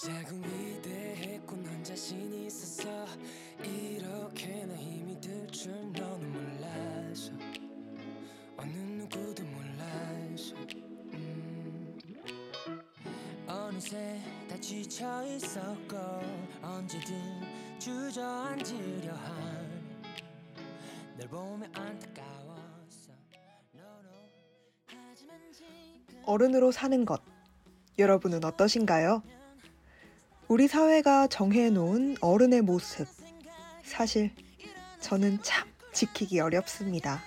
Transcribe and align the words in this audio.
시작은 0.00 0.42
위대했고 0.42 1.56
넌 1.56 1.84
자신이 1.84 2.46
있었어 2.46 2.88
이렇게나 3.62 4.74
힘이 4.74 5.20
들 5.20 5.46
줄 5.48 5.70
너는 5.92 6.32
몰랐어 6.32 7.32
어느 8.56 8.72
누구도 8.72 9.42
몰랐어 9.44 10.56
음. 11.12 11.98
어느새 13.46 14.18
다 14.48 14.58
지쳐 14.58 15.22
있었고 15.26 15.98
언제든 16.62 17.78
주저앉으려 17.78 19.12
한널 19.12 19.68
보며 21.28 21.66
안타까웠어 21.74 23.12
no, 23.74 23.84
no. 24.00 24.30
어른으로 26.24 26.72
사는 26.72 27.04
것. 27.04 27.20
여러분은 27.98 28.42
어떠신가요? 28.46 29.22
우리 30.50 30.66
사회가 30.66 31.28
정해놓은 31.28 32.16
어른의 32.20 32.62
모습. 32.62 33.06
사실 33.84 34.32
저는 34.98 35.38
참 35.44 35.68
지키기 35.92 36.40
어렵습니다. 36.40 37.20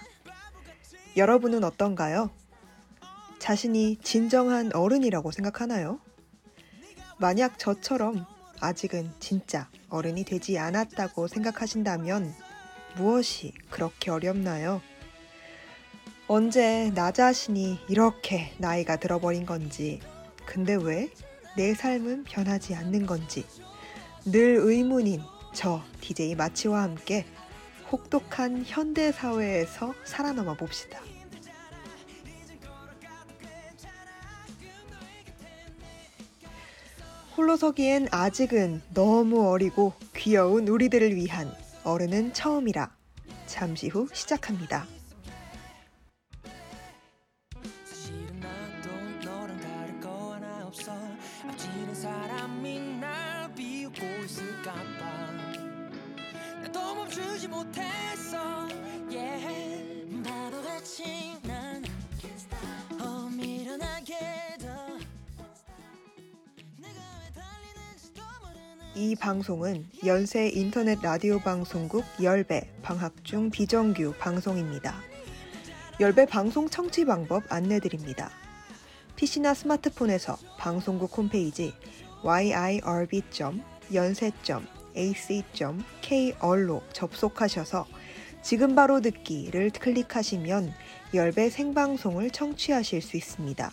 여러분은 1.16 1.64
어떤가요? 1.64 2.32
자신이 3.40 3.96
진정한 4.04 4.76
어른이라고 4.76 5.32
생각하나요? 5.32 6.02
만약 7.18 7.58
저처럼 7.58 8.26
아직은 8.60 9.14
진짜 9.22 9.70
어른이 9.88 10.26
되지 10.26 10.60
않았다고 10.60 11.30
생각하신다면 11.30 12.36
무엇이 12.98 13.54
그렇게 13.70 14.12
어렵나요? 14.12 14.82
언제 16.28 16.92
나 16.94 17.12
자신이 17.12 17.80
이렇게 17.88 18.54
나이가 18.58 18.98
들어버린 18.98 19.46
건지, 19.46 20.02
근데 20.46 20.76
왜 20.76 21.10
내 21.56 21.74
삶은 21.74 22.24
변하지 22.24 22.74
않는 22.76 23.06
건지, 23.06 23.46
늘 24.26 24.58
의문인 24.58 25.22
저 25.54 25.84
DJ 26.02 26.36
마치와 26.36 26.82
함께 26.82 27.26
혹독한 27.92 28.64
현대 28.66 29.12
사회에서 29.12 29.94
살아남아 30.04 30.56
봅시다. 30.56 31.00
홀로서기엔 37.38 38.08
아직은 38.12 38.82
너무 38.94 39.48
어리고 39.50 39.94
귀여운 40.16 40.68
우리들을 40.68 41.16
위한 41.16 41.52
어른은 41.84 42.34
처음이라 42.34 42.96
잠시 43.48 43.90
후 43.90 44.08
시작합니다. 44.14 44.88
못했어 57.54 58.68
yeah 59.12 60.24
바보같이 60.24 61.04
난 61.44 61.84
달리는지도 67.34 68.22
모르는 68.42 68.96
이 68.96 69.16
방송은 69.16 69.86
연세 70.06 70.50
인터넷 70.50 71.00
라디오 71.02 71.40
방송국 71.40 72.04
열배 72.22 72.70
방학 72.82 73.24
중 73.24 73.52
비정규 73.52 74.14
방송입니다. 74.20 74.96
열배 76.00 76.26
방송 76.26 76.68
청취 76.70 77.06
방법 77.06 77.44
안내드립니다. 77.50 78.32
PC나 79.16 79.54
스마트폰에서 79.54 80.38
방송국 80.58 81.16
홈페이지 81.16 81.72
yirb.연세 82.24 83.62
.ac.kr로 84.96 86.84
접속하셔서 86.92 87.88
지금 88.42 88.76
바로 88.76 89.00
듣기를 89.02 89.72
클릭하시면 89.72 90.74
열배 91.14 91.50
생방송을 91.50 92.32
청취하실 92.32 93.02
수 93.02 93.18
있습니다. 93.18 93.72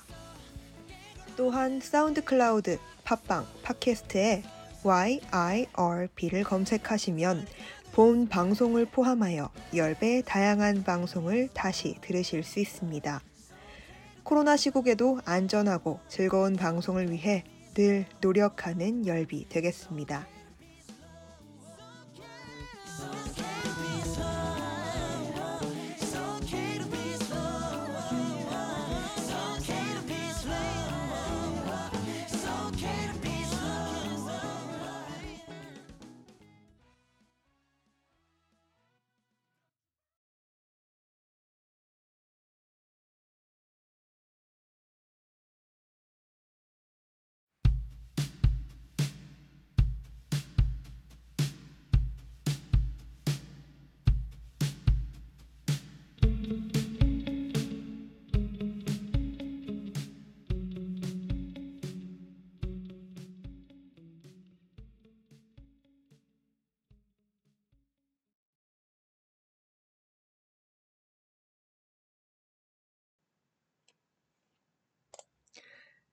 또한 1.36 1.80
사운드 1.80 2.22
클라우드, 2.22 2.78
팟빵, 3.04 3.46
팟캐스트에 3.62 4.42
YIRB를 4.84 6.44
검색하시면 6.44 7.46
본 7.92 8.28
방송을 8.28 8.86
포함하여 8.86 9.50
10배 9.72 10.24
다양한 10.24 10.84
방송을 10.84 11.48
다시 11.52 11.96
들으실 12.00 12.44
수 12.44 12.60
있습니다. 12.60 13.20
코로나 14.22 14.56
시국에도 14.56 15.20
안전하고 15.24 15.98
즐거운 16.08 16.54
방송을 16.54 17.10
위해 17.10 17.42
늘 17.74 18.06
노력하는 18.20 19.06
열비 19.06 19.48
되겠습니다. 19.48 20.39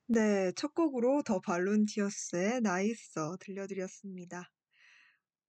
네, 0.10 0.52
첫 0.56 0.74
곡으로 0.74 1.22
더 1.24 1.40
발룬티어스의 1.42 2.62
나 2.62 2.82
있어 2.82 3.38
들려드렸습니다. 3.40 4.50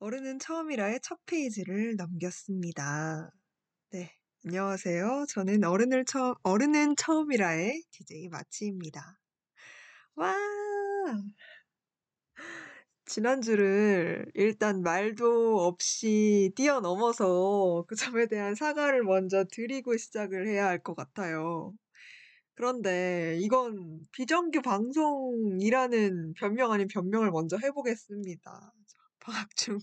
어른은 0.01 0.39
처음이라의 0.41 1.01
첫 1.03 1.19
페이지를 1.27 1.97
넘겼습니다. 1.97 3.31
네, 3.93 4.13
안녕하세요. 4.47 5.27
저는 5.31 5.65
어른을 5.65 6.05
처음, 6.07 6.35
어른은 6.45 6.97
처음이라의 6.97 7.85
DJ 7.93 8.29
마치입니다. 8.31 9.19
와! 10.17 10.35
지난주를 13.07 14.31
일단 14.35 14.83
말도 14.83 15.61
없이 15.67 16.53
뛰어넘어서 16.55 17.85
그 17.89 17.97
점에 17.97 18.27
대한 18.27 18.55
사과를 18.55 19.03
먼저 19.05 19.45
드리고 19.51 19.97
시작을 19.97 20.47
해야 20.49 20.67
할 20.67 20.83
것 20.83 20.95
같아요. 20.95 21.73
그런데 22.59 23.39
이건 23.41 24.01
비정규 24.11 24.63
방송이라는 24.63 26.35
변명 26.35 26.73
아닌 26.73 26.89
변명을 26.89 27.31
먼저 27.31 27.57
해보겠습니다. 27.57 28.73
방학 29.21 29.55
중 29.55 29.79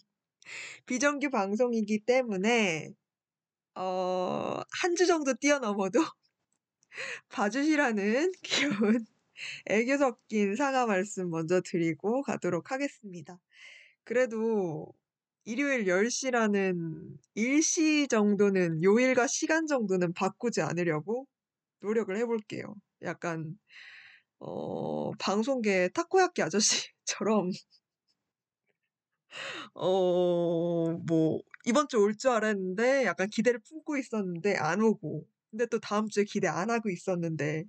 비정규 0.85 1.29
방송이기 1.29 2.05
때문에 2.05 2.91
어, 3.75 4.61
한 4.71 4.95
주 4.95 5.07
정도 5.07 5.33
뛰어넘어도 5.35 5.99
봐주시라는 7.29 8.31
귀여운 8.43 9.05
애교 9.67 9.97
섞인 9.97 10.55
사과 10.55 10.85
말씀 10.87 11.29
먼저 11.29 11.61
드리고 11.61 12.23
가도록 12.23 12.71
하겠습니다. 12.71 13.39
그래도 14.05 14.93
일요일 15.45 15.87
10시라는 15.87 17.17
일시 17.35 18.07
정도는 18.09 18.83
요일과 18.83 19.27
시간 19.27 19.67
정도는 19.67 20.13
바꾸지 20.13 20.61
않으려고 20.61 21.27
노력을 21.81 22.15
해볼게요. 22.17 22.75
약간 23.03 23.57
어, 24.39 25.11
방송계 25.19 25.89
타코야끼 25.93 26.41
아저씨처럼 26.43 27.51
어, 29.73 30.91
뭐 31.07 31.39
이번 31.65 31.87
주 31.87 31.97
올 31.99 32.15
줄 32.17 32.31
알았는데 32.31 33.05
약간 33.05 33.27
기대를 33.29 33.59
품고 33.67 33.97
있었는데 33.97 34.55
안 34.57 34.81
오고 34.81 35.25
근데 35.51 35.65
또 35.67 35.79
다음 35.79 36.07
주에 36.09 36.23
기대 36.25 36.47
안 36.47 36.69
하고 36.69 36.89
있었는데 36.89 37.63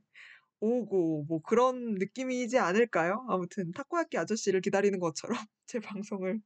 오고 0.60 1.26
뭐 1.28 1.40
그런 1.42 1.94
느낌이지 1.96 2.58
않을까요? 2.58 3.26
아무튼 3.30 3.72
타코야끼 3.72 4.18
아저씨를 4.18 4.60
기다리는 4.62 4.98
것처럼 5.00 5.36
제 5.66 5.80
방송을 5.80 6.40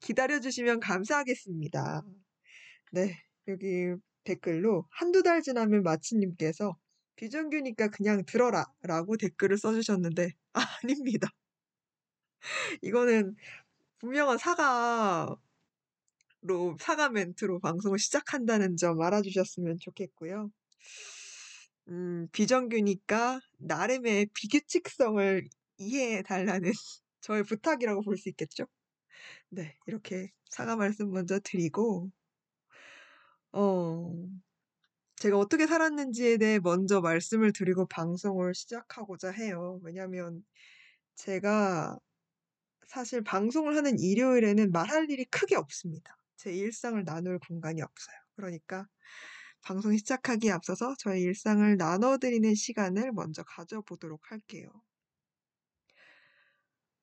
기다려 0.00 0.40
주시면 0.40 0.80
감사하겠습니다. 0.80 2.02
네, 2.92 3.16
여기 3.48 3.94
댓글로 4.24 4.86
한두 4.90 5.22
달 5.22 5.42
지나면 5.42 5.82
마치님께서 5.82 6.76
비정규니까 7.16 7.88
그냥 7.88 8.24
들어라 8.26 8.66
라고 8.82 9.16
댓글을 9.16 9.58
써주셨는데 9.58 10.30
아닙니다. 10.82 11.28
이거는 12.82 13.36
분명한 13.98 14.38
사과로 14.38 15.38
사과 16.80 17.08
멘트로 17.10 17.60
방송을 17.60 17.98
시작한다는 17.98 18.76
점 18.76 19.00
알아주셨으면 19.00 19.78
좋겠고요. 19.80 20.50
음, 21.88 22.28
비정규니까 22.32 23.40
나름의 23.58 24.26
비규칙성을 24.34 25.48
이해해 25.78 26.22
달라는 26.22 26.70
저의 27.20 27.44
부탁이라고 27.44 28.02
볼 28.02 28.16
수 28.16 28.28
있겠죠? 28.30 28.66
네, 29.50 29.76
이렇게 29.86 30.30
사과 30.50 30.76
말씀 30.76 31.10
먼저 31.12 31.38
드리고, 31.40 32.10
어, 33.52 34.12
제가 35.16 35.38
어떻게 35.38 35.66
살았는지에 35.66 36.38
대해 36.38 36.58
먼저 36.58 37.00
말씀을 37.00 37.52
드리고 37.52 37.86
방송을 37.86 38.54
시작하고자 38.54 39.30
해요. 39.30 39.80
왜냐면 39.84 40.44
제가 41.16 41.98
사실 42.88 43.22
방송을 43.22 43.76
하는 43.76 43.98
일요일에는 43.98 44.72
말할 44.72 45.10
일이 45.10 45.24
크게 45.26 45.56
없습니다. 45.56 46.16
제 46.36 46.52
일상을 46.52 47.02
나눌 47.04 47.38
공간이 47.38 47.82
없어요. 47.82 48.16
그러니까 48.36 48.86
방송 49.62 49.96
시작하기에 49.96 50.50
앞서서 50.50 50.94
저의 50.98 51.22
일상을 51.22 51.76
나눠드리는 51.76 52.54
시간을 52.54 53.12
먼저 53.12 53.44
가져보도록 53.44 54.30
할게요. 54.30 54.68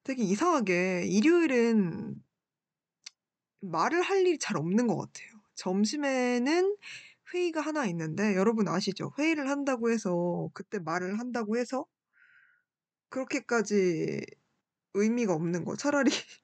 되게 0.04 0.24
이상하게 0.24 1.06
일요일은 1.08 2.16
말을 3.62 4.02
할 4.02 4.26
일이 4.26 4.38
잘 4.38 4.58
없는 4.58 4.88
것 4.88 4.98
같아요. 4.98 5.39
점심에는 5.60 6.78
회의가 7.34 7.62
하나 7.62 7.86
있는데 7.88 8.36
여러분 8.36 8.68
아시죠? 8.68 9.12
회의를 9.20 9.50
한다고 9.50 9.92
해서 9.92 10.50
그때 10.54 10.80
말을 10.80 11.20
한다고 11.20 11.58
해서 11.58 11.86
그렇게까지 13.10 14.22
의미가 14.94 15.34
없는 15.34 15.66
거. 15.66 15.76
차라리 15.76 16.12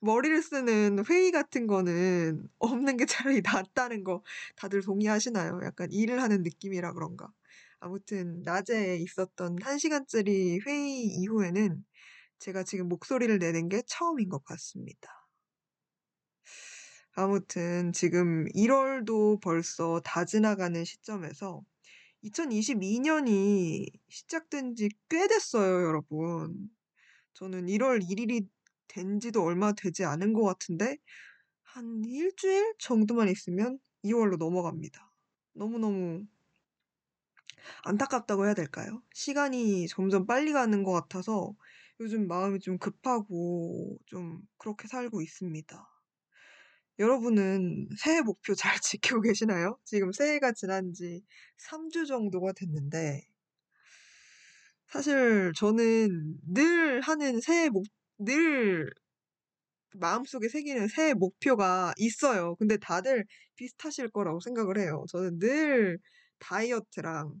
머리를 0.00 0.42
쓰는 0.42 1.04
회의 1.08 1.32
같은 1.32 1.66
거는 1.66 2.48
없는 2.58 2.96
게 2.96 3.06
차라리 3.06 3.42
낫다는 3.42 4.04
거 4.04 4.22
다들 4.56 4.82
동의하시나요? 4.82 5.60
약간 5.64 5.90
일을 5.92 6.22
하는 6.22 6.42
느낌이라 6.42 6.92
그런가. 6.92 7.32
아무튼 7.80 8.42
낮에 8.42 8.96
있었던 8.96 9.56
1시간짜리 9.56 10.66
회의 10.66 11.04
이후에는 11.04 11.84
제가 12.38 12.64
지금 12.64 12.88
목소리를 12.88 13.38
내는 13.38 13.68
게 13.68 13.82
처음인 13.86 14.28
것 14.28 14.44
같습니다. 14.44 15.25
아무튼 17.16 17.92
지금 17.92 18.46
1월도 18.54 19.40
벌써 19.40 20.00
다 20.04 20.24
지나가는 20.26 20.84
시점에서 20.84 21.62
2022년이 22.24 23.86
시작된 24.08 24.74
지 24.76 24.88
꽤 25.08 25.26
됐어요, 25.28 25.84
여러분. 25.86 26.70
저는 27.34 27.66
1월 27.68 28.02
1일이 28.02 28.48
된 28.88 29.20
지도 29.20 29.42
얼마 29.44 29.72
되지 29.72 30.04
않은 30.04 30.32
것 30.34 30.42
같은데, 30.44 30.98
한 31.64 32.02
일주일 32.04 32.74
정도만 32.78 33.28
있으면 33.30 33.78
2월로 34.04 34.36
넘어갑니다. 34.38 35.10
너무너무 35.54 36.26
안타깝다고 37.84 38.44
해야 38.46 38.54
될까요? 38.54 39.02
시간이 39.14 39.88
점점 39.88 40.26
빨리 40.26 40.52
가는 40.52 40.82
것 40.84 40.92
같아서 40.92 41.54
요즘 42.00 42.28
마음이 42.28 42.60
좀 42.60 42.78
급하고 42.78 43.98
좀 44.06 44.42
그렇게 44.58 44.88
살고 44.88 45.22
있습니다. 45.22 45.95
여러분은 46.98 47.88
새해 47.98 48.20
목표 48.22 48.54
잘 48.54 48.72
지키고 48.82 49.20
계시나요? 49.22 49.78
지금 49.84 50.12
새해가 50.12 50.52
지난 50.52 50.92
지 50.92 51.22
3주 51.56 52.06
정도가 52.06 52.52
됐는데, 52.52 53.22
사실 54.88 55.52
저는 55.56 56.38
늘 56.52 57.00
하는 57.00 57.40
새해 57.40 57.68
목, 57.68 57.84
늘 58.18 58.90
마음속에 59.94 60.48
새기는 60.48 60.88
새해 60.88 61.14
목표가 61.14 61.92
있어요. 61.98 62.54
근데 62.56 62.76
다들 62.76 63.24
비슷하실 63.56 64.10
거라고 64.10 64.40
생각을 64.40 64.78
해요. 64.78 65.04
저는 65.10 65.38
늘 65.38 65.98
다이어트랑, 66.38 67.32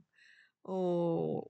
어, 0.64 1.40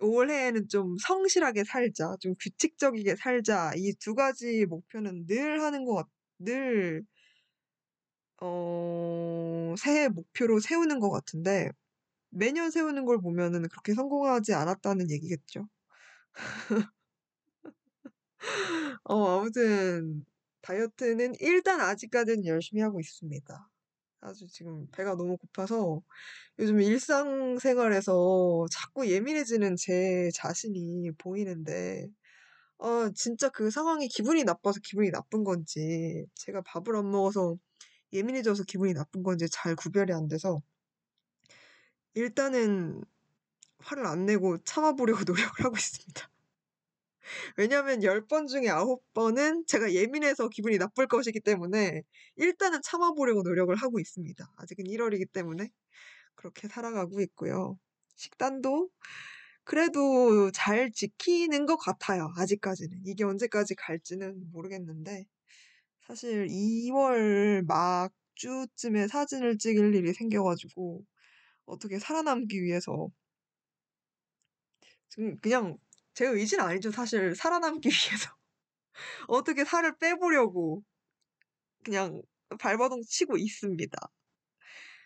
올해에는 0.00 0.68
좀 0.68 0.96
성실하게 0.98 1.64
살자, 1.64 2.16
좀 2.20 2.34
규칙적이게 2.40 3.16
살자, 3.16 3.72
이 3.76 3.92
두 4.00 4.14
가지 4.14 4.66
목표는 4.66 5.26
늘 5.26 5.62
하는 5.62 5.84
것 5.84 5.94
같, 5.96 6.08
늘, 6.38 7.04
어, 8.40 9.74
새해 9.78 10.08
목표로 10.08 10.60
세우는 10.60 11.00
것 11.00 11.10
같은데, 11.10 11.70
매년 12.30 12.70
세우는 12.70 13.06
걸 13.06 13.20
보면은 13.20 13.68
그렇게 13.68 13.94
성공하지 13.94 14.54
않았다는 14.54 15.10
얘기겠죠. 15.10 15.68
어, 19.04 19.40
아무튼, 19.40 20.24
다이어트는 20.62 21.34
일단 21.40 21.80
아직까지는 21.80 22.46
열심히 22.46 22.82
하고 22.82 23.00
있습니다. 23.00 23.70
아주 24.20 24.48
지금 24.48 24.88
배가 24.92 25.14
너무 25.16 25.36
고파서 25.38 26.02
요즘 26.60 26.80
일상생활에서 26.82 28.66
자꾸 28.72 29.08
예민해지는 29.08 29.76
제 29.76 30.30
자신이 30.34 31.12
보이는데, 31.18 32.08
아, 32.78 33.10
진짜 33.16 33.48
그 33.50 33.70
상황이 33.70 34.08
기분이 34.08 34.44
나빠서 34.44 34.80
기분이 34.84 35.10
나쁜 35.12 35.44
건지, 35.44 36.26
제가 36.34 36.62
밥을 36.62 36.96
안 36.96 37.10
먹어서 37.10 37.56
예민해져서 38.12 38.64
기분이 38.64 38.94
나쁜 38.94 39.22
건지 39.22 39.48
잘 39.50 39.74
구별이 39.76 40.12
안 40.12 40.28
돼서, 40.28 40.62
일단은 42.14 43.02
화를 43.78 44.06
안 44.06 44.26
내고 44.26 44.58
참아보려고 44.64 45.24
노력을 45.26 45.64
하고 45.64 45.76
있습니다. 45.76 46.30
왜냐면 47.56 48.02
10번 48.02 48.46
중에 48.48 48.68
9번은 48.68 49.66
제가 49.66 49.92
예민해서 49.92 50.48
기분이 50.48 50.78
나쁠 50.78 51.06
것이기 51.08 51.40
때문에 51.40 52.02
일단은 52.36 52.80
참아보려고 52.82 53.42
노력을 53.42 53.74
하고 53.76 53.98
있습니다. 54.00 54.52
아직은 54.56 54.84
1월이기 54.86 55.32
때문에 55.32 55.70
그렇게 56.34 56.68
살아가고 56.68 57.20
있고요. 57.22 57.78
식단도 58.16 58.90
그래도 59.64 60.50
잘 60.52 60.92
지키는 60.92 61.66
것 61.66 61.76
같아요. 61.76 62.32
아직까지는. 62.36 63.02
이게 63.06 63.24
언제까지 63.24 63.74
갈지는 63.74 64.50
모르겠는데 64.52 65.26
사실 66.06 66.46
2월 66.48 67.64
막주쯤에 67.66 69.08
사진을 69.08 69.58
찍을 69.58 69.94
일이 69.94 70.12
생겨가지고 70.12 71.04
어떻게 71.66 71.98
살아남기 71.98 72.62
위해서 72.62 73.08
지금 75.08 75.38
그냥 75.40 75.76
제 76.14 76.26
의지는 76.26 76.64
아니죠. 76.64 76.92
사실 76.92 77.34
살아남기 77.34 77.88
위해서 77.90 78.30
어떻게 79.28 79.64
살을 79.64 79.98
빼보려고 79.98 80.84
그냥 81.84 82.22
발버둥 82.60 83.02
치고 83.02 83.36
있습니다. 83.36 83.98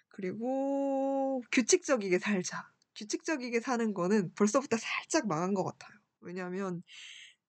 그리고 0.08 1.42
규칙적이게 1.52 2.18
살자. 2.18 2.68
규칙적이게 2.96 3.60
사는 3.60 3.94
거는 3.94 4.34
벌써부터 4.34 4.76
살짝 4.76 5.26
망한 5.26 5.54
것 5.54 5.64
같아요. 5.64 5.98
왜냐하면 6.20 6.82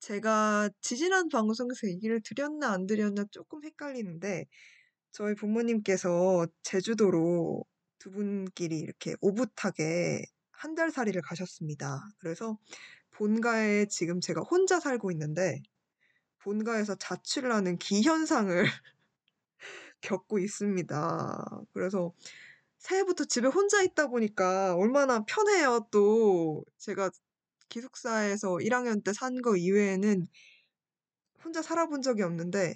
제가 0.01 0.69
지지난 0.81 1.29
방송에서 1.29 1.87
얘기를 1.87 2.21
드렸나 2.23 2.71
안 2.73 2.87
드렸나 2.87 3.25
조금 3.31 3.63
헷갈리는데 3.63 4.45
저희 5.11 5.35
부모님께서 5.35 6.47
제주도로 6.63 7.63
두 7.99 8.11
분끼리 8.11 8.79
이렇게 8.79 9.15
오붓하게 9.21 10.23
한 10.51 10.75
달 10.75 10.91
살이를 10.91 11.21
가셨습니다. 11.23 12.01
그래서 12.19 12.57
본가에 13.11 13.87
지금 13.87 14.21
제가 14.21 14.41
혼자 14.41 14.79
살고 14.79 15.11
있는데 15.11 15.61
본가에서 16.39 16.95
자취를 16.95 17.53
하는 17.53 17.77
기현상을 17.79 18.65
겪고 20.01 20.39
있습니다. 20.39 21.45
그래서 21.73 22.13
새해부터 22.79 23.25
집에 23.25 23.47
혼자 23.47 23.81
있다 23.83 24.07
보니까 24.07 24.75
얼마나 24.75 25.23
편해요. 25.25 25.87
또 25.91 26.65
제가 26.79 27.11
기숙사에서 27.71 28.59
1학년 28.61 29.03
때 29.03 29.11
산 29.13 29.41
거 29.41 29.57
이외에는 29.57 30.27
혼자 31.43 31.61
살아본 31.61 32.01
적이 32.01 32.23
없는데 32.23 32.73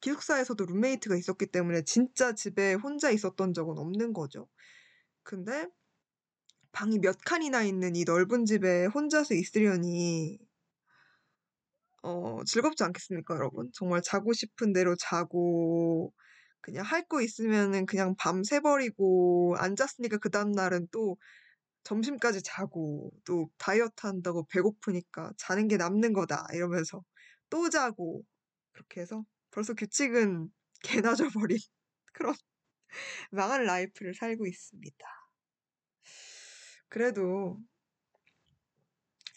기숙사에서도 0.00 0.64
룸메이트가 0.66 1.16
있었기 1.16 1.46
때문에 1.46 1.82
진짜 1.82 2.34
집에 2.34 2.74
혼자 2.74 3.10
있었던 3.10 3.54
적은 3.54 3.78
없는 3.78 4.12
거죠. 4.12 4.48
근데 5.24 5.66
방이 6.72 6.98
몇 6.98 7.18
칸이나 7.26 7.62
있는 7.62 7.94
이 7.96 8.04
넓은 8.04 8.46
집에 8.46 8.86
혼자서 8.86 9.34
있으려니 9.34 10.38
어, 12.02 12.40
즐겁지 12.46 12.84
않겠습니까, 12.84 13.34
여러분? 13.34 13.70
정말 13.74 14.02
자고 14.02 14.32
싶은 14.32 14.72
대로 14.72 14.94
자고 14.96 16.12
그냥 16.60 16.84
할 16.84 17.06
거 17.08 17.20
있으면은 17.22 17.86
그냥 17.86 18.14
밤 18.18 18.44
새버리고 18.44 19.56
앉았으니까 19.58 20.18
그 20.18 20.30
다음 20.30 20.52
날은 20.52 20.88
또 20.92 21.16
점심까지 21.88 22.42
자고 22.42 23.10
또 23.24 23.50
다이어트 23.56 24.06
한다고 24.06 24.46
배고프니까 24.48 25.32
자는 25.38 25.68
게 25.68 25.78
남는 25.78 26.12
거다 26.12 26.46
이러면서 26.52 27.02
또 27.48 27.70
자고 27.70 28.22
그렇게 28.72 29.00
해서 29.00 29.24
벌써 29.50 29.72
규칙은 29.72 30.50
개나 30.82 31.14
져버린 31.14 31.56
그런 32.12 32.34
망한 33.30 33.64
라이프를 33.64 34.14
살고 34.14 34.46
있습니다. 34.46 35.06
그래도 36.90 37.58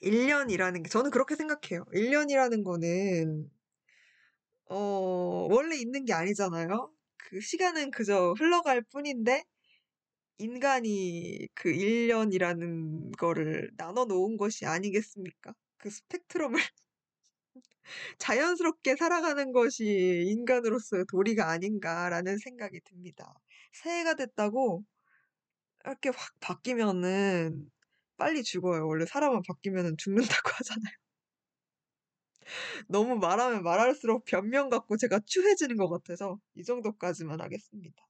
1년이라는 0.02 0.84
게 0.84 0.90
저는 0.90 1.10
그렇게 1.12 1.36
생각해요. 1.36 1.86
1년이라는 1.94 2.64
거는 2.64 3.50
어 4.66 5.48
원래 5.50 5.78
있는 5.78 6.04
게 6.06 6.14
아니잖아요. 6.14 6.92
그 7.18 7.40
시간은 7.40 7.92
그저 7.92 8.34
흘러갈 8.38 8.82
뿐인데 8.82 9.44
인간이 10.42 11.48
그 11.54 11.72
1년이라는 11.72 13.12
거를 13.18 13.72
나눠 13.78 14.06
놓은 14.06 14.38
것이 14.38 14.66
아니겠습니까? 14.66 15.54
그 15.78 15.90
스펙트럼을 15.90 16.60
자연스럽게 18.18 18.96
살아가는 18.96 19.52
것이 19.52 19.86
인간으로서의 20.28 21.06
도리가 21.12 21.50
아닌가라는 21.50 22.38
생각이 22.38 22.80
듭니다. 22.82 23.34
새해가 23.74 24.16
됐다고 24.16 24.84
이렇게 25.86 26.10
확 26.10 26.34
바뀌면은 26.40 27.70
빨리 28.18 28.44
죽어요. 28.44 28.88
원래 28.88 29.06
사람은 29.06 29.42
바뀌면은 29.48 29.98
죽는다고 29.98 30.50
하잖아요. 30.60 30.96
너무 32.88 33.16
말하면 33.18 33.64
말할수록 33.64 34.26
변명 34.26 34.70
같고 34.70 34.98
제가 34.98 35.20
추해지는 35.26 35.76
것 35.78 35.90
같아서 35.90 36.40
이 36.56 36.64
정도까지만 36.64 37.42
하겠습니다. 37.42 38.04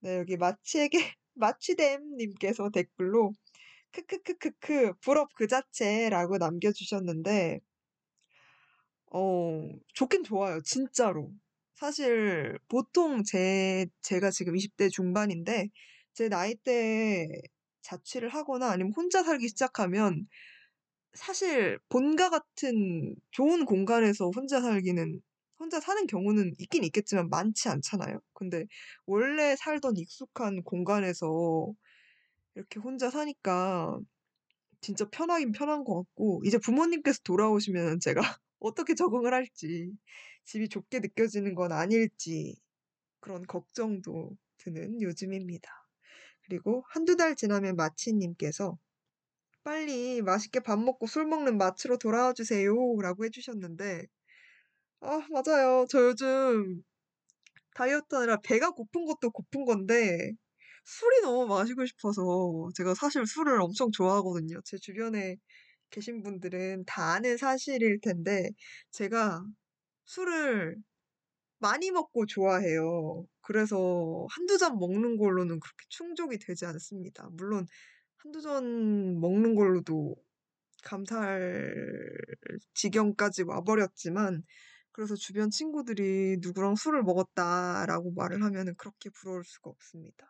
네, 0.00 0.18
여기 0.18 0.36
마치에게 0.36 0.98
마치댐 1.36 2.16
님께서 2.16 2.70
댓글로 2.70 3.32
크크크크크 3.92 4.94
부럽 5.00 5.32
그 5.34 5.46
자체라고 5.46 6.38
남겨주셨는데 6.38 7.60
어 9.12 9.68
좋긴 9.94 10.24
좋아요. 10.24 10.60
진짜로. 10.62 11.30
사실 11.74 12.58
보통 12.68 13.22
제 13.24 13.86
제가 14.02 14.30
지금 14.30 14.54
20대 14.54 14.90
중반인데 14.90 15.68
제 16.14 16.28
나이대에 16.28 17.28
자취를 17.82 18.30
하거나 18.30 18.70
아니면 18.70 18.92
혼자 18.96 19.22
살기 19.22 19.48
시작하면 19.48 20.26
사실 21.14 21.78
본가 21.88 22.30
같은 22.30 23.16
좋은 23.30 23.64
공간에서 23.64 24.30
혼자 24.34 24.60
살기는 24.60 25.20
혼자 25.58 25.80
사는 25.80 26.06
경우는 26.06 26.54
있긴 26.58 26.84
있겠지만 26.84 27.30
많지 27.30 27.68
않잖아요. 27.68 28.20
근데 28.34 28.66
원래 29.06 29.56
살던 29.56 29.96
익숙한 29.96 30.62
공간에서 30.62 31.72
이렇게 32.54 32.80
혼자 32.80 33.10
사니까 33.10 33.98
진짜 34.80 35.08
편하긴 35.10 35.52
편한 35.52 35.84
것 35.84 35.96
같고 35.96 36.42
이제 36.44 36.58
부모님께서 36.58 37.20
돌아오시면 37.24 38.00
제가 38.00 38.20
어떻게 38.60 38.94
적응을 38.94 39.34
할지 39.34 39.92
집이 40.44 40.68
좁게 40.68 41.00
느껴지는 41.00 41.54
건 41.54 41.72
아닐지 41.72 42.56
그런 43.20 43.46
걱정도 43.46 44.36
드는 44.58 45.00
요즘입니다. 45.02 45.70
그리고 46.44 46.84
한두 46.88 47.16
달 47.16 47.34
지나면 47.36 47.76
마치님께서 47.76 48.78
빨리 49.64 50.22
맛있게 50.22 50.60
밥 50.60 50.78
먹고 50.78 51.08
술 51.08 51.26
먹는 51.26 51.58
마치로 51.58 51.98
돌아와 51.98 52.32
주세요. 52.32 52.72
라고 53.02 53.24
해주셨는데, 53.24 54.06
아, 55.00 55.20
맞아요. 55.30 55.86
저 55.90 56.00
요즘 56.08 56.82
다이어트 57.74 58.14
하느라 58.14 58.38
배가 58.42 58.70
고픈 58.70 59.04
것도 59.06 59.30
고픈 59.30 59.64
건데, 59.64 60.32
술이 60.84 61.22
너무 61.22 61.46
마시고 61.48 61.86
싶어서 61.86 62.68
제가 62.76 62.94
사실 62.94 63.26
술을 63.26 63.60
엄청 63.62 63.90
좋아하거든요. 63.92 64.60
제 64.64 64.78
주변에 64.78 65.36
계신 65.90 66.22
분들은 66.22 66.84
다 66.86 67.14
아는 67.14 67.36
사실일 67.38 68.00
텐데, 68.02 68.50
제가 68.92 69.44
술을 70.06 70.76
많이 71.58 71.90
먹고 71.92 72.26
좋아해요. 72.26 73.26
그래서 73.42 74.26
한두 74.30 74.58
잔 74.58 74.78
먹는 74.78 75.18
걸로는 75.18 75.60
그렇게 75.60 75.86
충족이 75.90 76.38
되지 76.38 76.66
않습니다. 76.66 77.28
물론 77.32 77.66
한두 78.18 78.42
잔 78.42 79.20
먹는 79.20 79.54
걸로도 79.56 80.16
감사할 80.84 81.72
지경까지 82.74 83.44
와버렸지만 83.44 84.42
그래서 84.96 85.14
주변 85.14 85.50
친구들이 85.50 86.38
누구랑 86.40 86.74
술을 86.74 87.02
먹었다라고 87.02 88.12
말을 88.12 88.42
하면은 88.42 88.74
그렇게 88.76 89.10
부러울 89.10 89.44
수가 89.44 89.68
없습니다. 89.68 90.26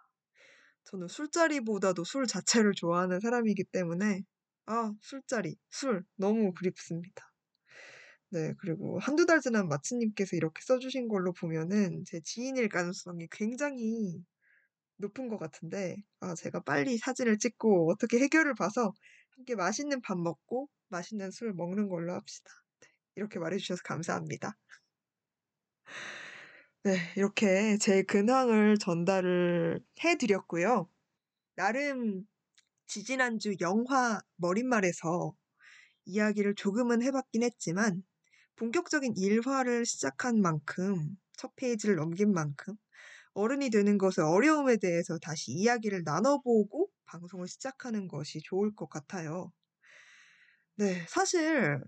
저는 0.83 1.07
술자리보다도 1.07 2.03
술 2.03 2.27
자체를 2.27 2.73
좋아하는 2.73 3.21
사람이기 3.21 3.63
때문에 3.63 4.23
아, 4.67 4.93
술자리, 5.01 5.57
술 5.71 6.05
너무 6.17 6.53
그립습니다. 6.53 7.33
네, 8.31 8.55
그리고 8.59 8.99
한두 8.99 9.25
달 9.25 9.41
지난 9.41 9.69
마치님께서 9.69 10.35
이렇게 10.35 10.61
써주신 10.65 11.07
걸로 11.07 11.33
보면은 11.33 12.03
제 12.05 12.21
지인일 12.25 12.69
가능성이 12.69 13.29
굉장히 13.31 14.21
높은 14.97 15.29
것 15.29 15.39
같은데, 15.39 15.95
아, 16.19 16.35
제가 16.35 16.59
빨리 16.65 16.99
사진을 16.99 17.39
찍고 17.39 17.93
어떻게 17.93 18.19
해결을 18.19 18.57
봐서 18.57 18.93
함께 19.31 19.55
맛있는 19.55 20.01
밥 20.03 20.19
먹고 20.19 20.69
맛있는 20.89 21.31
술 21.31 21.53
먹는 21.55 21.89
걸로 21.89 22.15
합시다. 22.15 22.66
네, 23.17 23.21
이렇게 23.21 23.39
말해주셔서 23.39 23.83
감사합니다. 23.85 24.57
네, 26.85 26.99
이렇게 27.17 27.77
제 27.79 28.03
근황을 28.03 28.79
전달을 28.79 29.81
해드렸고요. 30.03 30.89
나름 31.57 32.27
지지난주 32.87 33.55
영화 33.61 34.21
머릿말에서 34.37 35.35
이야기를 36.07 36.55
조금은 36.57 37.03
해봤긴 37.03 37.43
했지만, 37.45 38.05
본격적인 38.57 39.15
일화를 39.17 39.87
시작한 39.87 40.41
만큼, 40.43 41.17
첫 41.37 41.57
페이지를 41.57 41.97
넘긴 41.97 42.33
만큼, 42.35 42.77
어른이 43.35 43.71
되는 43.71 43.99
것의 43.99 44.27
어려움에 44.27 44.79
대해서 44.79 45.19
다시 45.19 45.53
이야기를 45.53 46.03
나눠보고 46.05 46.91
방송을 47.07 47.49
시작하는 47.49 48.09
것이 48.09 48.41
좋을 48.43 48.75
것 48.77 48.89
같아요. 48.91 49.53
네, 50.75 51.05
사실 51.09 51.81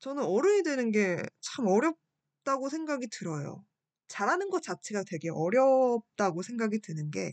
저는 0.00 0.22
어른이 0.24 0.62
되는 0.64 0.90
게 0.92 1.18
참 1.40 1.66
어렵다고 1.66 2.68
생각이 2.68 3.08
들어요. 3.10 3.64
잘하는 4.08 4.50
것 4.50 4.62
자체가 4.62 5.04
되게 5.04 5.30
어렵다고 5.30 6.42
생각이 6.42 6.80
드는 6.80 7.10
게 7.10 7.32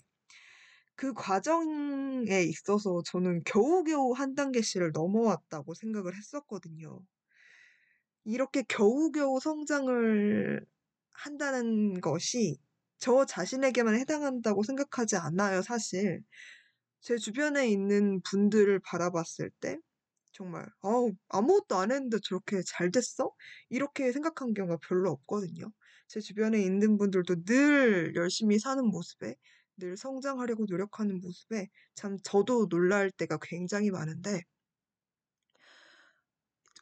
그 0.98 1.13
과정에 1.13 2.43
있어서 2.43 3.01
저는 3.05 3.43
겨우겨우 3.45 4.13
한 4.13 4.36
단계씩을 4.36 4.91
넘어왔다고 4.93 5.74
생각을 5.74 6.15
했었거든요. 6.15 7.01
이렇게 8.24 8.63
겨우겨우 8.67 9.39
성장을 9.39 10.65
한다는 11.13 12.01
것이 12.01 12.57
저 12.98 13.25
자신에게만 13.25 13.95
해당한다고 13.95 14.63
생각하지 14.63 15.17
않아요, 15.17 15.62
사실. 15.62 16.22
제 17.01 17.17
주변에 17.17 17.69
있는 17.69 18.22
분들을 18.24 18.79
바라봤을 18.81 19.51
때 19.62 19.77
정말 20.36 20.68
아우 20.82 21.12
아무것도 21.30 21.77
안 21.77 21.92
했는데 21.92 22.18
저렇게 22.24 22.62
잘 22.68 22.92
됐어? 22.92 23.32
이렇게 23.70 24.12
생각한 24.12 24.54
경우가 24.54 24.80
별로 24.88 25.12
없거든요. 25.12 25.72
제 26.10 26.20
주변에 26.20 26.62
있는 26.62 26.98
분들도 26.98 27.46
늘 27.46 28.13
열심히 28.15 28.60
사는 28.60 28.86
모습에 28.86 29.36
늘 29.77 29.96
성장하려고 29.98 30.65
노력하는 30.70 31.22
모습에 31.22 31.70
참 31.96 32.18
저도 32.24 32.68
놀랄 32.68 33.12
때가 33.12 33.39
굉장히 33.42 33.92
많은데 33.92 34.42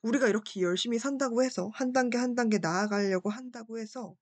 우리가 0.01 0.27
이렇게 0.27 0.61
열심히 0.61 0.97
산다고 0.99 1.43
해서 1.43 1.69
한 1.73 1.93
단계 1.93 2.17
한 2.17 2.35
단계 2.35 2.57
나아가려고 2.57 3.29
한다고 3.29 3.77
해서 3.79 4.15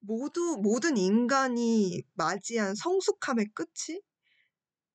모두 0.00 0.58
모든 0.62 0.96
인간이 0.96 2.02
맞이한 2.14 2.74
성숙함의 2.74 3.48
끝이 3.54 4.00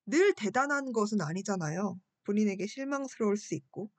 늘 0.08 0.34
대단한 0.34 0.92
것은 0.94 1.22
아니잖아요. 1.22 2.00
본인에게 2.26 2.68
실망스러울 2.68 3.38
수 3.38 3.56
있고 3.56 3.92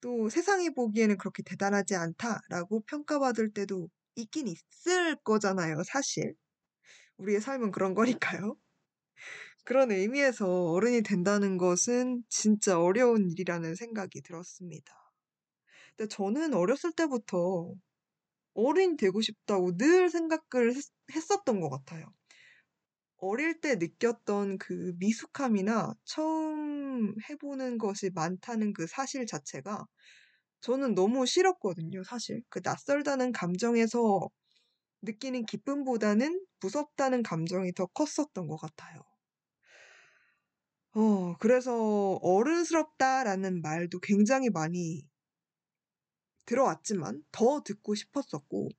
또 0.00 0.28
세상이 0.30 0.70
보기에는 0.74 1.18
그렇게 1.18 1.42
대단하지 1.44 1.96
않다라고 1.96 2.82
평가받을 2.86 3.52
때도 3.52 3.88
있긴 4.16 4.48
있을 4.48 5.16
거잖아요, 5.24 5.82
사실. 5.84 6.34
우리의 7.18 7.40
삶은 7.40 7.72
그런 7.72 7.94
거니까요. 7.94 8.56
그런 9.64 9.90
의미에서 9.92 10.72
어른이 10.72 11.02
된다는 11.02 11.58
것은 11.58 12.24
진짜 12.28 12.80
어려운 12.80 13.30
일이라는 13.30 13.74
생각이 13.74 14.22
들었습니다. 14.22 14.92
근데 15.96 16.08
저는 16.08 16.54
어렸을 16.54 16.92
때부터 16.92 17.74
어른이 18.54 18.96
되고 18.98 19.20
싶다고 19.22 19.76
늘 19.78 20.10
생각을 20.10 20.74
했, 20.74 20.84
했었던 21.14 21.60
것 21.60 21.70
같아요. 21.70 22.06
어릴 23.18 23.60
때 23.60 23.76
느꼈던 23.76 24.58
그 24.58 24.94
미숙함이나 24.98 25.94
처음 26.04 27.14
해보는 27.28 27.78
것이 27.78 28.10
많다는 28.14 28.72
그 28.72 28.86
사실 28.86 29.26
자체가 29.26 29.86
저는 30.60 30.94
너무 30.94 31.26
싫었거든요, 31.26 32.04
사실. 32.04 32.42
그 32.50 32.60
낯설다는 32.64 33.32
감정에서 33.32 34.28
느끼는 35.02 35.46
기쁨보다는 35.46 36.44
무섭다는 36.62 37.22
감정이 37.24 37.72
더 37.74 37.86
컸었던 37.86 38.48
것 38.48 38.56
같아요. 38.58 39.02
어, 40.94 41.34
그래서 41.38 42.18
어른스럽다라는 42.22 43.62
말도 43.62 44.00
굉장히 44.00 44.50
많이 44.50 45.02
들어왔지만 46.46 47.22
더 47.30 47.62
듣고 47.62 47.94
싶었었고, 47.94 48.70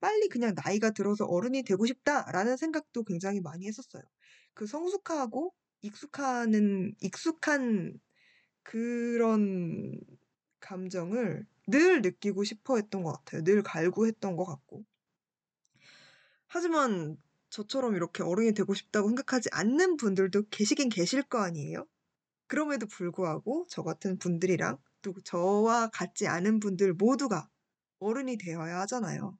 빨리 0.00 0.28
그냥 0.28 0.54
나이가 0.54 0.90
들어서 0.90 1.24
어른이 1.26 1.62
되고 1.64 1.86
싶다라는 1.86 2.56
생각도 2.56 3.04
굉장히 3.04 3.40
많이 3.40 3.66
했었어요. 3.66 4.02
그 4.54 4.66
성숙하고 4.66 5.54
익숙하는, 5.82 6.94
익숙한 7.00 7.98
그런 8.62 10.00
감정을 10.60 11.46
늘 11.68 12.02
느끼고 12.02 12.44
싶어 12.44 12.76
했던 12.76 13.02
것 13.02 13.12
같아요. 13.12 13.42
늘 13.44 13.62
갈구했던 13.62 14.36
것 14.36 14.44
같고. 14.44 14.84
하지만 16.48 17.16
저처럼 17.50 17.94
이렇게 17.96 18.22
어른이 18.22 18.54
되고 18.54 18.74
싶다고 18.74 19.08
생각하지 19.08 19.48
않는 19.52 19.96
분들도 19.96 20.44
계시긴 20.50 20.88
계실 20.88 21.22
거 21.22 21.38
아니에요? 21.40 21.86
그럼에도 22.48 22.86
불구하고 22.86 23.66
저 23.70 23.82
같은 23.82 24.18
분들이랑 24.18 24.78
또 25.02 25.14
저와 25.24 25.88
같지 25.92 26.26
않은 26.28 26.60
분들 26.60 26.94
모두가 26.94 27.48
어른이 28.00 28.38
되어야 28.38 28.80
하잖아요. 28.82 29.38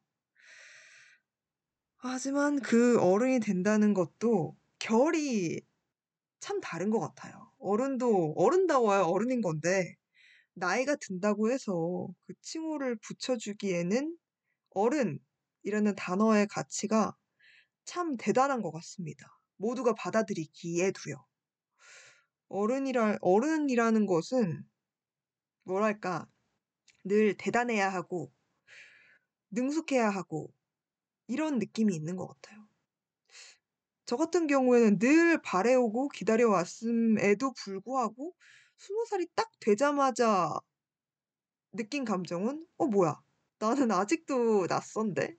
하지만 1.98 2.60
그 2.60 2.98
어른이 3.00 3.40
된다는 3.40 3.94
것도 3.94 4.56
결이 4.78 5.60
참 6.40 6.60
다른 6.60 6.90
것 6.90 7.00
같아요. 7.00 7.50
어른도 7.58 8.34
어른다워야 8.36 9.02
어른인 9.02 9.40
건데 9.40 9.96
나이가 10.54 10.96
든다고 10.96 11.50
해서 11.50 12.08
그 12.26 12.34
칭호를 12.42 12.96
붙여주기에는 12.96 14.16
어른이라는 14.70 15.94
단어의 15.96 16.46
가치가 16.48 17.16
참 17.84 18.16
대단한 18.16 18.62
것 18.62 18.72
같습니다. 18.72 19.26
모두가 19.56 19.94
받아들이기에도요. 19.94 21.16
어른이라, 22.48 23.18
어른이라는 23.20 24.06
것은 24.06 24.64
뭐랄까, 25.64 26.28
늘 27.04 27.36
대단해야 27.36 27.92
하고, 27.92 28.32
능숙해야 29.50 30.10
하고, 30.10 30.52
이런 31.28 31.58
느낌이 31.58 31.94
있는 31.94 32.16
것 32.16 32.28
같아요. 32.28 32.66
저 34.06 34.16
같은 34.16 34.46
경우에는 34.46 34.98
늘 34.98 35.40
바래오고 35.42 36.08
기다려왔음에도 36.10 37.52
불구하고, 37.54 38.34
스무 38.78 39.04
살이 39.08 39.26
딱 39.34 39.50
되자마자 39.60 40.52
느낀 41.72 42.04
감정은, 42.04 42.66
어, 42.78 42.86
뭐야. 42.86 43.20
나는 43.58 43.90
아직도 43.92 44.66
낯선데? 44.68 45.36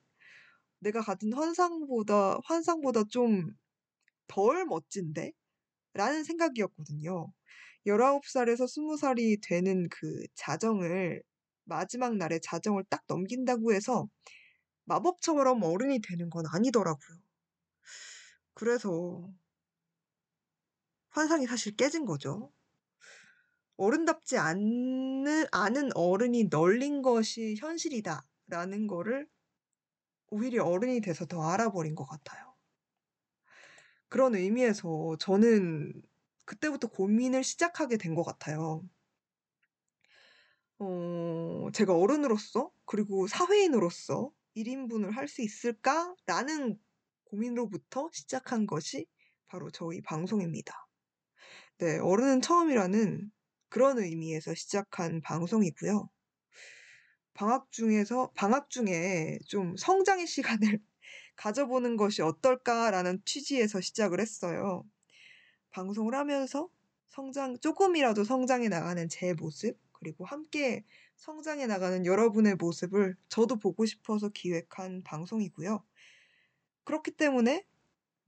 내가 0.80 1.02
가진 1.02 1.34
환상보다, 1.34 2.40
환상보다 2.46 3.04
좀 3.10 3.56
덜 4.28 4.66
멋진데? 4.66 5.32
라는 5.94 6.24
생각이었거든요. 6.24 7.32
19살에서 7.86 8.66
20살이 8.68 9.40
되는 9.42 9.90
그 9.90 10.26
자정을, 10.36 11.24
마지막 11.66 12.16
날에 12.18 12.40
자정을 12.40 12.84
딱 12.90 13.04
넘긴다고 13.08 13.74
해서 13.74 14.08
마법처럼 14.88 15.64
어른이 15.64 16.02
되는 16.02 16.30
건 16.32 16.46
아니더라고요. 16.52 17.20
그래서 18.54 19.30
환상이 21.10 21.48
사실 21.48 21.76
깨진 21.76 22.06
거죠. 22.06 22.54
어른답지 23.78 24.38
않는, 24.38 25.46
않은 25.52 25.90
어른이 25.96 26.46
널린 26.50 27.02
것이 27.02 27.56
현실이다. 27.58 28.24
라는 28.50 28.86
거를 28.88 29.28
오히려 30.30 30.64
어른이 30.64 31.02
돼서 31.02 31.26
더 31.26 31.44
알아버린 31.50 31.94
것 31.94 32.06
같아요. 32.06 32.56
그런 34.10 34.36
의미에서 34.36 35.18
저는 35.20 36.02
그때부터 36.46 36.88
고민을 36.90 37.44
시작하게 37.44 37.98
된 37.98 38.16
것 38.16 38.24
같아요. 38.24 38.84
어, 40.80 41.70
제가 41.74 41.96
어른으로서, 41.96 42.72
그리고 42.86 43.28
사회인으로서 43.28 44.32
1인분을 44.58 45.12
할 45.12 45.28
수 45.28 45.42
있을까라는 45.42 46.80
고민으로부터 47.26 48.10
시작한 48.14 48.66
것이 48.66 49.06
바로 49.48 49.70
저희 49.72 50.02
방송입니다. 50.02 50.74
네, 51.80 52.00
어른은 52.00 52.42
처음이라는 52.42 53.32
그런 53.70 54.00
의미에서 54.00 54.56
시작한 54.56 55.22
방송이고요. 55.22 56.10
방학 57.34 57.72
중에서, 57.72 58.32
방학 58.36 58.70
중에 58.70 59.38
좀 59.48 59.76
성장의 59.78 60.26
시간을 60.80 60.82
가져보는 61.36 61.98
것이 61.98 62.22
어떨까라는 62.24 63.22
취지에서 63.26 63.80
시작을 63.80 64.20
했어요. 64.20 64.84
방송을 65.70 66.16
하면서 66.16 66.70
성장, 67.10 67.60
조금이라도 67.60 68.24
성장해 68.24 68.70
나가는 68.70 69.08
제 69.10 69.34
모습, 69.34 69.78
그리고 69.92 70.26
함께 70.26 70.84
성장해 71.18 71.68
나가는 71.68 72.06
여러분의 72.06 72.56
모습을 72.56 73.16
저도 73.30 73.58
보고 73.58 73.86
싶어서 73.86 74.30
기획한 74.30 75.04
방송이고요. 75.04 75.84
그렇기 76.84 77.12
때문에, 77.12 77.66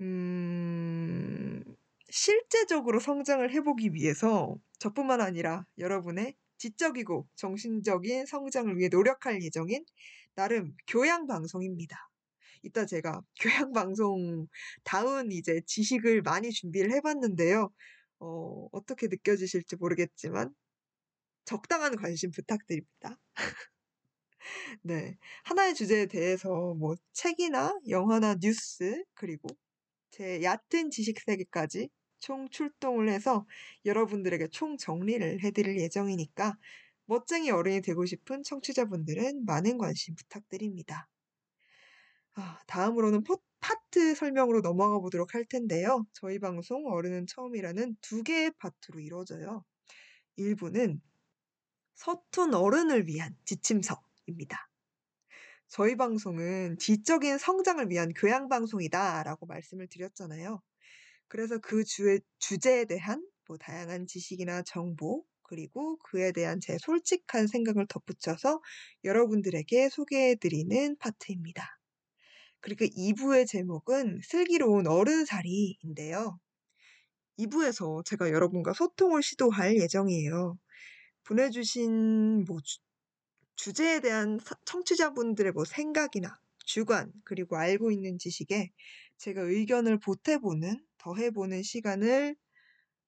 음, 0.01 1.63
실제적으로 2.09 2.99
성장을 2.99 3.49
해보기 3.51 3.93
위해서 3.93 4.57
저뿐만 4.79 5.21
아니라 5.21 5.65
여러분의 5.77 6.35
지적이고 6.57 7.27
정신적인 7.35 8.25
성장을 8.25 8.77
위해 8.77 8.89
노력할 8.89 9.41
예정인 9.43 9.85
나름 10.35 10.75
교양 10.87 11.27
방송입니다. 11.27 12.09
이따 12.63 12.85
제가 12.85 13.21
교양 13.67 13.71
방송 13.71 14.47
다운 14.83 15.31
이제 15.31 15.61
지식을 15.65 16.21
많이 16.23 16.51
준비를 16.51 16.91
해봤는데요. 16.93 17.71
어, 18.19 18.67
어떻게 18.71 19.07
느껴지실지 19.07 19.77
모르겠지만 19.77 20.53
적당한 21.45 21.95
관심 21.95 22.31
부탁드립니다. 22.31 23.19
네. 24.83 25.17
하나의 25.43 25.75
주제에 25.75 26.05
대해서 26.05 26.49
뭐 26.75 26.95
책이나 27.13 27.77
영화나 27.89 28.35
뉴스 28.35 29.03
그리고 29.13 29.49
제 30.11 30.41
얕은 30.43 30.91
지식 30.91 31.19
세계까지 31.19 31.89
총 32.19 32.49
출동을 32.49 33.09
해서 33.09 33.45
여러분들에게 33.85 34.47
총 34.49 34.77
정리를 34.77 35.43
해드릴 35.43 35.79
예정이니까 35.79 36.55
멋쟁이 37.05 37.49
어른이 37.49 37.81
되고 37.81 38.05
싶은 38.05 38.43
청취자분들은 38.43 39.45
많은 39.45 39.77
관심 39.77 40.15
부탁드립니다. 40.15 41.07
아, 42.35 42.59
다음으로는 42.67 43.23
포, 43.23 43.41
파트 43.59 44.15
설명으로 44.15 44.61
넘어가 44.61 44.99
보도록 44.99 45.33
할 45.33 45.45
텐데요. 45.45 46.05
저희 46.13 46.39
방송 46.39 46.85
어른은 46.87 47.25
처음이라는 47.27 47.97
두 48.01 48.23
개의 48.23 48.51
파트로 48.59 48.99
이루어져요. 48.99 49.63
1부는 50.37 51.01
서툰 51.99 52.53
어른을 52.53 53.07
위한 53.07 53.35
지침서입니다. 53.43 54.69
저희 55.67 55.97
방송은 55.97 56.77
지적인 56.77 57.37
성장을 57.37 57.89
위한 57.89 58.13
교양 58.13 58.47
방송이다라고 58.47 59.45
말씀을 59.45 59.87
드렸잖아요. 59.87 60.61
그래서 61.27 61.57
그 61.57 61.83
주의, 61.83 62.21
주제에 62.37 62.85
대한 62.85 63.21
뭐 63.49 63.57
다양한 63.57 64.07
지식이나 64.07 64.61
정보 64.61 65.25
그리고 65.43 65.97
그에 65.97 66.31
대한 66.31 66.61
제 66.61 66.77
솔직한 66.77 67.47
생각을 67.47 67.85
덧붙여서 67.87 68.61
여러분들에게 69.03 69.89
소개해드리는 69.89 70.97
파트입니다. 70.99 71.67
그리고 72.61 72.85
2부의 72.85 73.45
제목은 73.45 74.21
슬기로운 74.23 74.87
어른살이인데요. 74.87 76.39
2부에서 77.39 78.05
제가 78.05 78.31
여러분과 78.31 78.71
소통을 78.71 79.21
시도할 79.21 79.75
예정이에요. 79.75 80.57
보내주신 81.29 82.43
뭐 82.45 82.57
주, 83.55 83.73
제에 83.73 83.99
대한 83.99 84.39
청취자분들의 84.65 85.51
뭐 85.51 85.63
생각이나 85.63 86.39
주관 86.65 87.11
그리고 87.23 87.55
알고 87.55 87.91
있는 87.91 88.17
지식에 88.17 88.71
제가 89.17 89.41
의견을 89.41 89.99
보태보는 89.99 90.83
더해보는 90.97 91.61
시간을 91.61 92.35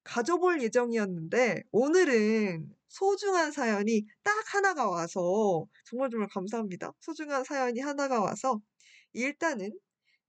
가져볼 0.04 0.62
예정이었는데 0.62 1.64
오늘은 1.72 2.70
소중한 2.90 3.52
사연이 3.52 4.06
딱 4.24 4.34
하나가 4.54 4.88
와서 4.88 5.66
정말 5.86 6.10
정말 6.12 6.28
감사합니다. 6.30 6.92
소중한 7.00 7.44
사연이 7.44 7.80
하나가 7.80 8.22
와서 8.22 8.60
일단은 9.14 9.72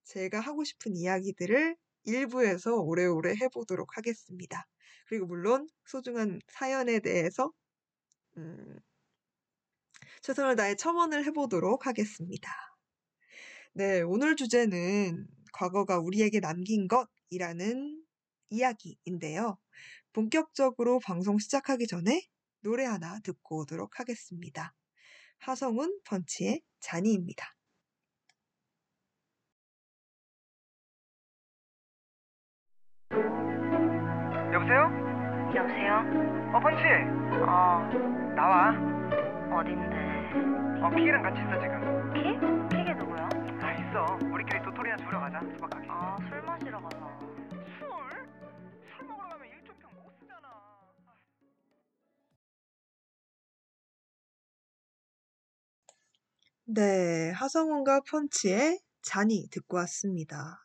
제가 0.05 0.41
하고 0.41 0.65
싶은 0.65 0.97
이야기들을 0.97 1.77
일부에서 2.05 2.77
오래오래 2.77 3.35
해보도록 3.43 3.97
하겠습니다. 3.97 4.67
그리고 5.09 5.27
물론 5.27 5.69
소중한 5.85 6.41
사연에 6.49 7.01
대해서 7.01 7.53
음, 8.37 8.79
최선을 10.23 10.57
다해 10.57 10.77
첨언을 10.77 11.25
해보도록 11.27 11.87
하겠습니다. 11.87 12.51
네, 13.75 14.03
오늘 14.03 14.37
주제는 14.37 15.27
과거가 15.53 15.99
우리에게 15.99 16.41
남긴 16.41 16.89
것이라는 16.89 18.03
이야기인데요. 18.51 19.59
본격적으로 20.13 21.01
방송 21.01 21.39
시작하기 21.39 21.87
전에 21.87 22.23
노래 22.61 22.85
하나 22.85 23.19
듣고 23.21 23.63
오도록 23.63 23.99
하겠습니다. 23.99 24.75
하성운 25.39 26.01
펀치의 26.05 26.63
잔이입니다. 26.81 27.55
여보세요? 34.53 35.12
여보세요? 35.55 36.01
어 36.55 36.61
펀치! 36.61 36.83
어 37.45 38.35
나와. 38.35 38.71
어딘데? 39.61 40.83
어 40.83 40.91
픽이랑 40.91 41.23
같이 41.23 41.41
있어 41.43 41.61
지금. 41.61 42.13
키? 42.15 42.77
키게 42.77 42.95
누구야? 42.95 43.29
아 43.61 43.73
있어. 43.75 44.19
우리끼리 44.33 44.63
도토리나 44.63 44.97
주러 44.97 45.21
가자 45.21 45.41
수박 45.55 45.71
가게. 45.71 45.87
아 45.91 46.17
술 46.29 46.43
마시러 46.43 46.81
가서. 46.81 47.19
술? 47.79 47.89
술 48.97 49.07
먹으러 49.07 49.29
가면 49.29 49.47
일종평 49.49 49.91
못 50.03 50.11
쓰잖아. 50.21 50.49
네 56.65 57.31
하성훈과 57.33 58.01
펀치의 58.11 58.81
잔이 59.03 59.49
듣고 59.51 59.77
왔습니다. 59.79 60.63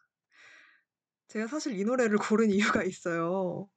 제가 1.27 1.47
사실 1.47 1.77
이 1.77 1.83
노래를 1.83 2.17
고른 2.17 2.49
이유가 2.51 2.83
있어요. 2.83 3.67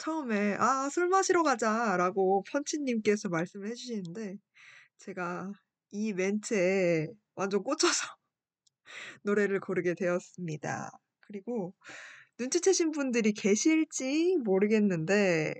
처음에 0.00 0.56
아, 0.58 0.88
술 0.90 1.08
마시러 1.08 1.42
가자라고 1.42 2.42
펀치님께서 2.50 3.28
말씀을 3.28 3.68
해 3.68 3.74
주시는데 3.74 4.38
제가 4.96 5.52
이 5.90 6.14
멘트에 6.14 7.06
완전 7.34 7.62
꽂혀서 7.62 8.06
노래를 9.24 9.60
고르게 9.60 9.94
되었습니다. 9.94 10.90
그리고 11.20 11.74
눈치채신 12.38 12.92
분들이 12.92 13.32
계실지 13.32 14.38
모르겠는데 14.42 15.52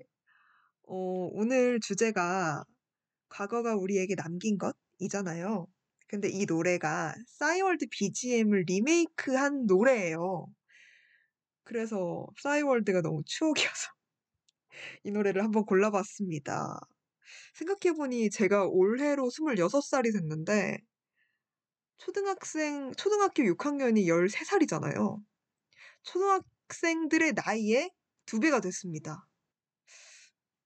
어, 0.86 0.94
오늘 1.32 1.78
주제가 1.80 2.64
과거가 3.28 3.76
우리에게 3.76 4.14
남긴 4.14 4.56
것이잖아요. 4.58 5.66
근데 6.08 6.30
이 6.30 6.46
노래가 6.46 7.14
싸이월드 7.26 7.86
BGM을 7.90 8.64
리메이크한 8.66 9.66
노래예요. 9.66 10.46
그래서 11.62 12.26
싸이월드가 12.42 13.02
너무 13.02 13.22
추억이어서 13.26 13.99
이 15.04 15.10
노래를 15.10 15.42
한번 15.44 15.64
골라봤습니다. 15.64 16.80
생각해보니 17.54 18.30
제가 18.30 18.66
올해로 18.66 19.30
26살이 19.30 20.12
됐는데 20.12 20.78
초등학생, 21.98 22.92
초등학교 22.96 23.42
6학년이 23.44 24.06
13살이잖아요. 24.06 25.22
초등학생들의 26.02 27.34
나이에 27.34 27.90
두 28.26 28.40
배가 28.40 28.60
됐습니다. 28.60 29.26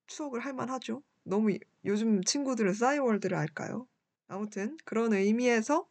추억을 0.06 0.40
할 0.40 0.52
만하죠. 0.52 1.02
너무 1.24 1.50
이- 1.50 1.60
요즘 1.84 2.22
친구들은 2.22 2.74
싸이월드를 2.74 3.36
알까요? 3.36 3.88
아무튼 4.28 4.76
그런 4.84 5.12
의미에서 5.12 5.88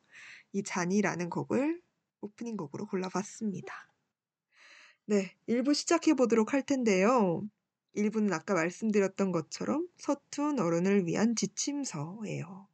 이 0.53 0.63
잔이라는 0.63 1.29
곡을 1.29 1.81
오프닝 2.21 2.55
곡으로 2.57 2.85
골라봤습니다. 2.87 3.73
네, 5.05 5.35
1부 5.47 5.73
시작해 5.73 6.13
보도록 6.13 6.53
할 6.53 6.61
텐데요. 6.61 7.43
1부는 7.93 8.33
아까 8.33 8.53
말씀드렸던 8.53 9.31
것처럼 9.31 9.87
서툰 9.97 10.59
어른을 10.59 11.05
위한 11.05 11.35
지침서예요. 11.35 12.67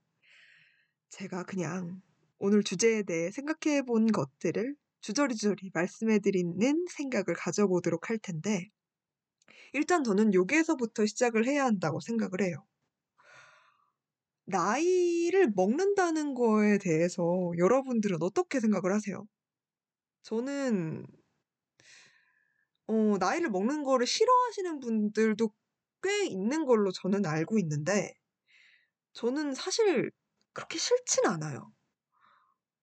제가 1.09 1.43
그냥 1.43 2.01
오늘 2.37 2.63
주제에 2.63 3.03
대해 3.03 3.31
생각해 3.31 3.83
본 3.83 4.07
것들을 4.07 4.75
주저리주저리 5.01 5.71
말씀해 5.73 6.19
드리는 6.19 6.85
생각을 6.89 7.35
가져보도록 7.35 8.09
할 8.09 8.17
텐데, 8.17 8.69
일단 9.73 10.03
저는 10.03 10.33
여기에서부터 10.33 11.05
시작을 11.05 11.45
해야 11.45 11.65
한다고 11.65 11.99
생각을 11.99 12.41
해요. 12.41 12.65
나이를 14.45 15.51
먹는다는 15.55 16.33
거에 16.33 16.79
대해서 16.79 17.51
여러분들은 17.57 18.17
어떻게 18.21 18.59
생각을 18.59 18.93
하세요? 18.93 19.27
저는, 20.23 21.05
어, 22.89 23.17
나이를 23.19 23.49
먹는 23.51 23.83
거를 23.83 24.05
싫어하시는 24.07 24.79
분들도 24.81 25.49
꽤 26.03 26.25
있는 26.25 26.65
걸로 26.65 26.91
저는 26.91 27.25
알고 27.25 27.57
있는데, 27.59 28.13
저는 29.13 29.53
사실 29.53 30.11
그렇게 30.53 30.77
싫진 30.79 31.25
않아요. 31.27 31.71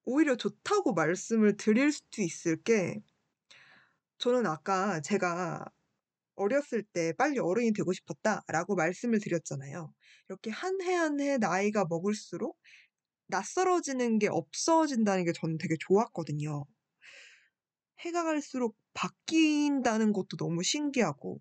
오히려 0.07 0.37
좋다고 0.37 0.95
말씀을 0.95 1.57
드릴 1.59 1.93
수도 1.93 2.23
있을 2.23 2.57
게, 2.63 3.03
저는 4.19 4.47
아까 4.47 5.01
제가 5.01 5.65
어렸을 6.37 6.83
때 6.85 7.13
빨리 7.15 7.39
어른이 7.41 7.73
되고 7.75 7.93
싶었다라고 7.95 8.77
말씀을 8.77 9.21
드렸잖아요. 9.21 9.93
이렇게 10.29 10.51
한 10.53 10.81
해 10.83 10.95
한 10.97 11.21
해 11.21 11.39
나이가 11.39 11.87
먹을수록 11.89 12.59
낯설어지는 13.29 14.19
게 14.21 14.29
없어진다는 14.29 15.25
게 15.27 15.33
저는 15.35 15.59
되게 15.59 15.77
좋았거든요. 15.81 16.67
해가 18.01 18.25
갈수록 18.25 18.77
바뀐다는 18.95 20.13
것도 20.13 20.37
너무 20.39 20.63
신기하고, 20.63 21.41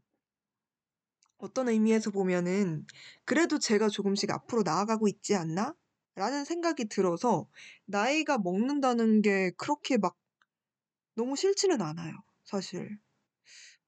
어떤 1.37 1.69
의미에서 1.69 2.11
보면은, 2.11 2.85
그래도 3.25 3.59
제가 3.59 3.89
조금씩 3.89 4.31
앞으로 4.31 4.63
나아가고 4.63 5.07
있지 5.07 5.35
않나? 5.35 5.73
라는 6.15 6.45
생각이 6.45 6.85
들어서, 6.85 7.47
나이가 7.85 8.37
먹는다는 8.37 9.21
게 9.21 9.51
그렇게 9.57 9.97
막 9.97 10.15
너무 11.15 11.35
싫지는 11.35 11.81
않아요, 11.81 12.13
사실. 12.45 12.97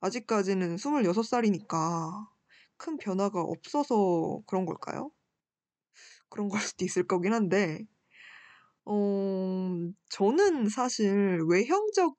아직까지는 0.02 0.78
26살이니까 0.78 2.28
큰 2.78 2.98
변화가 2.98 3.42
없어서 3.42 4.42
그런 4.48 4.66
걸까요? 4.66 5.12
그런 6.30 6.50
걸 6.50 6.60
수도 6.62 6.86
있을 6.86 7.06
거긴 7.08 7.34
한데, 7.34 7.86
어, 8.86 9.70
저는 10.10 10.70
사실 10.70 11.40
외형적 11.48 12.18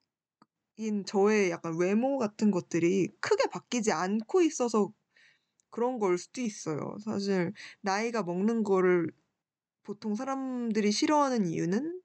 인 0.79 1.05
저의 1.05 1.51
약간 1.51 1.77
외모 1.79 2.19
같은 2.19 2.51
것들이 2.51 3.09
크게 3.21 3.49
바뀌지 3.51 3.93
않고 3.93 4.43
있어서 4.43 4.93
그런 5.71 5.99
걸 5.99 6.19
수도 6.19 6.41
있어요. 6.41 6.97
사실 7.05 7.53
나이가 7.81 8.23
먹는 8.23 8.63
거를 8.65 9.13
보통 9.85 10.15
사람들이 10.15 10.93
싫어하는 10.93 11.47
이유는 11.47 12.01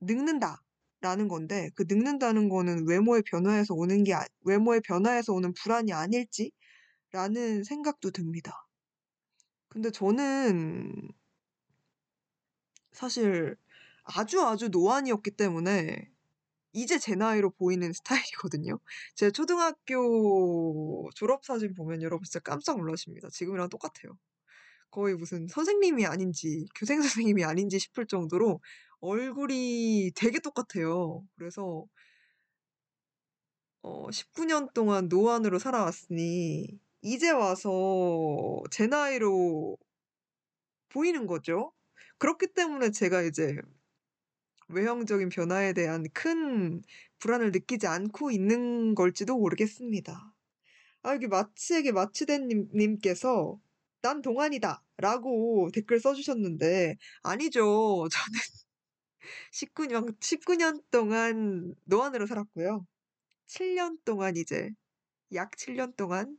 늙는다. 0.00 0.62
라는 1.02 1.28
건데, 1.28 1.70
그 1.74 1.84
늙는다는 1.88 2.50
거는 2.50 2.86
외모의 2.86 3.22
변화에서 3.22 3.72
오는 3.74 4.04
게, 4.04 4.12
아- 4.12 4.26
외모의 4.44 4.82
변화에서 4.82 5.32
오는 5.32 5.54
불안이 5.54 5.94
아닐지? 5.94 6.52
라는 7.12 7.64
생각도 7.64 8.10
듭니다. 8.10 8.52
근데 9.68 9.90
저는 9.90 10.92
사실 12.92 13.56
아주 14.04 14.42
아주 14.42 14.68
노안이었기 14.68 15.30
때문에 15.32 16.09
이제 16.72 16.98
제 16.98 17.14
나이로 17.14 17.50
보이는 17.50 17.92
스타일이거든요. 17.92 18.78
제 19.16 19.30
초등학교 19.30 21.10
졸업사진 21.14 21.74
보면 21.74 22.02
여러분 22.02 22.24
진짜 22.24 22.40
깜짝 22.40 22.78
놀라십니다. 22.78 23.28
지금이랑 23.30 23.68
똑같아요. 23.68 24.16
거의 24.90 25.14
무슨 25.16 25.46
선생님이 25.48 26.06
아닌지, 26.06 26.66
교생 26.74 27.00
선생님이 27.02 27.44
아닌지 27.44 27.78
싶을 27.78 28.06
정도로 28.06 28.60
얼굴이 29.00 30.12
되게 30.16 30.40
똑같아요. 30.40 31.24
그래서 31.36 31.86
어, 33.82 34.08
19년 34.10 34.72
동안 34.74 35.08
노안으로 35.08 35.58
살아왔으니 35.58 36.68
이제 37.02 37.30
와서 37.30 38.62
제 38.70 38.86
나이로 38.86 39.76
보이는 40.90 41.26
거죠. 41.26 41.72
그렇기 42.18 42.48
때문에 42.54 42.90
제가 42.90 43.22
이제 43.22 43.56
외형적인 44.72 45.28
변화에 45.28 45.72
대한 45.72 46.04
큰 46.12 46.82
불안을 47.18 47.52
느끼지 47.52 47.86
않고 47.86 48.30
있는 48.30 48.94
걸지도 48.94 49.36
모르겠습니다. 49.38 50.34
아, 51.02 51.14
여기 51.14 51.26
마치에게 51.28 51.92
마치대님, 51.92 52.68
님께서 52.74 53.58
난 54.02 54.22
동안이다 54.22 54.82
라고 54.98 55.70
댓글 55.72 56.00
써주셨는데, 56.00 56.96
아니죠. 57.22 58.08
저는 58.12 58.40
19년, 59.52 60.18
19년 60.18 60.82
동안 60.90 61.74
노안으로 61.84 62.26
살았고요. 62.26 62.86
7년 63.46 63.98
동안 64.04 64.36
이제, 64.36 64.70
약 65.34 65.50
7년 65.52 65.96
동안 65.96 66.38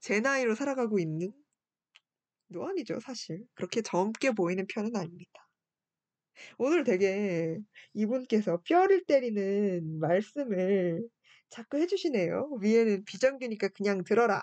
제 0.00 0.20
나이로 0.20 0.54
살아가고 0.54 0.98
있는 0.98 1.32
노안이죠, 2.48 3.00
사실. 3.00 3.44
그렇게 3.54 3.82
젊게 3.82 4.30
보이는 4.32 4.66
편은 4.66 4.96
아닙니다. 4.96 5.47
오늘 6.58 6.84
되게 6.84 7.58
이분께서 7.94 8.62
뼈를 8.64 9.04
때리는 9.06 9.98
말씀을 10.00 11.08
자꾸 11.50 11.78
해주시네요. 11.78 12.58
위에는 12.62 13.04
비정규니까 13.04 13.68
그냥 13.68 14.04
들어라. 14.04 14.42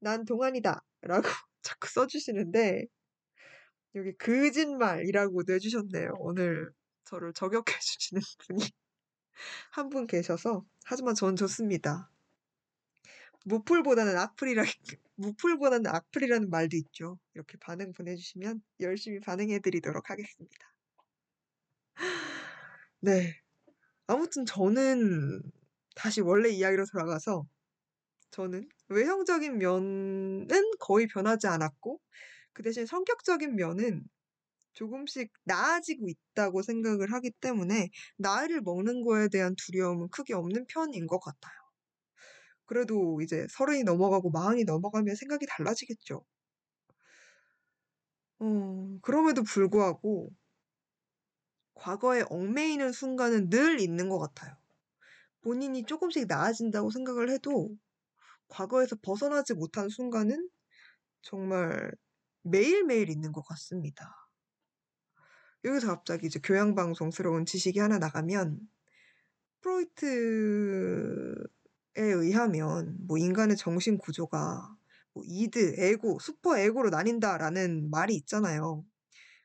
난 0.00 0.24
동안이다. 0.24 0.82
라고 1.02 1.22
자꾸 1.62 1.88
써주시는데, 1.88 2.86
여기 3.94 4.12
거짓말이라고도 4.18 5.54
해주셨네요. 5.54 6.14
오늘 6.18 6.70
저를 7.04 7.32
저격해주시는 7.32 8.20
분이 8.46 8.60
한 9.72 9.90
분 9.90 10.06
계셔서. 10.06 10.64
하지만 10.84 11.14
전 11.14 11.36
좋습니다. 11.36 12.10
무풀보다는 13.44 14.16
악플이라, 14.18 14.64
무풀보다는 15.16 15.86
악플이라는 15.86 16.50
말도 16.50 16.76
있죠. 16.78 17.18
이렇게 17.34 17.56
반응 17.58 17.92
보내주시면 17.92 18.60
열심히 18.80 19.20
반응해드리도록 19.20 20.10
하겠습니다. 20.10 20.75
네. 23.06 23.36
아무튼 24.08 24.46
저는 24.46 25.42
다시 25.96 26.20
원래 26.20 26.50
이야기로 26.50 26.86
돌아가서 26.92 27.46
저는 28.32 28.68
외형적인 28.88 29.58
면은 29.58 30.48
거의 30.80 31.06
변하지 31.08 31.46
않았고 31.48 32.00
그 32.54 32.62
대신 32.64 32.86
성격적인 32.86 33.56
면은 33.56 34.04
조금씩 34.74 35.32
나아지고 35.44 36.08
있다고 36.08 36.62
생각을 36.62 37.12
하기 37.12 37.32
때문에 37.40 37.90
나이를 38.18 38.62
먹는 38.62 39.02
거에 39.02 39.28
대한 39.28 39.54
두려움은 39.56 40.08
크게 40.10 40.34
없는 40.34 40.66
편인 40.68 41.06
것 41.06 41.20
같아요. 41.20 41.54
그래도 42.66 43.20
이제 43.22 43.46
서른이 43.50 43.84
넘어가고 43.84 44.30
마흔이 44.30 44.64
넘어가면 44.64 45.14
생각이 45.16 45.46
달라지겠죠. 45.48 46.24
어, 48.38 48.98
그럼에도 49.02 49.42
불구하고 49.42 50.30
과거에 51.76 52.24
얽매이는 52.28 52.92
순간은 52.92 53.50
늘 53.50 53.80
있는 53.80 54.08
것 54.08 54.18
같아요. 54.18 54.56
본인이 55.42 55.84
조금씩 55.84 56.26
나아진다고 56.26 56.90
생각을 56.90 57.30
해도 57.30 57.70
과거에서 58.48 58.96
벗어나지 59.00 59.54
못한 59.54 59.88
순간은 59.88 60.48
정말 61.22 61.92
매일매일 62.42 63.10
있는 63.10 63.32
것 63.32 63.42
같습니다. 63.42 64.12
여기서 65.64 65.88
갑자기 65.88 66.26
이제 66.26 66.40
교양방송스러운 66.42 67.44
지식이 67.44 67.78
하나 67.78 67.98
나가면 67.98 68.58
프로이트에 69.60 71.34
의하면 71.96 72.96
뭐 73.06 73.18
인간의 73.18 73.56
정신 73.56 73.98
구조가 73.98 74.76
뭐 75.12 75.24
이드, 75.26 75.74
에고, 75.78 76.18
슈퍼 76.20 76.58
에고로 76.58 76.90
나뉜다라는 76.90 77.90
말이 77.90 78.14
있잖아요. 78.14 78.84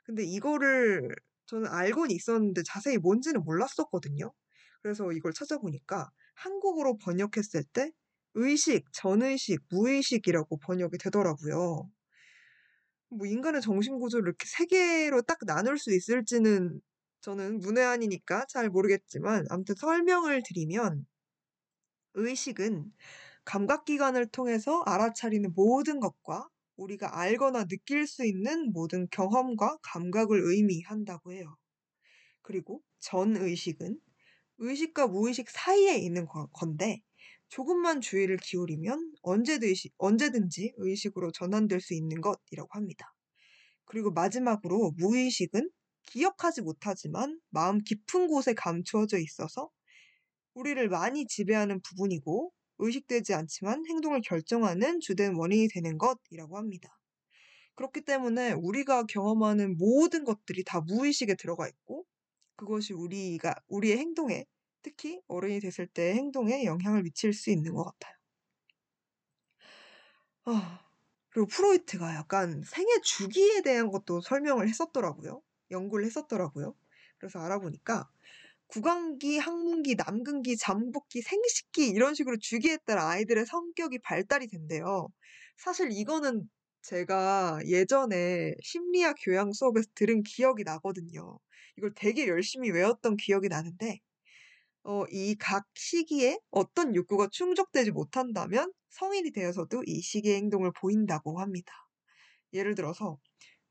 근데 0.04 0.24
이거를 0.24 1.16
저는 1.52 1.68
알고는 1.68 2.12
있었는데 2.12 2.64
자세히 2.66 2.98
뭔지는 2.98 3.44
몰랐었거든요. 3.44 4.32
그래서 4.82 5.12
이걸 5.12 5.34
찾아보니까 5.34 6.10
한국어로 6.36 6.98
번역했을 6.98 7.66
때 7.74 7.92
의식, 8.36 8.86
전의식, 8.94 9.60
무의식이라고 9.70 10.58
번역이 10.60 10.98
되더라고요. 10.98 11.90
뭐 13.10 13.28
인간의 13.28 13.62
정신 13.62 14.00
구조를 14.00 14.30
이렇게 14.30 14.46
세 14.48 14.66
개로 14.66 15.22
딱 15.22 15.40
나눌 15.46 15.78
수 15.78 15.94
있을지는 15.94 16.80
저는 17.20 17.60
문외한이니까 17.60 18.46
잘 18.48 18.70
모르겠지만 18.70 19.46
아무튼 19.50 19.76
설명을 19.76 20.44
드리면 20.46 21.06
의식은 22.14 22.94
감각기관을 23.44 24.28
통해서 24.28 24.82
알아차리는 24.86 25.52
모든 25.54 26.00
것과 26.00 26.48
우리가 26.82 27.20
알거나 27.20 27.66
느낄 27.66 28.08
수 28.08 28.26
있는 28.26 28.72
모든 28.74 29.08
경험과 29.12 29.78
감각을 29.84 30.42
의미한다고 30.44 31.34
해요. 31.34 31.56
그리고 32.42 32.82
전의식은 33.00 34.00
의식과 34.60 35.08
무의식 35.08 35.50
사이에 35.50 35.98
있는 35.98 36.26
거- 36.26 36.48
건데 36.48 37.02
조금만 37.50 38.02
주의를 38.02 38.38
기울이면 38.38 39.14
언제든지 39.98 40.74
의식으로 40.78 41.32
전환될 41.32 41.82
수 41.82 41.94
있는 41.94 42.22
것이라고 42.22 42.70
합니다. 42.72 43.14
그리고 43.86 44.12
마지막으로 44.12 44.94
무의식은 44.98 45.70
기억하지 46.04 46.62
못하지만 46.62 47.40
마음 47.50 47.80
깊은 47.84 48.28
곳에 48.28 48.54
감추어져 48.54 49.18
있어서 49.20 49.70
우리를 50.54 50.88
많이 50.90 51.26
지배하는 51.28 51.82
부분이고 51.82 52.54
의식되지 52.82 53.34
않지만 53.36 53.86
행동을 53.88 54.22
결정하는 54.22 55.00
주된 55.02 55.36
원인이 55.36 55.70
되는 55.70 55.98
것이라고 55.98 56.58
합니다. 56.58 57.00
그렇기 57.76 58.02
때문에 58.02 58.54
우리가 58.54 59.06
경험하는 59.06 59.78
모든 59.78 60.24
것들이 60.26 60.64
다 60.64 60.82
무의식에 60.82 61.36
들어가 61.36 61.68
있고 61.68 62.06
그것이 62.56 62.94
우리가 62.94 63.56
우리의 63.68 63.98
행동에 63.98 64.46
특히 64.84 65.22
어른이 65.28 65.60
됐을 65.62 65.88
때의 65.88 66.16
행동에 66.16 66.66
영향을 66.66 67.04
미칠 67.04 67.34
수 67.34 67.52
있는 67.52 67.74
것 67.74 67.86
같아요. 67.86 68.16
아, 70.46 70.86
그리고 71.30 71.48
프로이트가 71.48 72.16
약간 72.16 72.64
생애 72.66 73.00
주기에 73.04 73.62
대한 73.62 73.90
것도 73.92 74.22
설명을 74.22 74.68
했었더라고요. 74.68 75.42
연구를 75.72 76.06
했었더라고요. 76.06 76.76
그래서 77.18 77.40
알아보니까 77.40 78.10
구강기, 78.72 79.38
항문기, 79.38 79.96
남근기, 79.96 80.58
잠복기, 80.58 81.22
생식기 81.22 81.88
이런 81.90 82.14
식으로 82.16 82.38
주기에 82.40 82.78
따라 82.86 83.10
아이들의 83.10 83.46
성격이 83.46 84.00
발달이 84.00 84.48
된대요. 84.48 85.10
사실 85.58 85.90
이거는 85.92 86.50
제가 86.82 87.60
예전에 87.68 88.54
심리학 88.64 89.18
교양 89.24 89.52
수업에서 89.54 89.88
들은 89.96 90.24
기억이 90.24 90.64
나거든요. 90.64 91.38
이걸 91.78 91.94
되게 91.96 92.28
열심히 92.28 92.72
외웠던 92.72 93.18
기억이 93.18 93.50
나는데 93.50 94.00
어, 94.84 95.06
이 95.12 95.36
각 95.40 95.66
시기에 95.76 96.40
어떤 96.52 96.96
욕구가 96.96 97.28
충족되지 97.32 97.92
못한다면 97.92 98.72
성인이 98.90 99.32
되어서도 99.32 99.84
이 99.86 100.02
시기의 100.02 100.38
행동을 100.38 100.72
보인다고 100.80 101.40
합니다. 101.40 101.74
예를 102.54 102.76
들어서 102.76 103.18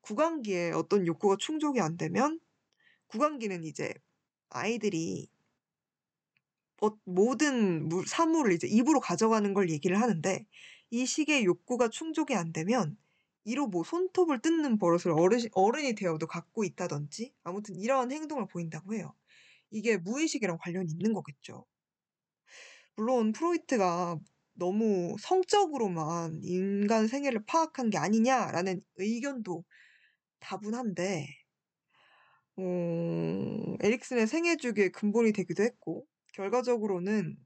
구강기에 0.02 0.72
어떤 0.72 1.06
욕구가 1.06 1.36
충족이 1.38 1.80
안 1.80 1.96
되면 1.96 2.40
구강기는 3.08 3.64
이제 3.64 3.94
아이들이 4.50 5.30
어, 6.82 6.90
모든 7.04 7.88
물- 7.88 8.06
사물을 8.06 8.52
이제 8.52 8.66
입으로 8.66 9.00
가져가는 9.00 9.52
걸 9.54 9.70
얘기를 9.70 10.00
하는데 10.00 10.46
이 10.90 11.06
시기에 11.06 11.44
욕구가 11.44 11.88
충족이 11.88 12.34
안 12.34 12.52
되면 12.52 12.96
이로 13.44 13.66
뭐 13.68 13.84
손톱을 13.84 14.40
뜯는 14.40 14.78
버릇을 14.78 15.12
어르신, 15.12 15.50
어른이 15.52 15.94
되어도 15.94 16.26
갖고 16.26 16.64
있다든지 16.64 17.34
아무튼 17.44 17.76
이러한 17.76 18.12
행동을 18.12 18.46
보인다고 18.48 18.94
해요. 18.94 19.14
이게 19.70 19.96
무의식이랑 19.98 20.58
관련이 20.60 20.92
있는 20.92 21.12
거겠죠. 21.14 21.66
물론 22.96 23.32
프로이트가 23.32 24.18
너무 24.54 25.16
성적으로만 25.20 26.40
인간 26.42 27.06
생애를 27.08 27.44
파악한 27.46 27.90
게 27.90 27.98
아니냐라는 27.98 28.80
의견도 28.96 29.64
다분한데 30.40 31.26
어, 32.62 33.77
에릭슨의 33.81 34.27
생애 34.27 34.57
주기의 34.57 34.92
근본이 34.92 35.33
되기도 35.33 35.62
했고 35.62 36.07
결과적으로는 36.35 37.38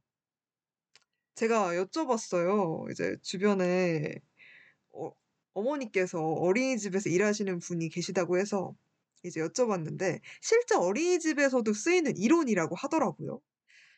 제가 1.37 1.74
여쭤봤어요. 1.74 2.90
이제 2.90 3.16
주변에 3.22 4.16
어, 4.92 5.12
어머니께서 5.55 6.20
어린이집에서 6.20 7.11
일하시는 7.11 7.61
분이 7.61 7.90
계시다고 7.90 8.38
해서 8.38 8.74
이제 9.24 9.40
여쭤봤는데 9.40 10.20
실제 10.42 10.74
어린이집에서도 10.77 11.72
쓰이는 11.72 12.16
이론이라고 12.16 12.74
하더라고요. 12.77 13.40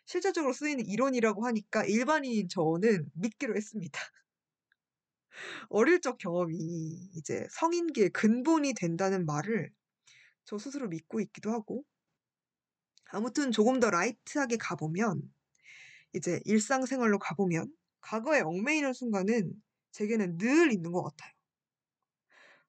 실제적으로 0.07 0.53
쓰이는 0.53 0.87
이론이라고 0.87 1.47
하니까 1.47 1.85
일반인인 1.85 2.49
저는 2.49 3.11
믿기로 3.15 3.57
했습니다. 3.57 3.99
어릴 5.71 6.01
적 6.01 6.19
경험이 6.19 6.57
이제 7.17 7.47
성인기의 7.51 8.11
근본이 8.11 8.75
된다는 8.75 9.27
말을 9.27 9.73
저 10.47 10.59
스스로 10.59 10.89
믿고 10.89 11.21
있기도 11.21 11.53
하고 11.53 11.85
아무튼 13.11 13.53
조금 13.53 13.81
더 13.81 13.91
라이트하게 13.91 14.57
가보면 14.57 15.23
이제 16.15 16.41
일상생활로 16.47 17.19
가보면 17.19 17.73
과거에 18.01 18.41
얽매이는 18.41 18.95
순간은 18.95 19.53
제게는 19.93 20.39
늘 20.39 20.73
있는 20.73 20.93
것 20.93 21.03
같아요. 21.03 21.33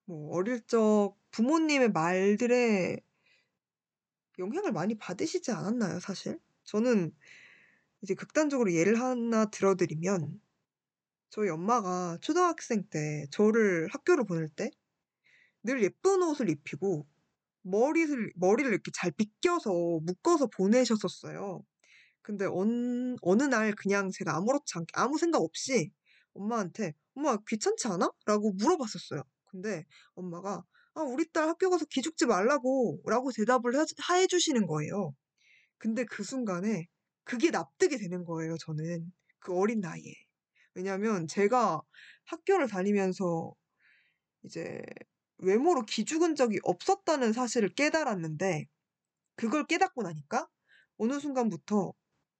뭐 0.06 0.36
어릴 0.36 0.62
적 0.68 1.16
부모님의 1.32 1.92
말들에 1.92 2.98
영향을 4.40 4.72
많이 4.72 4.96
받으시지 4.96 5.52
않았나요, 5.52 6.00
사실? 6.00 6.40
저는 6.66 7.14
이제 8.02 8.14
극단적으로 8.16 8.74
예를 8.74 9.00
하나 9.02 9.46
들어드리면 9.46 10.42
저희 11.30 11.50
엄마가 11.50 12.18
초등학생 12.22 12.84
때 12.90 13.28
저를 13.32 13.88
학교를 13.92 14.26
보낼 14.26 14.50
때 14.50 14.72
늘 15.68 15.84
예쁜 15.84 16.24
옷을 16.24 16.50
입히고 16.50 17.06
머리를 17.70 18.32
머리를 18.36 18.72
이렇게 18.72 18.92
잘 18.94 19.12
빗겨서 19.12 19.72
묶어서 20.04 20.48
보내셨었어요. 20.48 21.64
근데 22.22 22.46
어느, 22.46 23.16
어느 23.22 23.44
날 23.44 23.74
그냥 23.76 24.10
제가 24.12 24.36
아무렇지 24.36 24.74
않게 24.76 24.92
아무 24.94 25.18
생각 25.18 25.42
없이 25.42 25.92
엄마한테 26.34 26.94
엄마 27.16 27.38
귀찮지 27.48 27.88
않아? 27.88 28.12
라고 28.26 28.52
물어봤었어요. 28.54 29.24
근데 29.46 29.86
엄마가 30.16 30.64
아 30.96 31.02
우리 31.02 31.30
딸 31.32 31.48
학교 31.48 31.70
가서 31.70 31.86
기죽지 31.86 32.26
말라고 32.26 33.02
라고 33.06 33.32
대답을 33.32 33.76
해, 33.76 33.86
해주시는 34.22 34.68
거예요. 34.68 35.14
근데 35.78 36.06
그 36.06 36.24
순간에 36.24 36.88
그게 37.24 37.52
납득이 37.52 37.98
되는 37.98 38.24
거예요, 38.26 38.58
저는. 38.58 39.12
그 39.40 39.54
어린 39.58 39.80
나이에. 39.80 40.14
왜냐면 40.74 41.28
제가 41.28 41.82
학교를 42.26 42.68
다니면서 42.68 43.54
이제 44.44 44.82
외모로 45.40 45.84
기죽은 45.84 46.36
적이 46.36 46.60
없었다는 46.64 47.34
사실을 47.34 47.70
깨달았는데 47.70 48.68
그걸 49.36 49.66
깨닫고 49.66 50.04
나니까 50.04 50.48
어느 50.98 51.20
순간부터 51.20 51.94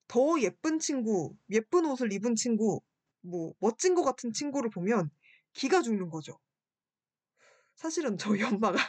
더 0.08 0.42
예쁜 0.42 0.80
친구, 0.80 1.36
예쁜 1.52 1.86
옷을 1.86 2.12
입은 2.14 2.36
친구, 2.36 2.82
뭐 3.22 3.54
멋진 3.60 3.96
것 3.96 4.04
같은 4.04 4.34
친구를 4.34 4.70
보면 4.70 5.12
기가 5.54 5.82
죽는 5.82 6.10
거죠. 6.10 6.40
사실은 7.76 8.18
저희 8.18 8.42
엄마가 8.62 8.80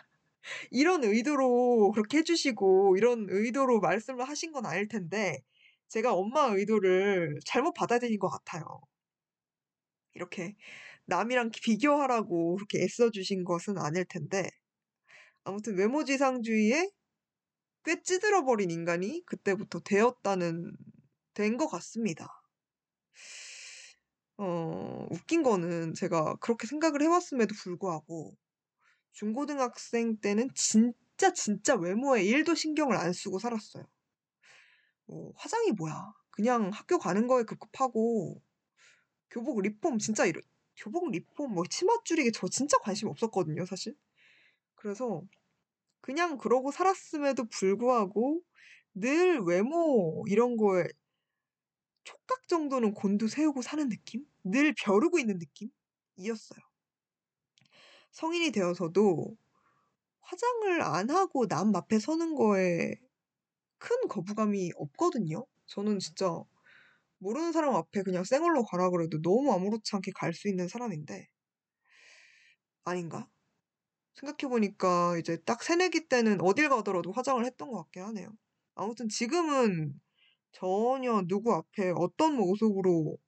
이런 0.71 1.05
의도로 1.05 1.93
그렇게 1.93 2.19
해주시고 2.19 2.97
이런 2.97 3.27
의도로 3.31 3.81
말씀을 3.81 4.29
하신 4.29 4.53
건 4.53 4.67
아닐 4.67 4.89
텐데 4.89 5.43
제가 5.89 6.15
엄마 6.15 6.47
의도를 6.47 7.39
잘못 7.45 7.73
받아들인 7.75 8.19
것 8.19 8.29
같아요. 8.29 8.81
이렇게 10.15 10.57
남이랑 11.09 11.51
비교하라고 11.53 12.57
그렇게 12.57 12.85
애써주신 12.85 13.45
것은 13.45 13.79
아닐 13.79 14.05
텐데 14.07 14.49
아무튼 15.45 15.77
외모지상주의에 15.79 16.91
꽤 17.85 18.03
찌들어버린 18.03 18.71
인간이 18.71 19.23
그때부터 19.27 19.81
되었다는 19.81 20.73
된 21.35 21.57
것 21.57 21.69
같습니다. 21.69 22.29
어, 24.39 25.07
웃긴 25.11 25.43
거는 25.43 25.95
제가 25.95 26.37
그렇게 26.37 26.67
생각을 26.67 27.03
해왔음에도 27.03 27.55
불구하고 27.63 28.37
중고등학생 29.13 30.19
때는 30.21 30.51
진짜 30.55 31.33
진짜 31.35 31.75
외모에 31.77 32.23
1도 32.25 32.55
신경을 32.57 32.97
안 32.97 33.13
쓰고 33.13 33.39
살았어요. 33.39 33.85
뭐 35.07 35.33
화장이 35.37 35.73
뭐야. 35.73 36.13
그냥 36.31 36.71
학교 36.71 36.99
가는 36.99 37.27
거에 37.27 37.45
급급하고 37.45 38.41
교복 39.31 39.61
리폼 39.63 39.99
진짜 39.99 40.27
이러 40.27 40.41
교복 40.79 41.11
리폼 41.11 41.53
뭐 41.55 41.65
치마 41.69 41.93
줄이기 42.05 42.33
저 42.33 42.49
진짜 42.49 42.79
관심 42.79 43.09
없었거든요, 43.09 43.67
사실. 43.67 43.95
그래서 44.75 45.23
그냥 46.01 46.39
그러고 46.39 46.71
살았음에도 46.71 47.45
불구하고 47.47 48.41
늘 48.95 49.41
외모 49.41 50.25
이런 50.29 50.57
거에 50.57 50.87
촉각 52.05 52.49
정도는 52.49 52.95
곤두 52.95 53.29
세우고 53.29 53.63
사는 53.63 53.89
느낌? 53.89 54.25
늘 54.45 54.75
벼르고 54.75 55.19
있는 55.19 55.39
느낌이었어요. 55.39 56.61
성인이 58.13 58.51
되어서도 58.53 59.37
화장을 60.21 60.83
안 60.83 61.11
하고 61.11 61.47
남 61.47 61.75
앞에 61.75 61.99
서는 61.99 62.35
거에 62.35 62.95
큰 63.79 64.09
거부감이 64.09 64.73
없거든요. 64.77 65.47
저는 65.67 65.99
진짜 65.99 66.43
모르는 67.19 67.53
사람 67.53 67.75
앞에 67.77 68.03
그냥 68.03 68.25
쌩얼로 68.25 68.65
가라 68.65 68.91
그래도 68.91 69.21
너무 69.23 69.53
아무렇지 69.53 69.95
않게 69.97 70.13
갈 70.17 70.33
수 70.35 70.49
있는 70.49 70.69
사람인데 70.69 71.29
아닌가? 72.85 73.29
생각해보니까 74.15 75.19
이제 75.19 75.39
딱 75.47 75.63
새내기 75.63 76.09
때는 76.09 76.41
어딜 76.43 76.69
가더라도 76.71 77.13
화장을 77.13 77.45
했던 77.45 77.71
것 77.71 77.85
같긴 77.85 78.03
하네요. 78.05 78.31
아무튼 78.75 79.09
지금은 79.09 80.01
전혀 80.53 81.23
누구 81.29 81.55
앞에 81.55 81.93
어떤 81.97 82.37
모습으로 82.37 83.19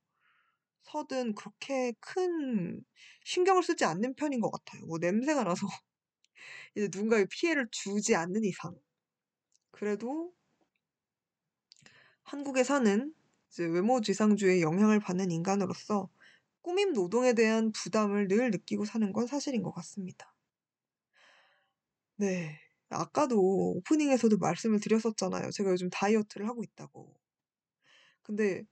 서든 0.83 1.35
그렇게 1.35 1.93
큰 2.01 2.83
신경을 3.25 3.63
쓰지 3.63 3.85
않는 3.85 4.15
편인 4.17 4.41
것 4.41 4.51
같아요. 4.51 4.87
뭐 4.87 4.99
냄새가 4.99 5.45
나서 5.45 5.67
이제 6.77 6.89
누군가에 6.93 7.27
피해를 7.31 7.69
주지 7.71 8.17
않는 8.17 8.45
이상. 8.45 8.75
그래도 9.73 10.33
한국에 12.23 12.65
사는 12.65 13.13
이제 13.51 13.65
외모지상주의에 13.67 14.61
영향을 14.61 15.01
받는 15.01 15.31
인간으로서 15.31 16.09
꾸밈 16.63 16.93
노동에 16.93 17.33
대한 17.35 17.73
부담을 17.73 18.29
늘 18.29 18.51
느끼고 18.51 18.85
사는 18.85 19.13
건 19.13 19.27
사실인 19.27 19.63
것 19.63 19.73
같습니다. 19.73 20.33
네. 22.17 22.59
아까도 22.91 23.39
오프닝에서도 23.77 24.37
말씀을 24.39 24.81
드렸었잖아요. 24.81 25.51
제가 25.53 25.71
요즘 25.71 25.89
다이어트를 25.91 26.49
하고 26.49 26.63
있다고. 26.63 27.15
근데 28.23 28.65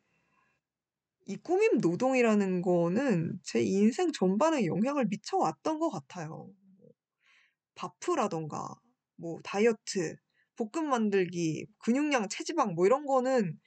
이 1.26 1.36
꾸밈 1.36 1.78
노동이라는 1.78 2.62
거는 2.62 3.40
제 3.42 3.60
인생 3.62 4.12
전반에 4.12 4.66
영향을 4.66 5.06
미쳐왔던 5.06 5.78
것 5.78 5.90
같아요. 5.90 6.50
바프라던가, 7.74 8.74
뭐 9.16 9.38
다이어트, 9.44 10.16
볶음 10.56 10.88
만들기, 10.88 11.66
근육량, 11.78 12.28
체지방 12.28 12.74
뭐 12.74 12.86
이런 12.86 13.06
거는 13.06 13.58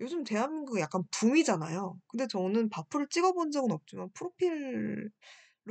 요즘 0.00 0.24
대한민국에 0.24 0.80
약간 0.80 1.02
붐이잖아요. 1.10 1.98
근데 2.08 2.26
저는 2.26 2.68
바프를 2.68 3.08
찍어본 3.08 3.50
적은 3.50 3.70
없지만 3.72 4.10
프로필로 4.14 5.10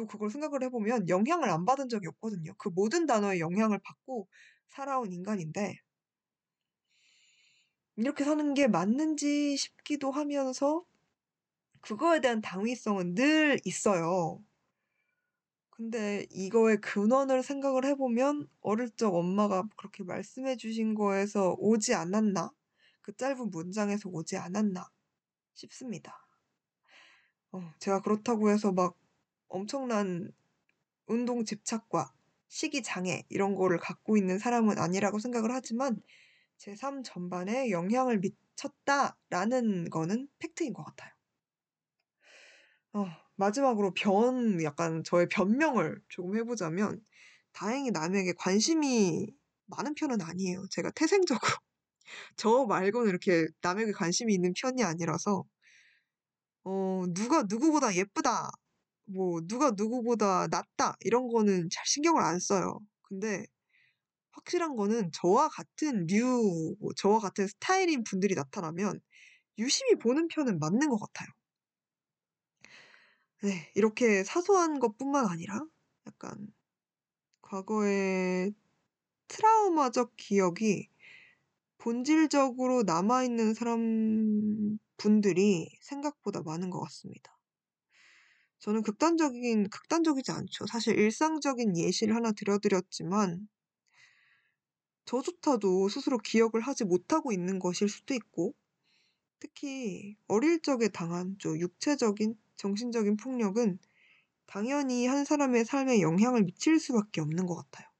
그걸 0.10 0.30
생각을 0.30 0.64
해보면 0.64 1.10
영향을 1.10 1.50
안 1.50 1.66
받은 1.66 1.90
적이 1.90 2.08
없거든요. 2.10 2.54
그 2.58 2.70
모든 2.70 3.06
단어에 3.06 3.40
영향을 3.40 3.80
받고 3.84 4.28
살아온 4.70 5.12
인간인데 5.14 5.78
이렇게 7.98 8.24
사는 8.24 8.54
게 8.54 8.68
맞는지 8.68 9.58
싶기도 9.58 10.10
하면서 10.12 10.86
그거에 11.82 12.22
대한 12.22 12.42
당위성은 12.42 13.16
늘 13.16 13.60
있어요. 13.66 14.44
근데 15.70 16.26
이거의 16.32 16.78
근원을 16.82 17.44
생각을 17.44 17.86
해보면 17.86 18.48
어릴 18.62 18.90
적 18.96 19.14
엄마가 19.14 19.64
그렇게 19.76 20.04
말씀해 20.04 20.56
주신 20.58 20.96
거에서 20.96 21.56
오지 21.60 21.94
않았나? 21.94 22.50
그 23.06 23.16
짧은 23.16 23.52
문장에서 23.52 24.10
오지 24.10 24.36
않았나 24.38 24.90
싶습니다. 25.54 26.28
어, 27.52 27.62
제가 27.80 28.02
그렇다고 28.02 28.50
해서 28.50 28.72
막 28.72 28.98
엄청난 29.48 30.32
운동 31.08 31.46
집착과 31.46 32.14
식이 32.50 32.84
장애 32.84 33.24
이런 33.30 33.56
거를 33.56 33.80
갖고 33.80 34.18
있는 34.18 34.40
사람은 34.40 34.80
아니라고 34.80 35.20
생각을 35.20 35.52
하지만 35.54 36.02
제 36.58 36.76
삶 36.76 37.04
전반에 37.04 37.72
영향을 37.72 38.20
미쳤다라는 38.20 39.90
거는 39.92 40.30
팩트인 40.40 40.74
것 40.74 40.84
같아요. 40.86 41.12
어, 42.94 43.06
마지막으로 43.36 43.94
변, 43.94 44.62
약간 44.64 45.04
저의 45.04 45.28
변명을 45.30 46.02
조금 46.10 46.38
해보자면, 46.38 47.04
다행히 47.54 47.92
남에게 47.92 48.34
관심이 48.38 49.28
많은 49.68 49.96
편은 49.96 50.22
아니에요. 50.22 50.66
제가 50.72 50.92
태생적으로. 50.92 51.52
저 52.38 52.66
말고는 52.66 53.10
이렇게 53.10 53.48
남에게 53.62 53.92
관심이 53.94 54.34
있는 54.34 54.54
편이 54.60 54.84
아니라서, 54.84 55.46
어, 56.64 57.04
누가 57.14 57.44
누구보다 57.44 57.96
예쁘다, 57.96 58.50
뭐, 59.06 59.42
누가 59.48 59.72
누구보다 59.72 60.48
낫다, 60.50 60.96
이런 61.02 61.28
거는 61.28 61.70
잘 61.72 61.86
신경을 61.88 62.22
안 62.24 62.40
써요. 62.40 62.80
근데, 63.04 63.46
확실한 64.34 64.76
거는 64.78 65.12
저와 65.14 65.50
같은 65.50 66.08
류, 66.08 66.76
뭐 66.82 66.92
저와 66.98 67.20
같은 67.20 67.48
스타일인 67.48 68.04
분들이 68.04 68.36
나타나면, 68.36 69.02
유심히 69.60 69.96
보는 69.98 70.28
편은 70.30 70.60
맞는 70.60 70.90
것 70.90 71.00
같아요. 71.00 71.30
네, 73.44 73.72
이렇게 73.76 74.24
사소한 74.24 74.80
것뿐만 74.80 75.28
아니라 75.28 75.60
약간 76.08 76.48
과거의 77.42 78.54
트라우마적 79.30 80.16
기억이 80.18 80.90
본질적으로 81.86 82.82
남아있는 82.82 83.54
사람 83.54 84.80
분들이 84.98 85.70
생각보다 85.82 86.42
많은 86.42 86.72
것 86.72 86.80
같습니다. 86.80 87.38
저는 88.58 88.82
극단적인, 88.82 89.70
극단적이지 89.70 90.32
않죠. 90.32 90.66
사실 90.66 90.98
일상적인 90.98 91.78
예시를 91.78 92.16
하나 92.16 92.32
들어드렸지만, 92.32 93.48
저조차도 95.06 95.88
스스로 95.90 96.18
기억을 96.18 96.62
하지 96.62 96.86
못하고 96.86 97.32
있는 97.32 97.60
것일 97.60 97.88
수도 97.88 98.16
있고, 98.16 98.56
특히 99.40 100.18
어릴 100.28 100.64
적에 100.64 100.88
당한 100.88 101.38
좀 101.38 101.60
육체적인, 101.60 102.36
정신적인 102.56 103.16
폭력은 103.18 103.78
당연히 104.48 105.06
한 105.06 105.24
사람의 105.24 105.66
삶에 105.66 106.02
영향을 106.02 106.46
미칠 106.46 106.80
수밖에 106.80 107.22
없는 107.22 107.46
것 107.46 107.56
같아요. 107.58 107.95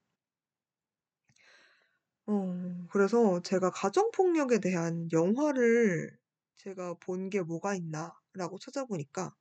어, 2.26 2.86
그래서 2.90 3.40
제가 3.42 3.70
가정 3.70 4.10
폭력에 4.12 4.58
대한 4.58 5.08
영화를 5.12 6.10
제가 6.56 6.94
본 7.00 7.30
게 7.30 7.42
뭐가 7.42 7.74
있나 7.74 8.12
라고 8.34 8.58
찾아보니까 8.58 9.34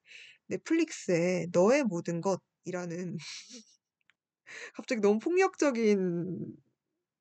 넷플릭스에 0.47 1.47
너의 1.53 1.83
모든 1.83 2.21
것이라는 2.21 3.17
갑자기 4.73 5.01
너무 5.01 5.19
폭력적인 5.19 6.55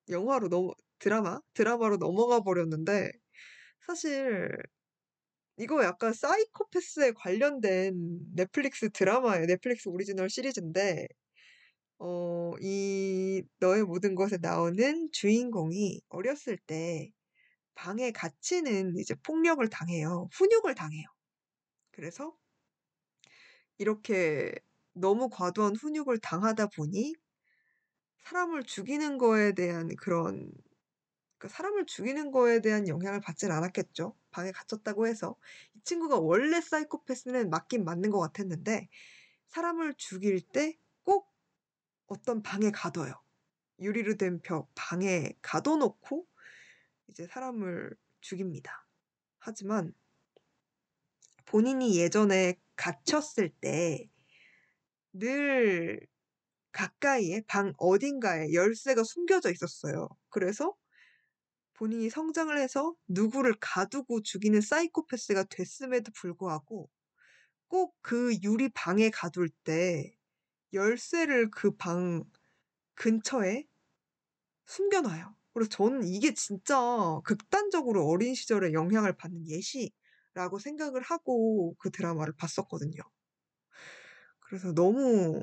영화로 0.09 0.49
넘어, 0.49 0.73
드라마? 0.99 1.41
드라마로 1.53 1.97
넘어가 1.97 2.41
버렸는데 2.41 3.11
사실 3.87 4.49
이거 5.57 5.83
약간 5.83 6.13
사이코패스에 6.13 7.11
관련된 7.13 7.93
넷플릭스 8.35 8.89
드라마예요. 8.91 9.45
넷플릭스 9.47 9.87
오리지널 9.89 10.29
시리즈인데 10.29 11.07
어, 11.99 12.53
이 12.61 13.43
너의 13.59 13.83
모든 13.83 14.15
것에 14.15 14.37
나오는 14.41 15.09
주인공이 15.11 16.01
어렸을 16.09 16.57
때 16.57 17.11
방에 17.75 18.11
갇히는 18.11 18.97
이제 18.97 19.15
폭력을 19.23 19.67
당해요. 19.69 20.29
훈육을 20.33 20.75
당해요. 20.75 21.05
그래서 21.91 22.35
이렇게 23.77 24.53
너무 24.93 25.29
과도한 25.29 25.75
훈육을 25.75 26.19
당하다 26.19 26.67
보니 26.67 27.13
사람을 28.23 28.63
죽이는 28.63 29.17
거에 29.17 29.53
대한 29.53 29.89
그런 29.97 30.51
그 31.37 31.47
사람을 31.49 31.85
죽이는 31.85 32.31
거에 32.31 32.61
대한 32.61 32.87
영향을 32.87 33.21
받진 33.21 33.51
않았겠죠. 33.51 34.15
방에 34.31 34.51
갇혔다고 34.51 35.07
해서 35.07 35.35
이 35.75 35.81
친구가 35.83 36.19
원래 36.19 36.61
사이코패스는 36.61 37.49
맞긴 37.49 37.85
맞는 37.85 38.09
것 38.09 38.19
같았는데 38.19 38.87
사람을 39.47 39.95
죽일 39.97 40.41
때꼭 40.41 40.84
어떤 42.07 42.41
방에 42.43 42.71
가둬요. 42.71 43.13
유리로 43.79 44.15
된 44.17 44.41
벽 44.41 44.71
방에 44.75 45.33
가둬놓고 45.41 46.27
이제 47.09 47.27
사람을 47.27 47.95
죽입니다. 48.21 48.87
하지만 49.39 49.93
본인이 51.45 51.97
예전에 51.97 52.55
갇혔을 52.75 53.49
때 53.61 54.09
늘 55.13 55.99
가까이에 56.71 57.41
방 57.47 57.73
어딘가에 57.77 58.53
열쇠가 58.53 59.03
숨겨져 59.03 59.51
있었어요. 59.51 60.09
그래서 60.29 60.75
본인이 61.73 62.09
성장을 62.09 62.57
해서 62.57 62.95
누구를 63.07 63.55
가두고 63.59 64.21
죽이는 64.23 64.61
사이코패스가 64.61 65.45
됐음에도 65.45 66.11
불구하고 66.13 66.89
꼭 67.69 67.95
그 68.01 68.35
유리 68.43 68.69
방에 68.69 69.09
가둘 69.11 69.49
때 69.65 70.15
열쇠를 70.73 71.51
그 71.51 71.75
방 71.77 72.23
근처에 72.95 73.65
숨겨놔요. 74.67 75.35
그래서 75.53 75.69
저는 75.69 76.03
이게 76.05 76.33
진짜 76.33 76.77
극단적으로 77.23 78.05
어린 78.07 78.35
시절에 78.35 78.73
영향을 78.73 79.13
받는 79.17 79.47
예시라고 79.47 80.59
생각을 80.59 81.01
하고 81.01 81.75
그 81.79 81.89
드라마를 81.91 82.33
봤었거든요. 82.37 83.01
그래서 84.39 84.73
너무 84.73 85.41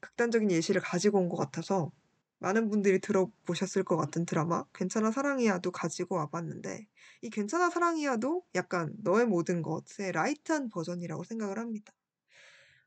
극단적인 0.00 0.50
예시를 0.52 0.82
가지고 0.82 1.20
온 1.20 1.28
것 1.30 1.36
같아서 1.38 1.92
많은 2.40 2.70
분들이 2.70 3.00
들어보셨을 3.00 3.84
것 3.84 3.96
같은 3.96 4.26
드라마 4.26 4.64
괜찮아 4.74 5.10
사랑이야도 5.12 5.72
가지고 5.72 6.16
와봤는데 6.16 6.86
이 7.22 7.30
괜찮아 7.30 7.70
사랑이야도 7.70 8.44
약간 8.56 8.94
너의 9.02 9.26
모든 9.26 9.62
것의 9.62 10.12
light한 10.12 10.70
버전이라고 10.70 11.24
생각을 11.24 11.58
합니다. 11.58 11.92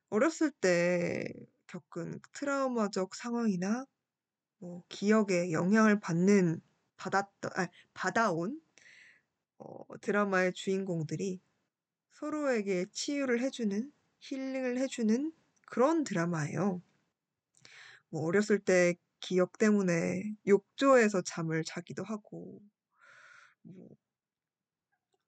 어렸을 0.10 0.52
때 0.52 1.26
겪은 1.68 2.20
트라우마적 2.34 3.16
상황이나 3.16 3.86
뭐 4.60 4.84
기억에 4.90 5.52
영향을 5.52 6.00
받는 6.00 6.62
받았던 6.98 7.52
아 7.56 7.68
받아온 7.94 8.62
어 9.60 9.84
드라마의 10.02 10.54
주인공들이 10.54 11.42
서로에게 12.12 12.88
치유를 12.92 13.42
해 13.42 13.50
주는 13.52 13.92
힐링을 14.20 14.80
해 14.80 14.88
주는 14.88 15.34
그런 15.68 16.04
드라마예요. 16.04 16.82
뭐 18.10 18.24
어렸을 18.26 18.60
때 18.60 18.96
기억 19.20 19.58
때문에 19.58 20.24
욕조에서 20.48 21.22
잠을 21.22 21.64
자기도 21.64 22.04
하고 22.04 22.62
뭐 23.64 24.08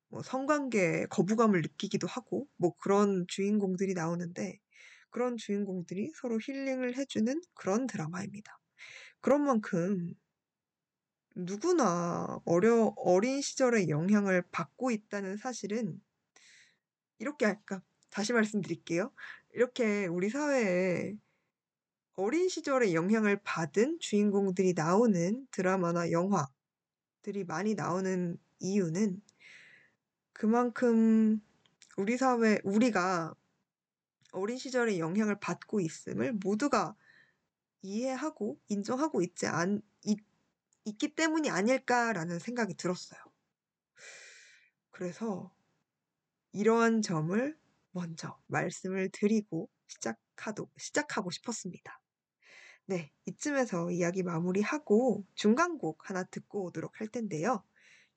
뭐 0.09 0.21
성관계에 0.23 1.05
거부감을 1.07 1.61
느끼기도 1.61 2.07
하고 2.07 2.47
뭐 2.57 2.75
그런 2.77 3.25
주인공들이 3.27 3.93
나오는데 3.93 4.59
그런 5.09 5.37
주인공들이 5.37 6.11
서로 6.15 6.39
힐링을 6.39 6.97
해 6.97 7.05
주는 7.05 7.41
그런 7.53 7.87
드라마입니다. 7.87 8.59
그런 9.21 9.43
만큼 9.43 10.13
누구나 11.35 12.39
어려 12.45 12.93
어린 12.97 13.41
시절에 13.41 13.87
영향을 13.89 14.43
받고 14.51 14.91
있다는 14.91 15.37
사실은 15.37 16.01
이렇게 17.19 17.45
할까 17.45 17.81
다시 18.09 18.33
말씀드릴게요. 18.33 19.11
이렇게 19.53 20.07
우리 20.07 20.29
사회에 20.29 21.15
어린 22.15 22.49
시절에 22.49 22.93
영향을 22.93 23.39
받은 23.43 23.99
주인공들이 23.99 24.73
나오는 24.73 25.47
드라마나 25.51 26.11
영화들이 26.11 27.45
많이 27.47 27.75
나오는 27.75 28.37
이유는 28.59 29.21
그만큼 30.33 31.41
우리 31.97 32.17
사회 32.17 32.59
우리가 32.63 33.33
어린 34.31 34.57
시절에 34.57 34.99
영향을 34.99 35.39
받고 35.39 35.79
있음을 35.79 36.33
모두가 36.33 36.95
이해하고 37.81 38.59
인정하고 38.67 39.21
있지 39.21 39.47
않 39.47 39.81
있 40.03 40.19
있기 40.85 41.15
때문이 41.15 41.49
아닐까라는 41.49 42.39
생각이 42.39 42.75
들었어요. 42.75 43.19
그래서 44.91 45.53
이러한 46.51 47.01
점을 47.01 47.57
먼저 47.91 48.39
말씀을 48.47 49.09
드리고 49.11 49.69
시작하도 49.87 50.69
시작하고 50.77 51.31
싶었습니다. 51.31 52.01
네. 52.85 53.11
이쯤에서 53.25 53.91
이야기 53.91 54.23
마무리하고 54.23 55.25
중간곡 55.35 56.09
하나 56.09 56.23
듣고 56.23 56.63
오도록 56.65 56.99
할 56.99 57.07
텐데요. 57.07 57.63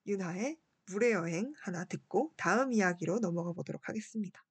윤하의 0.07 0.59
물의 0.87 1.13
여행 1.13 1.53
하나 1.61 1.85
듣고 1.85 2.33
다음 2.37 2.73
이야기로 2.73 3.21
넘어가 3.21 3.53
보도록 3.53 3.89
하겠습니다. 3.89 4.43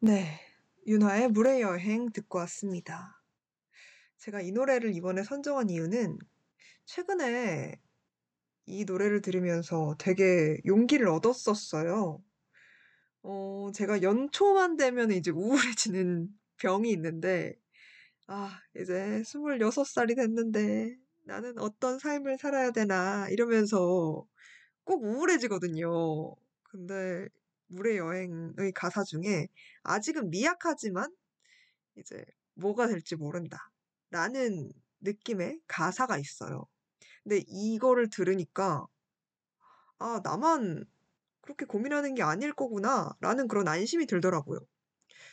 네. 0.00 0.40
윤하의 0.86 1.28
물의 1.30 1.62
여행 1.62 2.12
듣고 2.12 2.38
왔습니다. 2.40 3.22
제가 4.18 4.40
이 4.42 4.52
노래를 4.52 4.94
이번에 4.94 5.22
선정한 5.24 5.70
이유는 5.70 6.18
최근에 6.86 7.80
이 8.66 8.84
노래를 8.86 9.22
들으면서 9.22 9.96
되게 9.98 10.58
용기를 10.66 11.08
얻었었어요. 11.08 12.22
어 13.22 13.70
제가 13.74 14.02
연초만 14.02 14.76
되면 14.76 15.10
이제 15.12 15.30
우울해지는 15.30 16.28
병이 16.58 16.90
있는데 16.92 17.54
아 18.28 18.60
이제 18.76 19.22
26 19.24 19.86
살이 19.88 20.14
됐는데 20.16 20.96
'나는 21.26 21.58
어떤 21.60 21.98
삶을 21.98 22.38
살아야 22.38 22.70
되나.' 22.72 23.28
이러면서 23.30 24.26
꼭 24.84 25.04
우울해지거든요. 25.04 26.36
근데 26.64 27.28
물의 27.74 27.98
여행의 27.98 28.72
가사 28.74 29.04
중에 29.04 29.48
"아직은 29.84 30.30
미약하지만 30.30 31.10
이제 31.98 32.24
뭐가 32.54 32.88
될지 32.88 33.16
모른다."라는 33.16 34.72
느낌의 35.00 35.60
가사가 35.68 36.18
있어요. 36.18 36.66
근데 37.24 37.42
이거를 37.48 38.10
들으니까 38.10 38.86
'아 39.98 40.20
나만 40.24 40.84
그렇게 41.42 41.66
고민하는 41.66 42.14
게 42.14 42.22
아닐 42.22 42.52
거구나.'라는 42.54 43.48
그런 43.48 43.68
안심이 43.68 44.06
들더라고요. 44.06 44.60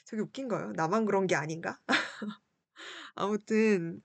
되게 0.07 0.21
웃긴가요? 0.23 0.73
나만 0.73 1.05
그런 1.05 1.27
게 1.27 1.35
아닌가? 1.35 1.79
아무튼 3.15 4.01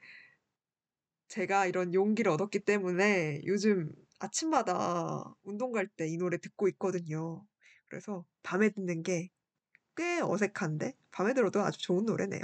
제가 1.29 1.67
이런 1.67 1.95
용기를 1.95 2.31
얻었기 2.33 2.61
때문에 2.61 3.43
요즘 3.47 3.91
아침마다 4.21 5.35
운동 5.43 5.73
갈 5.73 5.89
때 5.89 6.07
이 6.09 6.17
노래 6.17 6.39
듣고 6.39 6.69
있거든요. 6.69 7.47
그래서 7.89 8.25
밤에 8.43 8.71
듣는 8.71 9.03
게 9.03 9.31
꽤 9.97 10.21
어색한데 10.23 10.97
밤에 11.11 11.35
들어도 11.35 11.63
아주 11.63 11.79
좋은 11.81 12.05
노래네요. 12.05 12.43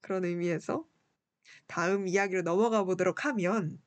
그런 0.00 0.24
의미에서 0.24 0.86
다음 1.66 2.08
이야기로 2.08 2.42
넘어가 2.42 2.84
보도록 2.84 3.26
하면 3.26 3.82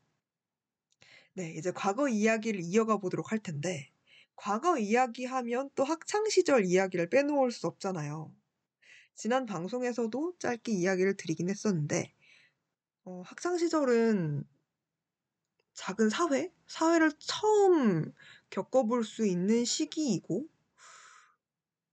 네 1.34 1.54
이제 1.54 1.72
과거 1.72 2.08
이야기를 2.08 2.62
이어가 2.64 2.98
보도록 2.98 3.32
할 3.32 3.40
텐데 3.40 3.92
과거 4.36 4.78
이야기 4.78 5.26
하면 5.26 5.70
또 5.76 5.84
학창 5.84 6.28
시절 6.30 6.66
이야기를 6.66 7.10
빼놓을 7.10 7.52
수 7.52 7.68
없잖아요. 7.68 8.34
지난 9.16 9.46
방송에서도 9.46 10.36
짧게 10.40 10.74
이야기를 10.74 11.18
드리긴 11.18 11.50
했었는데 11.50 12.14
어 13.06 13.24
학창 13.26 13.58
시절은 13.58 14.46
작은 15.74 16.10
사회? 16.10 16.52
사회를 16.68 17.12
처음 17.20 18.12
겪어볼 18.56 19.04
수 19.04 19.26
있는 19.28 19.66
시기이고 19.66 20.48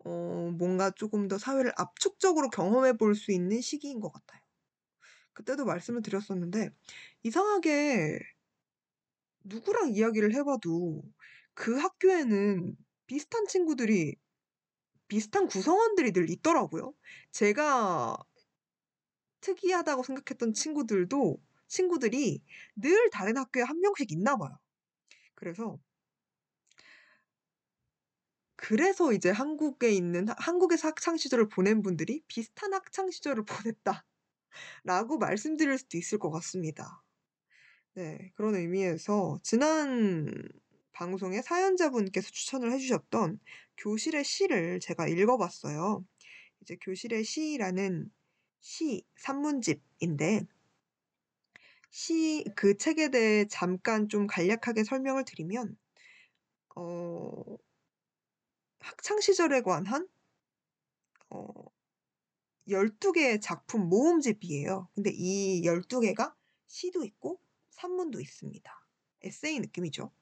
어 0.04 0.50
뭔가 0.58 0.90
쪼금 0.90 1.28
더 1.28 1.38
사회를 1.38 1.72
압축적으로 1.76 2.50
경험해 2.50 2.94
볼 2.94 3.14
수 3.14 3.32
있는 3.32 3.60
시기인 3.60 4.00
것 4.00 4.12
같아요. 4.12 4.40
그때도 5.34 5.64
말씀을 5.66 6.02
드렸었는데 6.02 6.70
이상하게 7.24 8.20
누구랑 9.44 9.90
이야기를 9.90 10.34
해 10.34 10.42
봐도 10.44 11.02
그 11.54 11.76
학교에는 11.78 12.76
비슷한 13.06 13.46
친구들이 13.46 14.16
비슷한 15.08 15.46
구성원들이 15.48 16.12
늘 16.12 16.30
있더라고요. 16.30 16.94
제가 17.32 18.16
특이하다고 19.40 20.02
생각했던 20.04 20.54
친구들도 20.54 21.38
친구들이 21.68 22.42
늘 22.76 23.10
다른 23.10 23.36
학교에 23.36 23.62
1 23.62 23.80
명씩 23.80 24.10
있나 24.12 24.36
봐요. 24.36 24.58
그래서 25.36 25.78
그래서 28.62 29.12
이제 29.12 29.30
한국에 29.30 29.90
있는 29.90 30.28
하 30.28 30.34
한국에서 30.38 30.88
학창 30.88 31.16
시절을 31.16 31.48
보낸 31.48 31.82
분들이 31.82 32.22
"비슷한 32.28 32.72
학창 32.74 33.10
시절을 33.10 33.44
보냈다."라고 34.84 35.18
말씀드릴 35.18 35.78
수도 35.78 35.98
있을 35.98 36.18
것 36.18 36.30
같습니다. 36.30 37.02
네. 37.94 38.32
그런 38.36 38.54
의미에서 38.56 39.40
지난 39.42 40.32
방송에 40.92 41.42
사연자분께서 41.42 42.30
추천을 42.30 42.72
해 42.72 42.78
주셨던 42.78 43.40
교실의 43.78 44.24
시를 44.24 44.80
제가 44.80 45.08
읽어 45.08 45.38
봤어요. 45.38 46.04
이제 46.62 46.76
교실의 46.82 47.24
시라는 47.24 48.10
시 48.60 49.04
산문집인데 49.16 50.46
시 51.90 52.44
그 52.56 52.76
책에 52.76 53.10
대해 53.10 53.46
잠깐 53.48 54.08
좀 54.08 54.26
간략하게 54.26 54.82
설명을 54.84 55.24
드리면 55.24 55.76
어 56.76 57.56
학창 58.82 59.20
시절에 59.20 59.62
관한 59.62 60.08
어 61.30 61.46
12 62.68 63.12
개의 63.12 63.40
작품 63.40 63.88
모음집이에요. 63.88 64.88
근데 64.94 65.10
이 65.12 65.64
12 65.64 66.00
개가 66.00 66.34
시도 66.66 67.04
있고 67.04 67.40
산문도 67.70 68.20
있습니다. 68.20 68.86
에세이 69.22 69.60
느낌이죠. 69.60 70.12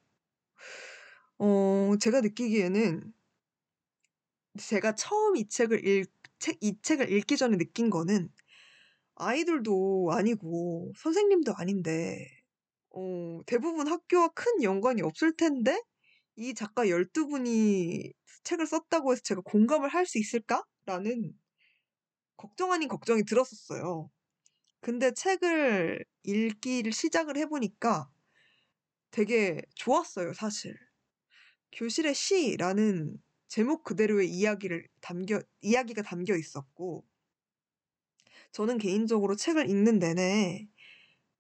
어 1.39 1.95
제가 2.01 2.21
느끼기에는 2.21 3.13
제가 4.59 4.95
처음 4.95 5.37
이 5.37 5.49
책을 5.49 5.87
읽 5.87 6.21
책 6.41 6.59
이 6.63 6.81
책을 6.83 7.13
읽기 7.13 7.37
전에 7.37 7.57
느낀 7.59 7.91
거는 7.91 8.33
아이들도 9.17 10.11
아니고 10.13 10.93
선생님도 10.97 11.55
아닌데 11.57 12.27
어 12.91 13.41
대부분 13.47 13.89
학교와 13.89 14.29
큰 14.29 14.63
연관이 14.63 15.03
없을 15.03 15.37
텐데 15.37 15.81
이 16.41 16.55
작가 16.55 16.89
12 16.89 17.29
분이 17.29 18.13
책을 18.45 18.67
썼다고 18.67 19.13
해서 19.13 19.21
제가 19.23 19.43
공감을 19.43 19.91
할 19.91 20.07
수 20.07 20.19
있을까라는 20.19 21.35
걱정 22.39 22.73
아닌 22.73 22.89
걱정이 22.89 23.25
들었었어요. 23.25 24.11
근데 24.81 25.13
책을 25.13 26.05
읽기를 26.25 26.93
시작을 26.93 27.37
해 27.37 27.47
보니까 27.47 28.11
되게 29.11 29.61
좋았어요 29.75 30.33
사실. 30.33 30.75
교실의 31.73 32.15
시라는 32.15 33.19
제목 33.49 33.85
그대로의 33.85 34.31
이야기를 34.31 34.89
담겨 35.03 35.43
이야기가 35.61 36.03
담겨 36.03 36.35
있었고 36.37 37.05
저는 38.53 38.79
개인적으로 38.79 39.37
책을 39.37 39.69
읽는 39.69 39.99
내내 39.99 40.69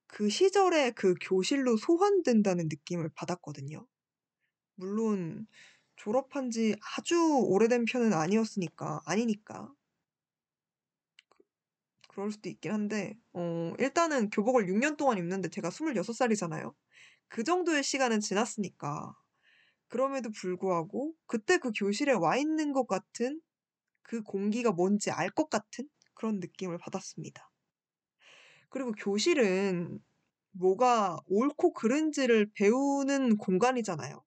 그 0.07 0.28
시절의 0.28 0.92
그 0.94 1.14
교실로 1.22 1.76
소환된다는 1.78 2.68
느낌을 2.68 3.11
받았거든요. 3.14 3.86
물론 4.81 5.47
졸업한 5.97 6.51
지 6.51 6.74
아주 6.99 7.16
오래된 7.47 7.85
편은 7.85 8.12
아니었으니까 8.14 9.03
아니니까. 9.05 9.72
그 11.28 11.37
그럴 12.09 12.31
수도 12.33 12.49
있긴 12.49 12.72
한데 12.72 13.18
어 13.33 13.72
일단은 13.78 14.31
교복을 14.31 14.68
6년 14.68 14.97
동안 14.97 15.18
입는데 15.18 15.49
제가 15.49 15.70
26 15.70 16.12
살이잖아요. 16.14 16.74
그 17.28 17.45
정도의 17.45 17.83
시간은 17.85 18.20
지났으니까. 18.20 19.14
그럼에도 19.89 20.31
불구하고 20.33 21.14
그때 21.26 21.59
그 21.59 21.72
교실에 21.76 22.12
와 22.14 22.37
있는 22.39 22.72
것 22.72 22.87
같은 22.89 23.41
그 24.03 24.22
공기가 24.22 24.72
뭔지 24.72 25.11
알 25.12 25.31
것 25.33 25.51
같은 25.51 25.89
그런 26.14 26.41
느낌을 26.41 26.78
받았습니다. 26.78 27.51
그리고 28.68 28.93
교실은 28.93 30.01
뭐가 30.53 31.18
옳고 31.26 31.72
그른지를 31.74 32.51
배우는 32.55 33.37
공간이잖아요. 33.39 34.22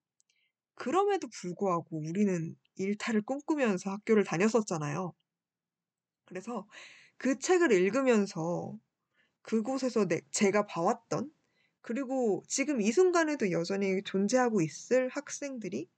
그럼에도 0.74 1.28
불구하고 1.28 1.98
우리는 1.98 2.56
일탈을 2.76 3.22
꿈꾸면서 3.22 3.90
학교를 3.90 4.24
다녔었잖아요. 4.24 5.14
그래서 6.26 6.66
그 7.16 7.38
책을 7.38 7.72
읽으면서 7.72 8.78
그곳에서 9.42 10.06
내 10.06 10.20
제가 10.30 10.66
봐 10.66 10.82
왔던 10.82 11.30
그리고 11.82 12.42
지금 12.48 12.80
이 12.80 12.92
순간에도 12.92 13.50
여전히 13.52 14.02
존재하고 14.04 14.62
있을 14.62 15.08
학생들이 15.10 15.88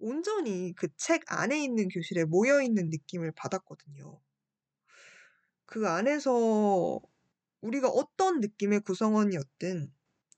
온전히 0.00 0.74
그 0.74 0.88
책 0.96 1.22
안에 1.28 1.62
있는 1.62 1.88
교실에 1.88 2.24
모여 2.24 2.62
있는 2.62 2.90
느낌을 2.90 3.32
받았거든요. 3.32 4.20
그 5.66 5.88
안에서 5.88 7.00
우리가 7.60 7.88
어떤 7.88 8.40
느낌의 8.40 8.80
구성원이었든 8.80 9.92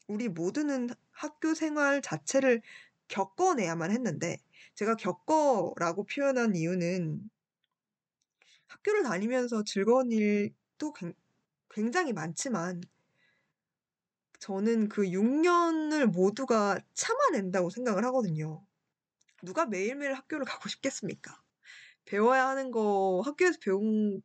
우리 0.09 0.29
모두는 0.29 0.91
학교 1.11 1.55
생활 1.55 2.03
자체를 2.03 2.63
겪어내야만 3.09 3.91
했는데 3.91 4.39
제가 4.75 4.97
겪어라고 4.97 6.05
표현한 6.05 6.57
이유는 6.57 7.31
학교를 8.69 9.03
다니면서 9.05 9.63
즐거운 9.65 10.11
일도 10.11 10.93
굉 10.95 11.15
굉장히 11.71 12.13
많지만 12.13 12.83
저는 14.41 14.89
그 14.89 15.11
6 15.11 15.25
년을 15.25 16.07
모두가 16.07 16.79
참아낸다고 16.95 17.71
생각을 17.71 18.05
하거든요. 18.07 18.65
누가 19.43 19.67
매일매일 19.67 20.15
학교를 20.15 20.45
가고 20.47 20.69
싶겠습니까? 20.69 21.41
배워야 22.05 22.49
하는 22.49 22.71
거 22.71 23.23
학교에서 23.25 23.59
배우는 23.63 24.23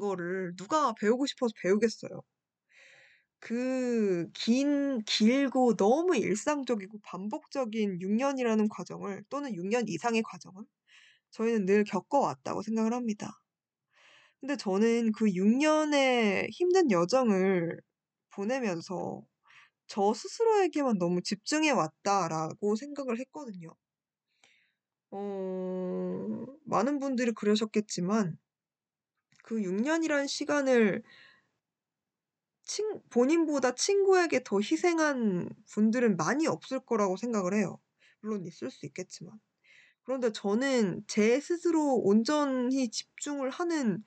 거를 0.00 0.54
누가 0.56 0.94
배우고 0.94 1.26
싶어서 1.26 1.52
배우겠어요. 1.62 2.22
그 3.40 4.28
긴 4.34 5.02
길고 5.06 5.76
너무 5.76 6.16
일상적이고 6.16 7.00
반복적인 7.02 8.00
6 8.00 8.10
년이라는 8.12 8.68
과정을 8.68 9.24
또는 9.30 9.54
6년 9.54 9.88
이상의 9.88 10.22
과정을 10.22 10.64
저희는 11.32 11.66
늘 11.66 11.84
겪어왔다고 11.84 12.62
생각을 12.62 12.94
합니다. 12.94 13.40
근데 14.40 14.56
저는 14.56 15.12
그 15.12 15.28
6 15.34 15.46
년의 15.46 16.48
힘든 16.50 16.90
여정을 16.90 17.80
보내면서 18.30 19.22
'저 19.88 20.14
스스로에게만 20.14 20.98
너무 20.98 21.22
집중해 21.22 21.70
왔다.'라고 21.72 22.76
생각을 22.76 23.18
했거든요. 23.20 23.70
어 25.12 26.46
많은 26.64 26.98
분들이 27.00 27.32
그러셨겠지만 27.32 28.38
그 29.44 29.62
6 29.62 29.74
년이란 29.74 30.26
시간을 30.26 31.02
친 32.70 33.00
본인보다 33.10 33.74
친구에게 33.74 34.44
더 34.44 34.60
희생한 34.60 35.48
분들은 35.72 36.16
많이 36.16 36.46
없을 36.46 36.78
거라고 36.78 37.16
생각을 37.16 37.52
해요. 37.52 37.80
물론 38.20 38.46
있을 38.46 38.70
수 38.70 38.86
있겠지만. 38.86 39.40
그런데 40.04 40.30
저는 40.30 41.02
제 41.08 41.40
스스로 41.40 41.96
온전히 41.96 42.88
집중을 42.88 43.50
하는 43.50 44.04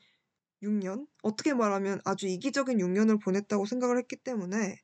6 0.62 0.72
년? 0.72 1.06
어떻게 1.24 1.54
말하면 1.54 2.00
아주 2.06 2.28
이기적인 2.28 2.80
6 2.80 2.90
년을 2.90 3.20
보냈다고 3.20 3.66
생각을 3.66 3.98
했기 3.98 4.16
때문에 4.16 4.78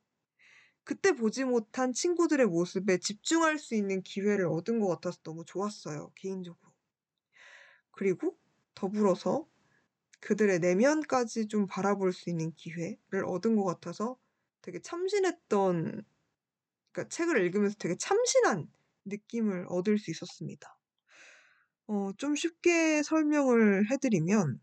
그때 0.83 1.13
보지 1.13 1.45
못한 1.45 1.93
친구들의 1.93 2.47
모습에 2.47 2.97
집중할 2.97 3.59
수 3.59 3.75
있는 3.75 4.03
기회를 4.03 4.47
얻은 4.47 4.81
것 4.81 4.89
같아서 4.89 5.19
너무 5.23 5.45
좋았어요 5.45 6.11
개인적으로. 6.15 6.73
그리고 7.91 8.37
더불어서 8.75 9.47
그들의 10.21 10.59
내면까지 10.59 11.47
좀 11.47 11.67
바라볼 11.67 12.13
수 12.13 12.29
있는 12.29 12.53
기회를 12.55 13.25
얻은 13.25 13.55
것 13.55 13.63
같아서 13.65 14.17
되게 14.61 14.79
참신했던 14.81 16.03
그러니까 16.91 17.09
책을 17.09 17.41
읽으면서 17.45 17.75
되게 17.79 17.95
참신한 17.97 18.71
느낌을 19.05 19.65
얻을 19.69 19.97
수 19.99 20.11
있었습니다. 20.11 20.77
어 21.87 22.13
좀 22.17 22.35
쉽게 22.35 23.03
설명을 23.03 23.91
해 23.91 23.97
드리면 23.97 24.61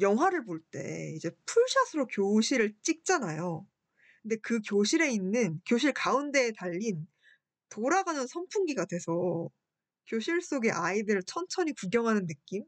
영화를 0.00 0.44
볼 0.44 0.62
때 0.70 1.12
이제 1.14 1.30
풀샷으로 1.46 2.06
교실을 2.08 2.74
찍잖아요. 2.82 3.66
근데 4.22 4.36
그 4.38 4.60
교실에 4.62 5.10
있는 5.12 5.60
교실 5.66 5.92
가운데에 5.94 6.52
달린 6.52 7.06
돌아가는 7.70 8.26
선풍기가 8.26 8.86
돼서 8.86 9.50
교실 10.08 10.42
속의 10.42 10.72
아이들을 10.72 11.22
천천히 11.24 11.74
구경하는 11.74 12.26
느낌? 12.28 12.64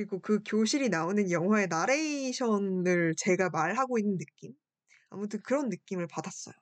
그리고 0.00 0.18
그 0.20 0.40
교실이 0.46 0.88
나오는 0.88 1.30
영화의 1.30 1.66
나레이션을 1.68 3.14
제가 3.18 3.50
말하고 3.50 3.98
있는 3.98 4.16
느낌? 4.16 4.54
아무튼 5.10 5.40
그런 5.42 5.68
느낌을 5.68 6.06
받았어요. 6.08 6.54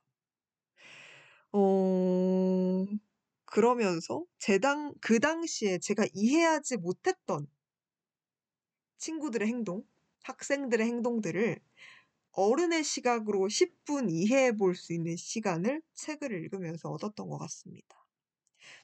어 1.53 2.86
그러면서 3.47 4.24
제당 4.39 4.95
그 5.01 5.20
당시에 5.20 5.78
제가 5.78 6.07
이해하지 6.14 6.78
못했던 6.78 7.47
친구들의 8.99 9.49
행동, 9.49 9.84
학생들의 10.24 10.86
행동들을 10.86 11.59
어른의 12.32 12.84
시각으로 12.84 13.49
10분 13.49 14.11
이해해 14.11 14.53
볼 14.57 14.74
수 14.74 14.93
있는 14.93 15.16
시간을 15.16 15.82
책을 15.95 16.32
읽으면서 16.32 16.91
얻었던 16.91 17.28
것 17.28 17.39
같습니다. 17.39 18.07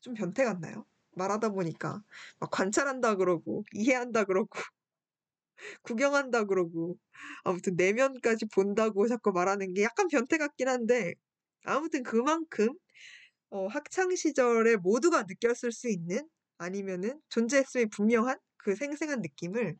좀 0.02 0.14
변태 0.14 0.44
같나요? 0.44 0.86
말하다 1.16 1.50
보니까 1.50 2.02
막 2.40 2.50
관찰한다 2.50 3.16
그러고 3.16 3.64
이해한다 3.72 4.24
그러고 4.24 4.50
구경한다 5.82 6.44
그러고 6.44 6.98
아무튼 7.44 7.76
내면까지 7.76 8.46
본다고 8.46 9.06
자꾸 9.08 9.32
말하는 9.32 9.74
게 9.74 9.82
약간 9.82 10.08
변태 10.08 10.38
같긴 10.38 10.68
한데 10.68 11.14
아무튼 11.64 12.02
그만큼 12.02 12.68
어 13.50 13.66
학창 13.68 14.14
시절에 14.14 14.76
모두가 14.76 15.24
느꼈을 15.24 15.72
수 15.72 15.88
있는 15.88 16.28
아니면은 16.58 17.20
존재했음이 17.30 17.86
분명한 17.90 18.38
그 18.58 18.76
생생한 18.76 19.20
느낌을 19.22 19.76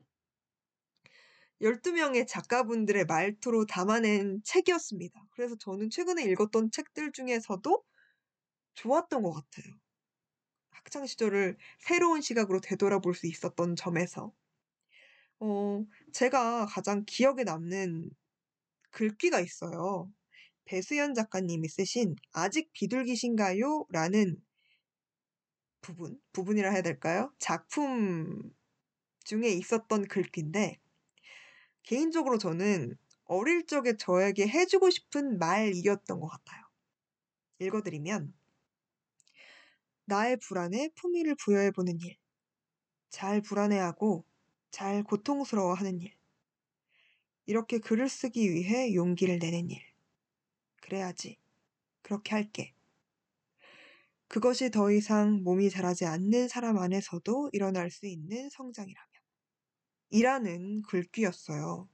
12 1.60 1.92
명의 1.92 2.26
작가분들의 2.26 3.04
말투로 3.06 3.66
담아낸 3.66 4.40
책이었습니다. 4.44 5.26
그래서 5.32 5.56
저는 5.56 5.90
최근에 5.90 6.24
읽었던 6.24 6.70
책들 6.70 7.12
중에서도 7.12 7.84
좋았던 8.74 9.22
것 9.22 9.32
같아요. 9.32 9.74
학창 10.74 11.06
시절을 11.06 11.56
새로운 11.78 12.20
시각으로 12.20 12.60
되돌아볼 12.60 13.14
수 13.14 13.26
있었던 13.26 13.76
점에서. 13.76 14.32
어 15.40 15.84
제가 16.12 16.66
가장 16.66 17.04
기억에 17.06 17.44
남는 17.44 18.10
글귀가 18.90 19.40
있어요. 19.40 20.12
배수연 20.66 21.14
작가님이 21.14 21.68
쓰신 21.68 22.16
"아직 22.32 22.72
비둘기신가요?" 22.72 23.86
라는 23.90 24.42
부분, 25.82 26.18
부분이라 26.32 26.70
해야 26.70 26.82
될까요? 26.82 27.32
작품 27.38 28.50
중에 29.24 29.50
있었던 29.50 30.06
글귀인데 30.08 30.78
개인적으로 31.82 32.38
저는 32.38 32.96
어릴 33.24 33.66
적에 33.66 33.96
저에게 33.96 34.48
해 34.48 34.66
주고 34.66 34.90
싶은 34.90 35.38
말이었던 35.38 36.20
것 36.20 36.28
같아요. 36.28 36.62
읽어 37.60 37.82
드리면 37.82 38.34
나의 40.06 40.36
불안에 40.38 40.90
품위를 40.96 41.34
부여해보는 41.36 42.00
일. 42.00 42.16
잘 43.10 43.40
불안해하고 43.40 44.24
잘 44.70 45.02
고통스러워하는 45.02 46.00
일. 46.00 46.12
이렇게 47.46 47.78
글을 47.78 48.08
쓰기 48.08 48.50
위해 48.52 48.94
용기를 48.94 49.38
내는 49.38 49.70
일. 49.70 49.80
그래야지. 50.82 51.38
그렇게 52.02 52.34
할게. 52.34 52.74
그것이 54.28 54.70
더 54.70 54.90
이상 54.90 55.42
몸이 55.42 55.70
자라지 55.70 56.06
않는 56.06 56.48
사람 56.48 56.78
안에서도 56.78 57.50
일어날 57.52 57.90
수 57.90 58.06
있는 58.06 58.50
성장이라면. 58.50 59.08
이라는 60.10 60.82
글귀였어요. 60.82 61.88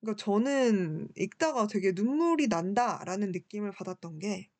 그러니까 0.00 0.22
저는 0.22 1.08
읽다가 1.16 1.66
되게 1.66 1.92
눈물이 1.92 2.48
난다라는 2.48 3.32
느낌을 3.32 3.72
받았던 3.72 4.18
게 4.18 4.50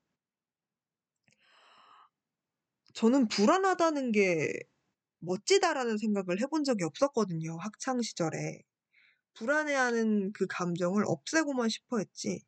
저는 2.95 3.28
불안하다는 3.28 4.12
게 4.12 4.53
멋지다라는 5.20 5.99
생각을 5.99 6.40
해본 6.40 6.64
적이 6.64 6.84
없었거든요. 6.84 7.59
학창 7.59 8.03
시절에. 8.03 8.62
불안해하는 9.34 10.32
그 10.32 10.47
감정을 10.49 11.05
없애고만 11.07 11.68
싶어 11.68 11.99
했지. 11.99 12.42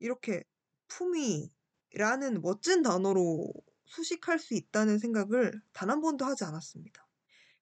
이렇게 0.00 0.44
품위라는 0.88 2.42
멋진 2.42 2.82
단어로 2.82 3.52
수식할 3.86 4.38
수 4.38 4.54
있다는 4.54 4.98
생각을 4.98 5.52
단 5.72 5.90
한 5.90 6.00
번도 6.00 6.24
하지 6.24 6.44
않았습니다. 6.44 7.06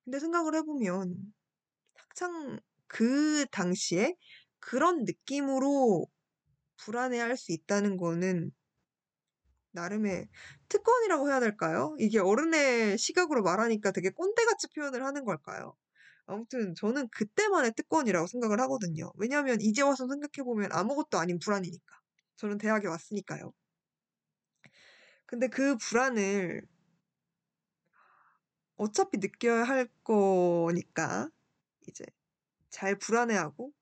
근데 0.04 0.20
생각을 0.20 0.54
해보면 0.56 1.34
학창 1.96 2.60
그 2.88 3.46
당시에 3.52 4.16
그런 4.60 5.04
느낌으로 5.04 6.06
불안해할 6.78 7.36
수 7.36 7.52
있다는 7.52 7.96
거는 7.96 8.52
나름의 9.72 10.28
특권이라고 10.72 11.28
해야 11.28 11.38
될까요? 11.38 11.94
이게 11.98 12.18
어른의 12.18 12.96
시각으로 12.96 13.42
말하니까 13.42 13.90
되게 13.90 14.08
꼰대같이 14.08 14.68
표현을 14.74 15.04
하는 15.04 15.24
걸까요? 15.24 15.76
아무튼 16.24 16.74
저는 16.74 17.08
그때만의 17.10 17.72
특권이라고 17.76 18.26
생각을 18.26 18.58
하거든요. 18.60 19.12
왜냐하면 19.16 19.60
이제 19.60 19.82
와서 19.82 20.08
생각해보면 20.08 20.72
아무것도 20.72 21.18
아닌 21.18 21.38
불안이니까. 21.38 22.00
저는 22.36 22.56
대학에 22.56 22.88
왔으니까요. 22.88 23.52
근데 25.26 25.48
그 25.48 25.76
불안을 25.76 26.66
어차피 28.76 29.18
느껴야 29.18 29.64
할 29.64 29.88
거니까 30.04 31.28
이제 31.86 32.04
잘 32.70 32.98
불안해하고 32.98 33.72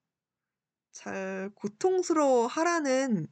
잘 0.90 1.50
고통스러워 1.54 2.48
하라는 2.48 3.28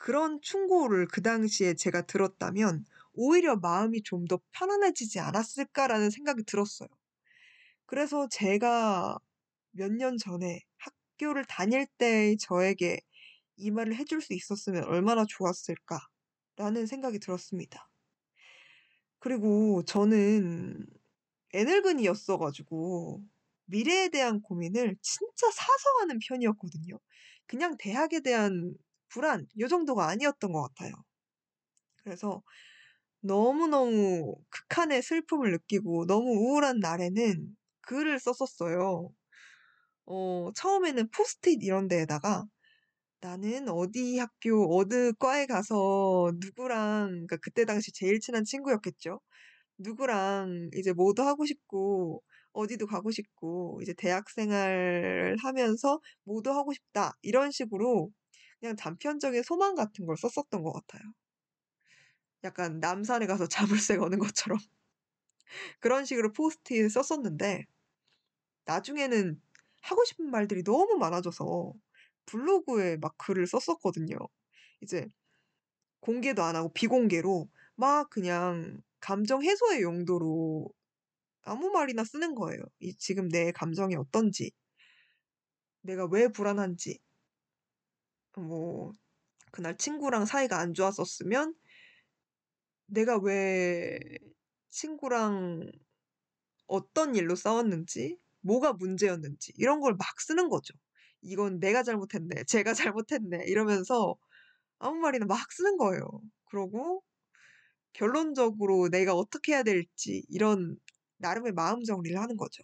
그런 0.00 0.40
충고를 0.42 1.06
그 1.08 1.22
당시에 1.22 1.74
제가 1.74 2.02
들었다면 2.06 2.84
오히려 3.14 3.56
마음이 3.56 4.02
좀 4.02 4.26
더 4.28 4.40
편안해지지 4.52 5.18
않았을까라는 5.20 6.10
생각이 6.10 6.44
들었어요. 6.44 6.88
그래서 7.86 8.28
제가 8.30 9.18
몇 9.72 9.92
년 9.92 10.16
전에 10.18 10.60
학교를 10.78 11.44
다닐 11.46 11.86
때의 11.98 12.36
저에게 12.38 13.00
이 13.56 13.70
말을 13.70 13.96
해줄 13.96 14.20
수 14.22 14.34
있었으면 14.34 14.84
얼마나 14.84 15.24
좋았을까라는 15.28 16.86
생각이 16.88 17.18
들었습니다. 17.20 17.88
그리고 19.18 19.82
저는 19.84 20.86
애늙은이였어가지고 21.54 23.22
미래에 23.66 24.08
대한 24.10 24.40
고민을 24.42 24.96
진짜 25.02 25.50
사서 25.50 25.90
하는 26.00 26.18
편이었거든요. 26.28 26.98
그냥 27.46 27.76
대학에 27.78 28.20
대한 28.20 28.74
불안, 29.08 29.46
요 29.58 29.68
정도가 29.68 30.08
아니었던 30.08 30.52
것 30.52 30.62
같아요. 30.62 30.92
그래서 32.04 32.42
너무너무 33.20 34.36
극한의 34.50 35.02
슬픔을 35.02 35.52
느끼고 35.52 36.06
너무 36.06 36.30
우울한 36.32 36.80
날에는 36.80 37.56
글을 37.82 38.20
썼었어요. 38.20 39.10
어, 40.06 40.50
처음에는 40.56 41.10
포스트잇 41.10 41.62
이런 41.62 41.88
데에다가 41.88 42.44
나는 43.20 43.68
어디 43.68 44.18
학교, 44.18 44.78
어느 44.78 45.12
과에 45.14 45.46
가서 45.46 46.32
누구랑, 46.40 47.08
그러니까 47.10 47.36
그때 47.42 47.64
당시 47.64 47.92
제일 47.92 48.20
친한 48.20 48.44
친구였겠죠. 48.44 49.20
누구랑 49.78 50.70
이제 50.76 50.92
뭐도 50.92 51.22
하고 51.24 51.46
싶고, 51.46 52.22
어디도 52.52 52.86
가고 52.86 53.10
싶고, 53.10 53.80
이제 53.82 53.94
대학 53.98 54.30
생활 54.30 55.36
하면서 55.42 56.00
뭐도 56.24 56.52
하고 56.52 56.72
싶다. 56.72 57.12
이런 57.22 57.50
식으로 57.50 58.10
그냥 58.60 58.76
단편적인 58.76 59.42
소망 59.42 59.74
같은 59.74 60.06
걸 60.06 60.16
썼었던 60.16 60.62
것 60.62 60.72
같아요. 60.72 61.02
약간 62.44 62.80
남산에 62.80 63.26
가서 63.26 63.46
자물쇠 63.86 63.96
거는 63.98 64.18
것처럼. 64.18 64.58
그런 65.80 66.04
식으로 66.04 66.32
포스트잇을 66.32 66.90
썼었는데, 66.90 67.64
나중에는 68.66 69.40
하고 69.82 70.04
싶은 70.04 70.30
말들이 70.30 70.62
너무 70.62 70.96
많아져서 70.98 71.72
블로그에 72.26 72.96
막 72.98 73.16
글을 73.18 73.46
썼었거든요. 73.46 74.16
이제 74.82 75.06
공개도 76.00 76.42
안 76.42 76.56
하고 76.56 76.72
비공개로 76.72 77.48
막 77.76 78.10
그냥 78.10 78.80
감정 79.00 79.42
해소의 79.42 79.82
용도로 79.82 80.70
아무 81.42 81.70
말이나 81.70 82.04
쓰는 82.04 82.34
거예요. 82.34 82.60
이 82.80 82.94
지금 82.96 83.28
내 83.28 83.52
감정이 83.52 83.94
어떤지, 83.96 84.50
내가 85.82 86.06
왜 86.06 86.28
불안한지, 86.28 86.98
뭐 88.38 88.92
그날 89.52 89.76
친구랑 89.78 90.26
사이가 90.26 90.58
안 90.58 90.74
좋았었으면 90.74 91.54
내가 92.86 93.18
왜 93.18 93.98
친구랑 94.70 95.70
어떤 96.66 97.14
일로 97.16 97.34
싸웠는지, 97.36 98.18
뭐가 98.40 98.72
문제였는지 98.74 99.52
이런 99.56 99.80
걸 99.80 99.94
막 99.96 100.20
쓰는 100.20 100.48
거죠. 100.48 100.74
이건 101.22 101.60
내가 101.60 101.82
잘못했네, 101.82 102.44
제가 102.44 102.74
잘못했네 102.94 103.44
이러면서 103.46 104.16
아무 104.78 104.98
말이나 105.00 105.26
막 105.26 105.52
쓰는 105.52 105.78
거예요. 105.78 106.02
그러고 106.46 107.04
결론적으로 107.94 108.88
내가 108.90 109.14
어떻게 109.14 109.52
해야 109.54 109.62
될지 109.64 110.24
이런 110.28 110.78
나름의 111.18 111.52
마음 111.54 111.84
정리를 111.84 112.18
하는 112.20 112.36
거죠. 112.38 112.62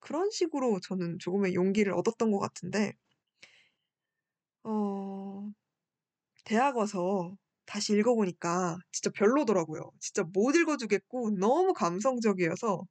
그런 0.00 0.30
식으로 0.30 0.80
저는 0.80 1.18
조금의 1.18 1.54
용기를 1.54 1.92
얻었던 1.94 2.30
것 2.30 2.38
같은데, 2.38 2.94
어, 4.64 5.52
대학 6.44 6.76
와서 6.76 7.36
다시 7.66 7.94
읽어보니까 7.94 8.78
진짜 8.92 9.10
별로더라고요. 9.10 9.92
진짜 10.00 10.24
못 10.24 10.54
읽어주겠고 10.56 11.32
너무 11.38 11.72
감성적이어서 11.74 12.86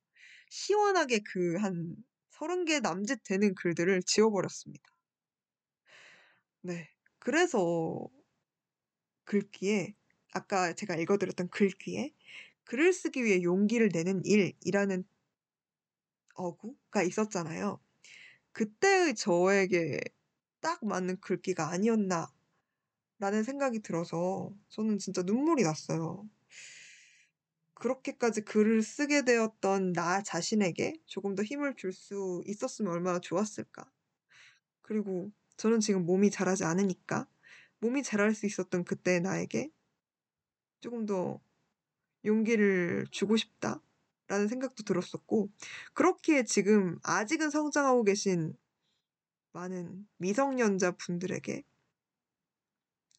시원하게 0.50 1.20
그 1.20 1.58
한 1.60 1.96
서른 2.32 2.66
개 2.66 2.80
남짓 2.82 3.22
되는 3.24 3.56
글들을 3.56 4.02
지워버렸습니다. 4.04 4.84
네. 6.62 6.90
그래서 7.20 8.10
글귀에 9.26 9.96
아까 10.34 10.74
제가 10.74 10.96
읽어드렸던 10.96 11.50
글귀에 11.50 12.12
글을 12.66 12.94
쓰기 12.94 13.24
위해 13.24 13.42
용기를 13.44 13.90
내는 13.94 14.22
일이라는 14.26 15.04
어구가 16.36 17.04
있었잖아요. 17.04 17.80
그때의 18.54 19.16
저에게 19.16 20.02
딱 20.62 20.86
맞는 20.86 21.20
글귀가 21.22 21.70
아니었나 21.70 22.32
라는 23.20 23.44
생각이 23.44 23.82
들어서 23.82 24.54
저는 24.70 25.00
진짜 25.00 25.24
눈물이 25.24 25.64
났어요. 25.64 26.28
그렇게까지 27.74 28.42
글을 28.42 28.82
쓰게 28.84 29.24
되었던 29.24 29.92
나 29.94 30.22
자신에게 30.24 30.94
조금 31.06 31.36
더 31.36 31.44
힘을 31.44 31.76
줄 31.76 31.92
수 31.94 32.42
있었으면 32.46 32.94
얼마나 32.94 33.20
좋았을까. 33.20 33.92
그리고 34.82 35.32
저는 35.58 35.80
지금 35.82 36.06
몸이 36.06 36.32
자라지 36.32 36.66
않으니까 36.66 37.28
몸이 37.80 38.04
자랄 38.04 38.36
수 38.36 38.46
있었던 38.46 38.86
그때의 38.86 39.22
나에게 39.22 39.72
조금 40.80 41.06
더 41.06 41.40
용기를 42.26 43.08
주고 43.12 43.38
싶다 43.38 43.82
라는 44.28 44.48
생각도 44.48 44.84
들었었고, 44.84 45.50
그렇기에 45.94 46.44
지금 46.46 47.00
아직은 47.04 47.50
성장하고 47.52 48.04
계신 48.06 48.56
많은 49.54 50.08
미성년자 50.18 50.98
분들에게 50.98 51.64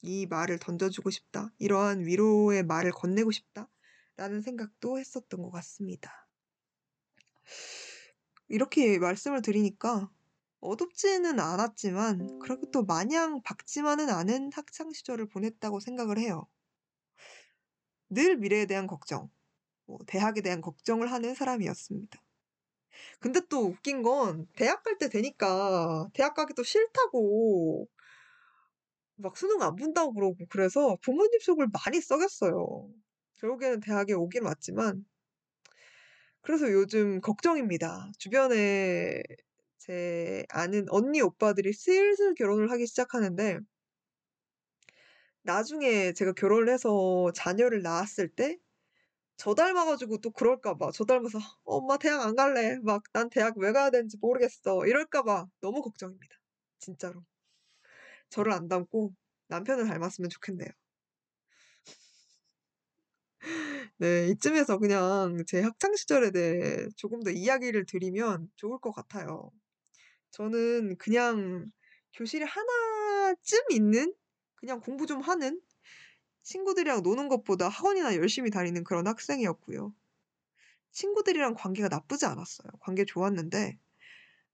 이 0.03 0.26
말을 0.26 0.59
던져주고 0.59 1.11
싶다. 1.11 1.53
이러한 1.59 2.07
위로의 2.07 2.64
말을 2.64 2.91
건네고 2.93 3.30
싶다. 3.30 3.68
라는 4.16 4.41
생각도 4.41 4.99
했었던 4.99 5.43
것 5.43 5.51
같습니다. 5.51 6.28
이렇게 8.49 8.99
말씀을 8.99 9.43
드리니까 9.43 10.11
어둡지는 10.61 11.41
않았지만 11.41 12.39
그렇게 12.39 12.70
또 12.70 12.85
마냥 12.85 13.43
밝지만은 13.43 14.11
않은 14.11 14.51
학창 14.53 14.93
시절을 14.93 15.28
보냈다고 15.28 15.80
생각을 15.80 16.18
해요. 16.18 16.47
늘 18.11 18.37
미래에 18.37 18.66
대한 18.66 18.87
걱정, 18.87 19.30
뭐 19.87 19.99
대학에 20.07 20.41
대한 20.43 20.61
걱정을 20.61 21.11
하는 21.11 21.35
사람이었습니다. 21.35 22.22
근데 23.20 23.40
또 23.49 23.66
웃긴 23.66 24.03
건 24.03 24.47
대학 24.57 24.82
갈 24.84 24.99
때 24.99 25.09
되니까 25.09 26.09
대학 26.14 26.34
가기 26.34 26.55
도 26.55 26.62
싫다고 26.62 27.88
막 29.16 29.36
수능 29.36 29.62
안 29.62 29.76
본다고 29.76 30.12
그러고 30.12 30.36
그래서 30.51 30.97
부모님 31.03 31.38
속을 31.40 31.68
많이 31.72 32.01
썩였어요. 32.01 32.90
결국에는 33.38 33.80
대학에 33.80 34.12
오긴 34.14 34.45
왔지만 34.45 35.05
그래서 36.40 36.70
요즘 36.72 37.20
걱정입니다. 37.20 38.11
주변에 38.18 39.22
제 39.78 40.45
아는 40.51 40.86
언니 40.90 41.20
오빠들이 41.20 41.72
슬슬 41.72 42.34
결혼을 42.34 42.70
하기 42.70 42.86
시작하는데 42.86 43.59
나중에 45.43 46.12
제가 46.12 46.32
결혼을 46.32 46.72
해서 46.72 47.30
자녀를 47.34 47.82
낳았을 47.82 48.28
때 48.28 48.59
저 49.43 49.55
닮아 49.55 49.84
가지고 49.84 50.18
또 50.18 50.30
그럴까 50.30 50.76
봐. 50.78 50.90
저 50.95 51.05
닮아서 51.05 51.38
"엄마 51.64 51.99
대학 51.99 52.22
안 52.22 52.34
갈래. 52.36 52.78
막 52.82 53.03
난 53.12 53.28
대학 53.28 53.57
왜 53.59 53.72
가야 53.72 53.90
되는지 53.90 54.16
모르겠어." 54.20 54.86
이럴까 54.86 55.22
봐 55.24 55.47
너무 55.61 55.82
걱정입니다. 55.82 56.36
진짜로. 56.78 57.22
저를 58.30 58.53
안 58.53 58.66
닮고 58.68 59.14
남편을 59.49 59.86
닮았으면 59.86 60.28
좋겠네요. 60.30 60.68
네. 63.99 64.28
이쯤에서 64.28 64.78
그냥 64.78 65.36
제 65.47 65.61
학창 65.62 65.95
시절에 65.95 66.30
대해 66.30 66.86
조금 66.97 67.22
더 67.22 67.30
이야기를 67.30 67.86
드리면 67.86 68.51
좋을 68.57 68.78
것 68.78 68.93
같아요. 68.93 69.51
저는 70.32 70.97
그냥 70.99 71.66
교실에 72.14 72.45
하나쯤 72.47 73.61
있는 73.72 74.14
그냥 74.57 74.80
공부 74.80 75.07
좀 75.07 75.20
하는 75.22 75.61
친구들이랑 76.43 77.03
노는 77.03 77.28
것보다 77.28 77.68
학원이나 77.68 78.14
열심히 78.16 78.51
다니는 78.51 78.84
그런 78.84 79.07
학생이었고요. 79.09 79.93
친구들이랑 80.93 81.55
관계가 81.55 81.88
나쁘지 81.88 82.26
않았어요. 82.26 82.68
관계 82.80 83.05
좋았는데 83.05 83.78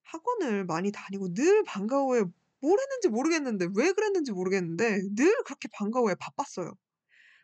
학원을 0.04 0.64
많이 0.66 0.92
다니고 0.92 1.34
늘 1.34 1.64
방과 1.64 1.98
후에 2.02 2.24
뭘 2.60 2.78
했는지 2.80 3.08
모르겠는데 3.08 3.68
왜 3.76 3.92
그랬는지 3.92 4.32
모르겠는데 4.32 5.02
늘 5.16 5.44
그렇게 5.44 5.68
방과 5.72 6.00
후에 6.00 6.14
바빴어요. 6.20 6.72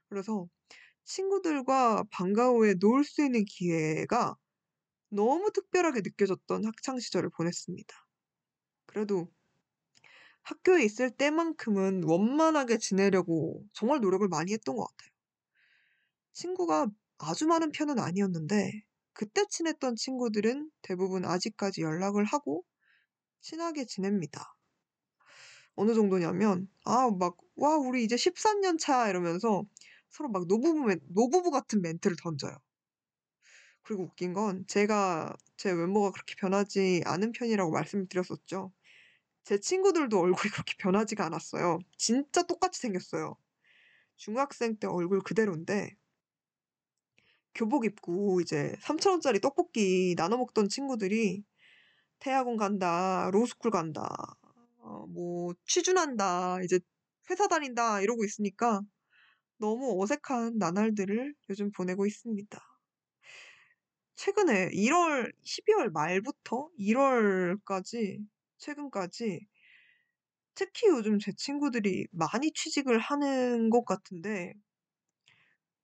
그래서 0.08 0.48
친구들과 1.04 2.04
방과 2.10 2.48
후에 2.50 2.74
놀 2.80 3.04
수 3.04 3.24
있는 3.24 3.44
기회가 3.46 4.36
너무 5.10 5.52
특별하게 5.52 6.02
느껴졌던 6.02 6.66
학창 6.66 6.98
시절을 7.00 7.30
보냈습니다. 7.36 7.94
그래도 8.86 9.30
학교에 10.44 10.84
있을 10.84 11.10
때만큼은 11.10 12.04
원만하게 12.04 12.78
지내려고 12.78 13.66
정말 13.74 14.00
노력을 14.00 14.26
많이 14.28 14.52
했던 14.54 14.76
것 14.76 14.86
같아요. 14.86 15.10
친구가 16.34 16.88
아주 17.18 17.46
많은 17.46 17.72
편은 17.72 17.98
아니었는데 17.98 18.82
그때 19.14 19.46
친했던 19.48 19.96
친구들은 19.96 20.70
대부분 20.82 21.24
아직까지 21.24 21.80
연락을 21.80 22.24
하고 22.24 22.64
친하게 23.40 23.86
지냅니다. 23.86 24.56
어느 25.76 25.94
정도냐면 25.94 26.68
아 26.84 27.08
막 27.10 27.36
"와 27.56 27.76
우리 27.76 28.02
이제 28.04 28.16
13년 28.16 28.76
차." 28.78 29.08
이러면서 29.08 29.64
서로 30.10 30.28
막 30.30 30.46
노부부 30.48 30.84
멘 30.86 31.00
노부부 31.08 31.50
같은 31.52 31.80
멘트를 31.82 32.16
던져요. 32.22 32.56
그리고 33.82 34.04
웃긴 34.04 34.32
건 34.32 34.64
제가 34.66 35.36
제 35.56 35.70
외모가 35.70 36.10
그렇게 36.10 36.34
변하지 36.36 37.02
않은 37.06 37.32
편이라고 37.32 37.70
말씀을 37.70 38.06
드렸었죠. 38.08 38.72
제 39.44 39.58
친구들도 39.58 40.18
얼굴이 40.18 40.50
그렇게 40.52 40.74
변하지가 40.78 41.24
않았어요. 41.26 41.78
진짜 41.96 42.42
똑같이 42.42 42.80
생겼어요. 42.80 43.36
중학생 44.16 44.76
때 44.78 44.86
얼굴 44.88 45.20
그대로인데 45.22 45.96
교복 47.54 47.84
입고 47.84 48.40
이제 48.40 48.74
3,000 48.80 49.12
원짜리 49.12 49.40
떡볶이 49.40 50.14
나눠 50.16 50.38
먹던 50.38 50.68
친구들이 50.68 51.44
"대학원 52.20 52.56
간다. 52.56 53.30
로스쿨 53.32 53.70
간다. 53.70 54.08
어 54.80 55.06
뭐 55.08 55.54
취준한다. 55.66 56.62
이제 56.64 56.80
회사 57.30 57.48
다닌다." 57.48 58.00
이러고 58.02 58.24
있으니까 58.24 58.82
너무 59.58 60.02
어색한 60.02 60.58
나날들을 60.58 61.34
요즘 61.50 61.72
보내고 61.72 62.06
있습니다. 62.06 62.60
최근에 64.16 64.70
1월 64.72 65.32
12월 65.44 65.90
말부터 65.90 66.68
1월까지 66.78 68.18
최근까지 68.64 69.46
특히 70.54 70.88
요즘 70.88 71.18
제 71.18 71.32
친구들이 71.32 72.06
많이 72.12 72.50
취직을 72.52 72.98
하는 72.98 73.68
것 73.68 73.84
같은데 73.84 74.54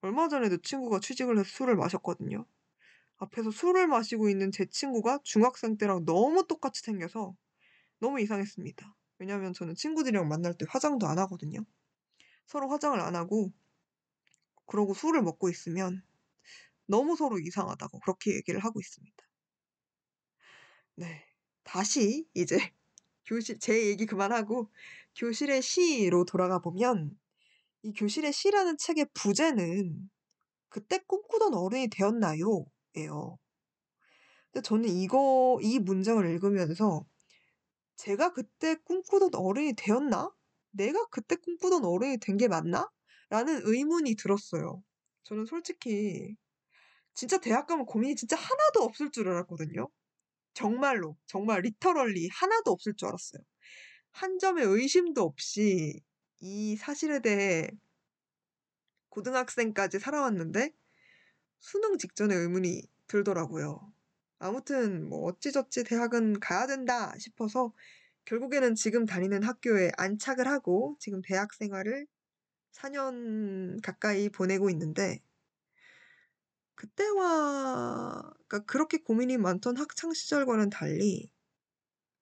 얼마 0.00 0.28
전에도 0.28 0.56
친구가 0.56 1.00
취직을 1.00 1.38
해서 1.38 1.48
술을 1.48 1.76
마셨거든요. 1.76 2.46
앞에서 3.18 3.50
술을 3.50 3.86
마시고 3.86 4.30
있는 4.30 4.50
제 4.50 4.64
친구가 4.64 5.20
중학생 5.24 5.76
때랑 5.76 6.06
너무 6.06 6.46
똑같이 6.46 6.80
생겨서 6.82 7.36
너무 7.98 8.20
이상했습니다. 8.20 8.96
왜냐하면 9.18 9.52
저는 9.52 9.74
친구들이랑 9.74 10.28
만날 10.28 10.54
때 10.54 10.64
화장도 10.68 11.06
안 11.06 11.18
하거든요. 11.18 11.60
서로 12.46 12.70
화장을 12.70 12.98
안 13.00 13.14
하고 13.14 13.52
그러고 14.66 14.94
술을 14.94 15.22
먹고 15.22 15.50
있으면 15.50 16.02
너무 16.86 17.16
서로 17.16 17.38
이상하다고 17.38 18.00
그렇게 18.00 18.34
얘기를 18.36 18.60
하고 18.60 18.80
있습니다. 18.80 19.16
네. 20.96 21.29
다시 21.70 22.26
이제 22.34 22.56
교실 23.26 23.58
제 23.60 23.86
얘기 23.86 24.06
그만하고 24.06 24.70
교실의 25.16 25.62
시로 25.62 26.24
돌아가 26.24 26.58
보면 26.58 27.16
이 27.84 27.92
교실의 27.94 28.32
시라는 28.32 28.78
책의 28.78 29.08
부제는 29.14 30.10
"그때 30.70 30.98
꿈꾸던 31.06 31.54
어른이 31.54 31.88
되었나요?" 31.90 32.66
예요. 32.98 33.38
근데 34.52 34.62
저는 34.66 34.88
이거 34.88 35.58
이 35.62 35.78
문장을 35.78 36.24
읽으면서 36.28 37.06
'제가 37.96 38.32
그때 38.34 38.76
꿈꾸던 38.76 39.32
어른이 39.34 39.74
되었나? 39.76 40.32
내가 40.72 41.06
그때 41.10 41.36
꿈꾸던 41.36 41.84
어른이 41.84 42.18
된 42.20 42.38
게 42.38 42.48
맞나?' 42.48 42.90
라는 43.30 43.62
의문이 43.64 44.16
들었어요. 44.16 44.82
저는 45.24 45.46
솔직히 45.46 46.36
진짜 47.14 47.38
대학 47.40 47.66
가면 47.68 47.86
고민이 47.86 48.16
진짜 48.16 48.36
하나도 48.36 48.82
없을 48.84 49.10
줄 49.12 49.28
알았거든요. 49.30 49.88
정말로. 50.54 51.16
정말 51.26 51.62
리터럴리 51.62 52.28
하나도 52.32 52.70
없을 52.72 52.94
줄 52.94 53.08
알았어요. 53.08 53.42
한 54.12 54.38
점의 54.38 54.64
의심도 54.66 55.22
없이 55.22 56.00
이 56.40 56.76
사실에 56.76 57.20
대해 57.20 57.70
고등학생까지 59.10 59.98
살아왔는데 59.98 60.72
수능 61.60 61.98
직전에 61.98 62.34
의문이 62.34 62.82
들더라고요. 63.06 63.92
아무튼 64.38 65.08
뭐 65.08 65.24
어찌저찌 65.26 65.84
'대학은 65.84 66.40
가야 66.40 66.66
된다.' 66.66 67.14
싶어서 67.18 67.72
결국에는 68.24 68.74
지금 68.74 69.06
다니는 69.06 69.42
학교에 69.42 69.90
안착을 69.96 70.48
하고 70.48 70.96
지금 71.00 71.20
대학 71.22 71.52
생활을 71.54 72.06
4년 72.72 73.80
가까이 73.82 74.28
보내고 74.30 74.70
있는데 74.70 75.20
그때와 76.80 78.22
그러니까 78.48 78.60
그렇게 78.60 78.96
고민이 78.96 79.36
많던 79.36 79.76
학창 79.76 80.14
시절과는 80.14 80.70
달리 80.70 81.30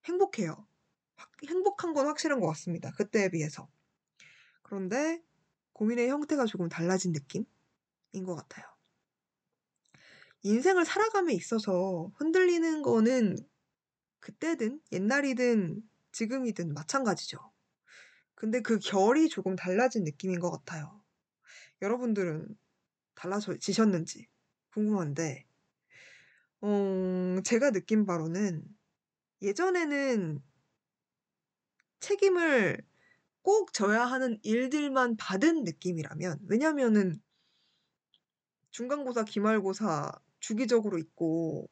행복해요. 0.07 0.67
확 1.15 1.31
행복한 1.47 1.95
건 1.95 2.09
확실한 2.09 2.41
것 2.41 2.49
같습니다, 2.49 2.91
그때에 2.91 3.29
비해서. 3.29 3.69
그런데 4.63 5.23
고민의 5.75 6.09
형태가 6.09 6.47
조금 6.47 6.69
달라진 6.69 7.13
느낌인 7.13 7.47
것 8.27 8.35
같아요. 8.35 8.67
인생을 10.43 10.85
살아감에 10.85 11.35
있어서 11.35 12.11
흔들리는 12.17 12.83
거는 12.83 13.37
그때든 14.19 14.81
옛날이든 14.91 15.89
지금이든 16.11 16.75
마찬가지죠. 16.75 17.39
근데 18.35 18.61
그 18.61 18.81
결이 18.81 19.29
조금 19.29 19.55
달라진 19.55 20.03
느낌인 20.03 20.41
것 20.41 20.51
같아요. 20.51 21.01
여러분들은 21.81 22.59
달라져 23.15 23.57
지셨는지 23.59 24.27
궁금한데 24.73 25.47
어 26.61 27.41
제가 27.45 27.71
느낀 27.71 28.05
바로는 28.07 28.65
예전에는 29.43 30.43
책임을 32.01 32.79
꼭 33.43 33.73
져야 33.73 34.05
하는 34.05 34.39
일들만 34.43 35.17
받은 35.17 35.65
느낌이라면 35.65 36.41
왜냐면은 36.49 37.21
중간고사, 38.71 39.25
기말고사 39.25 40.13
주기적으로 40.41 40.99
있고 40.99 41.69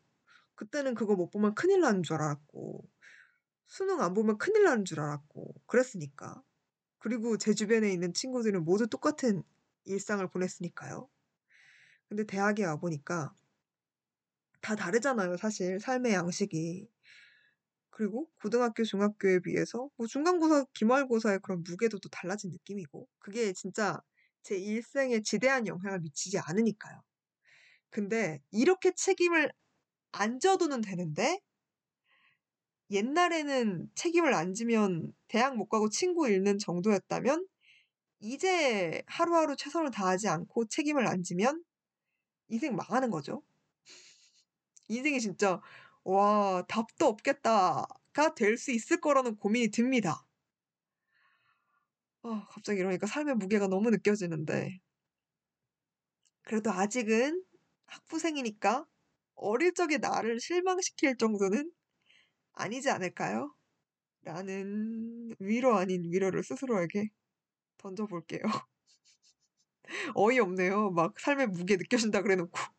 그때는 0.54 0.94
그거 0.94 1.16
못 1.16 1.30
보면 1.30 1.54
큰일 1.54 1.80
나는 1.80 2.02
줄 2.02 2.16
알았고 2.16 2.84
수능 3.66 4.02
안 4.02 4.14
보면 4.14 4.38
큰일 4.38 4.64
나는 4.64 4.84
줄 4.84 5.00
알았고 5.00 5.54
그랬으니까. 5.66 6.42
그리고 6.98 7.38
제 7.38 7.54
주변에 7.54 7.92
있는 7.92 8.14
친구들은 8.14 8.64
모두 8.64 8.88
똑같은 8.88 9.42
일상을 9.84 10.26
보냈으니까요. 10.28 11.08
근데 12.08 12.24
대학에 12.24 12.64
와 12.64 12.76
보니까 12.76 13.34
다 14.60 14.74
다르잖아요, 14.74 15.36
사실 15.36 15.78
삶의 15.80 16.12
양식이. 16.14 16.88
그리고 17.90 18.28
고등학교, 18.42 18.84
중학교에 18.84 19.40
비해서 19.40 19.88
뭐 19.96 20.06
중간고사, 20.06 20.66
기말고사의 20.74 21.40
그런 21.42 21.62
무게도 21.62 21.98
달라진 22.10 22.50
느낌이고 22.50 23.08
그게 23.18 23.52
진짜 23.52 24.00
제 24.42 24.56
일생에 24.56 25.22
지대한 25.22 25.66
영향을 25.66 26.00
미치지 26.00 26.38
않으니까요. 26.38 27.02
근데 27.90 28.42
이렇게 28.50 28.92
책임을 28.94 29.50
안 30.12 30.40
져도는 30.40 30.82
되는데 30.82 31.40
옛날에는 32.90 33.90
책임을 33.94 34.34
안 34.34 34.54
지면 34.54 35.12
대학 35.28 35.56
못 35.56 35.68
가고 35.68 35.88
친구 35.88 36.28
잃는 36.28 36.58
정도였다면 36.58 37.46
이제 38.20 39.02
하루하루 39.06 39.56
최선을 39.56 39.90
다하지 39.90 40.28
않고 40.28 40.66
책임을 40.68 41.06
안 41.06 41.22
지면 41.22 41.62
인생 42.48 42.74
망하는 42.76 43.10
거죠. 43.10 43.42
인생이 44.88 45.20
진짜 45.20 45.60
와 46.04 46.64
답도 46.68 47.06
없겠다가 47.06 48.34
될 48.34 48.56
수 48.58 48.72
있을 48.72 49.00
거라는 49.00 49.36
고민이 49.36 49.68
듭니다. 49.70 50.26
아 52.22 52.46
갑자기 52.50 52.80
이러니까 52.80 53.06
삶의 53.06 53.36
무게가 53.36 53.68
너무 53.68 53.88
느껴지는데 53.90 54.80
그래도 56.42 56.70
아직은 56.70 57.44
학부생이니까 57.86 58.86
어릴 59.34 59.74
적의 59.74 59.98
나를 59.98 60.40
실망시킬 60.40 61.16
정도는 61.18 61.70
아니지 62.54 62.90
않을까요? 62.90 63.54
라는 64.22 65.34
위로 65.40 65.76
아닌 65.76 66.04
위로를 66.12 66.44
스스로에게 66.44 67.08
던져볼게요. 67.78 68.42
어이없네요. 70.14 70.90
막 70.90 71.18
삶의 71.20 71.48
무게 71.48 71.76
느껴진다 71.76 72.22
그래 72.22 72.36
놓고 72.36 72.52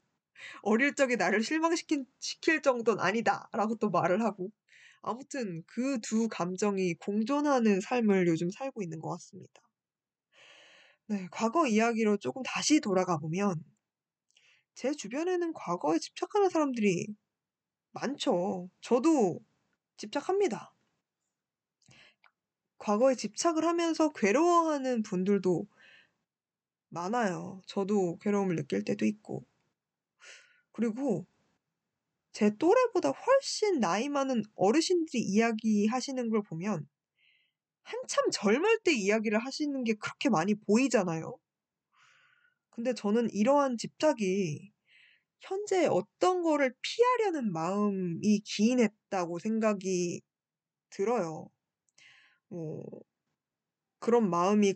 어릴 0.63 0.95
적의 0.95 1.17
나를 1.17 1.43
실망시킨 1.43 2.05
시킬 2.19 2.61
정도는 2.61 3.03
아니다라고 3.03 3.75
또 3.77 3.89
말을 3.89 4.23
하고 4.23 4.51
아무튼 5.01 5.63
그 5.67 5.99
두 6.01 6.27
감정이 6.29 6.95
공존하는 6.95 7.81
삶을 7.81 8.27
요즘 8.27 8.49
살고 8.51 8.83
있는 8.83 8.99
것 8.99 9.09
같습니다. 9.11 9.61
네, 11.07 11.27
과거 11.31 11.67
이야기로 11.67 12.17
조금 12.17 12.43
다시 12.43 12.79
돌아가 12.81 13.17
보면 13.17 13.55
제 14.75 14.93
주변에는 14.93 15.51
과거에 15.53 15.99
집착하는 15.99 16.49
사람들이 16.49 17.07
많죠. 17.91 18.69
저도 18.81 19.39
집착합니다. 19.97 20.73
과거에 22.79 23.15
집착을 23.15 23.65
하면서 23.65 24.09
괴로워하는 24.13 25.03
분들도 25.03 25.67
많아요. 26.89 27.61
저도 27.65 28.17
괴로움을 28.19 28.55
느낄 28.55 28.83
때도 28.83 29.05
있고. 29.05 29.45
그리고 30.71 31.25
제 32.31 32.55
또래보다 32.55 33.09
훨씬 33.09 33.79
나이 33.79 34.09
많은 34.09 34.43
어르신들이 34.55 35.21
이야기하시는 35.23 36.29
걸 36.29 36.43
보면 36.43 36.87
한참 37.83 38.29
젊을 38.31 38.79
때 38.83 38.93
이야기를 38.93 39.39
하시는 39.39 39.83
게 39.83 39.95
그렇게 39.95 40.29
많이 40.29 40.53
보이잖아요. 40.53 41.37
근데 42.69 42.93
저는 42.93 43.29
이러한 43.31 43.77
집착이 43.77 44.71
현재 45.39 45.87
어떤 45.87 46.43
거를 46.43 46.75
피하려는 46.81 47.51
마음이 47.51 48.41
기인했다고 48.45 49.39
생각이 49.39 50.21
들어요. 50.89 51.49
뭐 52.49 52.83
그런 53.99 54.29
마음이 54.29 54.75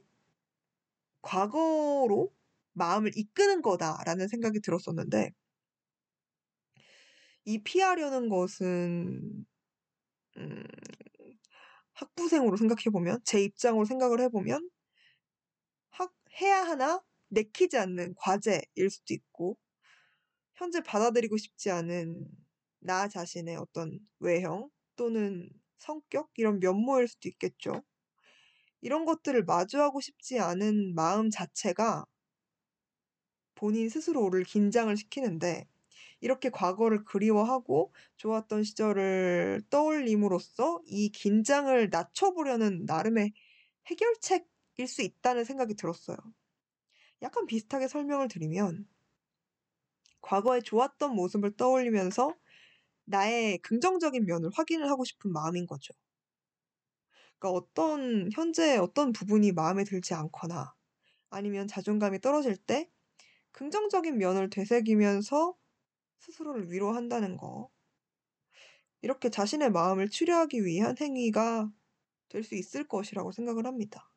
과거로 1.21 2.33
마음을 2.73 3.11
이끄는 3.15 3.61
거다라는 3.61 4.27
생각이 4.27 4.61
들었었는데 4.61 5.31
이 7.45 7.63
피하려는 7.63 8.29
것은 8.29 9.45
음, 10.37 10.63
학부생으로 11.93 12.57
생각해 12.57 12.85
보면 12.91 13.19
제 13.25 13.43
입장으로 13.43 13.85
생각을 13.85 14.19
해보면 14.21 14.69
학 15.89 16.13
해야 16.41 16.63
하나 16.63 17.01
내키지 17.29 17.77
않는 17.77 18.15
과제일 18.15 18.89
수도 18.89 19.13
있고 19.13 19.57
현재 20.55 20.81
받아들이고 20.81 21.37
싶지 21.37 21.71
않은 21.71 22.27
나 22.79 23.07
자신의 23.07 23.55
어떤 23.57 23.99
외형 24.19 24.69
또는 24.95 25.49
성격 25.77 26.29
이런 26.35 26.59
면모일 26.59 27.07
수도 27.07 27.29
있겠죠. 27.29 27.83
이런 28.81 29.05
것들을 29.05 29.43
마주하고 29.45 30.01
싶지 30.01 30.39
않은 30.39 30.95
마음 30.95 31.29
자체가 31.29 32.05
본인 33.55 33.89
스스로를 33.89 34.43
긴장을 34.43 34.95
시키는데 34.97 35.67
이렇게 36.19 36.49
과거를 36.49 37.03
그리워하고 37.05 37.93
좋았던 38.17 38.63
시절을 38.63 39.63
떠올림으로써 39.69 40.81
이 40.85 41.09
긴장을 41.09 41.89
낮춰보려는 41.89 42.85
나름의 42.85 43.33
해결책일 43.87 44.87
수 44.87 45.01
있다는 45.01 45.43
생각이 45.45 45.75
들었어요. 45.75 46.17
약간 47.21 47.45
비슷하게 47.47 47.87
설명을 47.87 48.27
드리면 48.27 48.85
과거에 50.21 50.61
좋았던 50.61 51.13
모습을 51.15 51.51
떠올리면서 51.57 52.33
나의 53.05 53.59
긍정적인 53.59 54.25
면을 54.25 54.49
확인을 54.53 54.89
하고 54.89 55.05
싶은 55.05 55.31
마음인 55.33 55.67
거죠. 55.67 55.93
그러니까 57.41 57.51
어떤 57.59 58.31
현재 58.33 58.77
어떤 58.77 59.13
부분이 59.13 59.53
마음에 59.53 59.85
들지 59.85 60.15
않거나 60.15 60.75
아니면 61.31 61.67
자존감이 61.67 62.21
떨어질 62.21 62.57
때 62.57 62.89
긍정적인 63.53 64.17
면을 64.19 64.49
되새기면서 64.51 65.55
스스로를 66.19 66.71
위로한다는 66.71 67.37
거. 67.37 67.71
이렇게 69.03 69.29
자신의 69.29 69.69
마음을 69.71 70.09
치료하기 70.09 70.65
위한 70.65 70.95
행위가 70.99 71.71
될 72.29 72.43
수 72.43 72.55
있을 72.55 72.87
것이라고 72.87 73.31
생각을 73.33 73.65
합니다. 73.67 74.11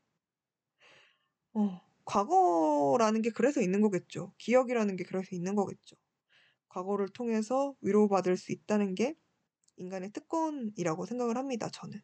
어, 1.54 1.80
과거라는 2.04 3.22
게 3.22 3.30
그래서 3.30 3.60
있는 3.60 3.80
거겠죠. 3.80 4.34
기억이라는 4.38 4.96
게 4.96 5.04
그래서 5.04 5.28
있는 5.34 5.54
거겠죠. 5.54 5.96
과거를 6.68 7.08
통해서 7.10 7.76
위로받을 7.82 8.36
수 8.36 8.52
있다는 8.52 8.94
게 8.96 9.16
인간의 9.78 10.12
특권이라고 10.12 11.06
생각을 11.06 11.36
합니다, 11.38 11.70
저는. 11.70 12.00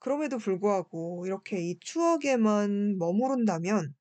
그럼에도 0.00 0.38
불구하고 0.38 1.26
이렇게 1.26 1.60
이 1.60 1.78
추억에만 1.80 2.98
머무른다면, 2.98 3.94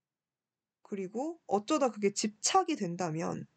그리고 0.83 1.39
어쩌다 1.47 1.89
그게 1.91 2.13
집착이 2.13 2.75
된다면, 2.77 3.47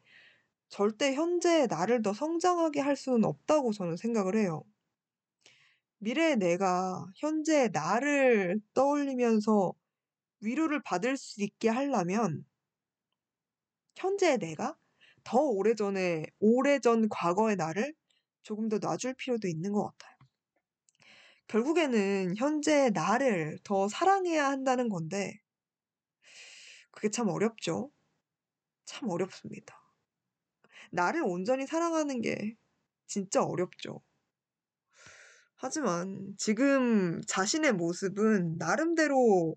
절대 0.70 1.14
현재의 1.14 1.68
나를 1.68 2.02
더 2.02 2.12
성장하게 2.14 2.80
할 2.80 2.96
수는 2.96 3.24
없다고 3.24 3.72
저는 3.72 3.96
생각을 3.96 4.36
해요. 4.36 4.64
미래의 6.00 6.36
내가 6.36 7.06
현재의 7.16 7.70
나를 7.72 8.60
떠올리면서 8.74 9.72
위로를 10.40 10.82
받을 10.82 11.16
수 11.16 11.42
있게 11.42 11.68
하려면, 11.70 12.44
현재의 13.96 14.36
내가 14.38 14.76
더 15.24 15.38
오래전에, 15.40 16.26
오래전 16.40 17.08
과거의 17.08 17.56
나를 17.56 17.94
조금 18.42 18.68
더 18.68 18.76
놔줄 18.78 19.14
필요도 19.14 19.48
있는 19.48 19.72
것 19.72 19.84
같아요. 19.96 20.11
결국에는 21.52 22.34
현재의 22.34 22.92
나를 22.92 23.58
더 23.62 23.86
사랑해야 23.86 24.48
한다는 24.48 24.88
건데, 24.88 25.38
그게 26.90 27.10
참 27.10 27.28
어렵죠. 27.28 27.92
참 28.86 29.10
어렵습니다. 29.10 29.78
나를 30.92 31.22
온전히 31.22 31.66
사랑하는 31.66 32.22
게 32.22 32.56
진짜 33.06 33.42
어렵죠. 33.42 34.00
하지만 35.56 36.34
지금 36.38 37.20
자신의 37.26 37.74
모습은 37.74 38.56
나름대로 38.56 39.54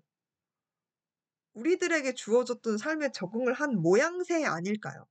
우리들에게 1.54 2.12
주어졌던 2.12 2.76
삶에 2.76 3.10
적응을 3.12 3.54
한 3.54 3.80
모양새 3.80 4.44
아닐까요? 4.44 5.06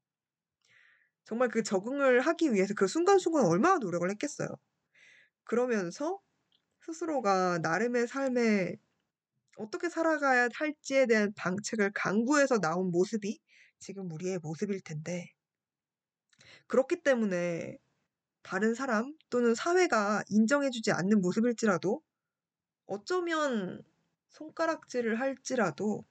정말 1.24 1.50
그 1.50 1.64
적응을 1.64 2.22
하기 2.22 2.54
위해서 2.54 2.76
그 2.76 2.86
순간순간 2.86 3.46
얼마나 3.46 3.80
노력을 3.80 4.08
했겠어요. 4.12 4.50
그러면서 5.46 6.22
스스로가 6.86 7.58
나름의 7.60 8.08
삶에 8.08 8.76
어떻게 9.58 9.90
살아가야 9.90 10.50
할지에 10.54 11.08
대한 11.08 11.34
방책을 11.36 11.92
강구해서 11.96 12.60
나온 12.60 12.92
모습이 12.92 13.40
지금 13.80 14.12
우리의 14.12 14.40
모습일 14.40 14.82
텐데, 14.82 15.32
그렇기 16.68 17.02
때문에 17.02 17.78
다른 18.44 18.76
사람 18.76 19.16
또는 19.30 19.56
사회가 19.56 20.24
인정해주지 20.30 20.92
않는 20.92 21.22
모습일지라도 21.22 22.02
어쩌면 22.86 23.82
손가락질을 24.30 25.20
할지라도 25.20 26.06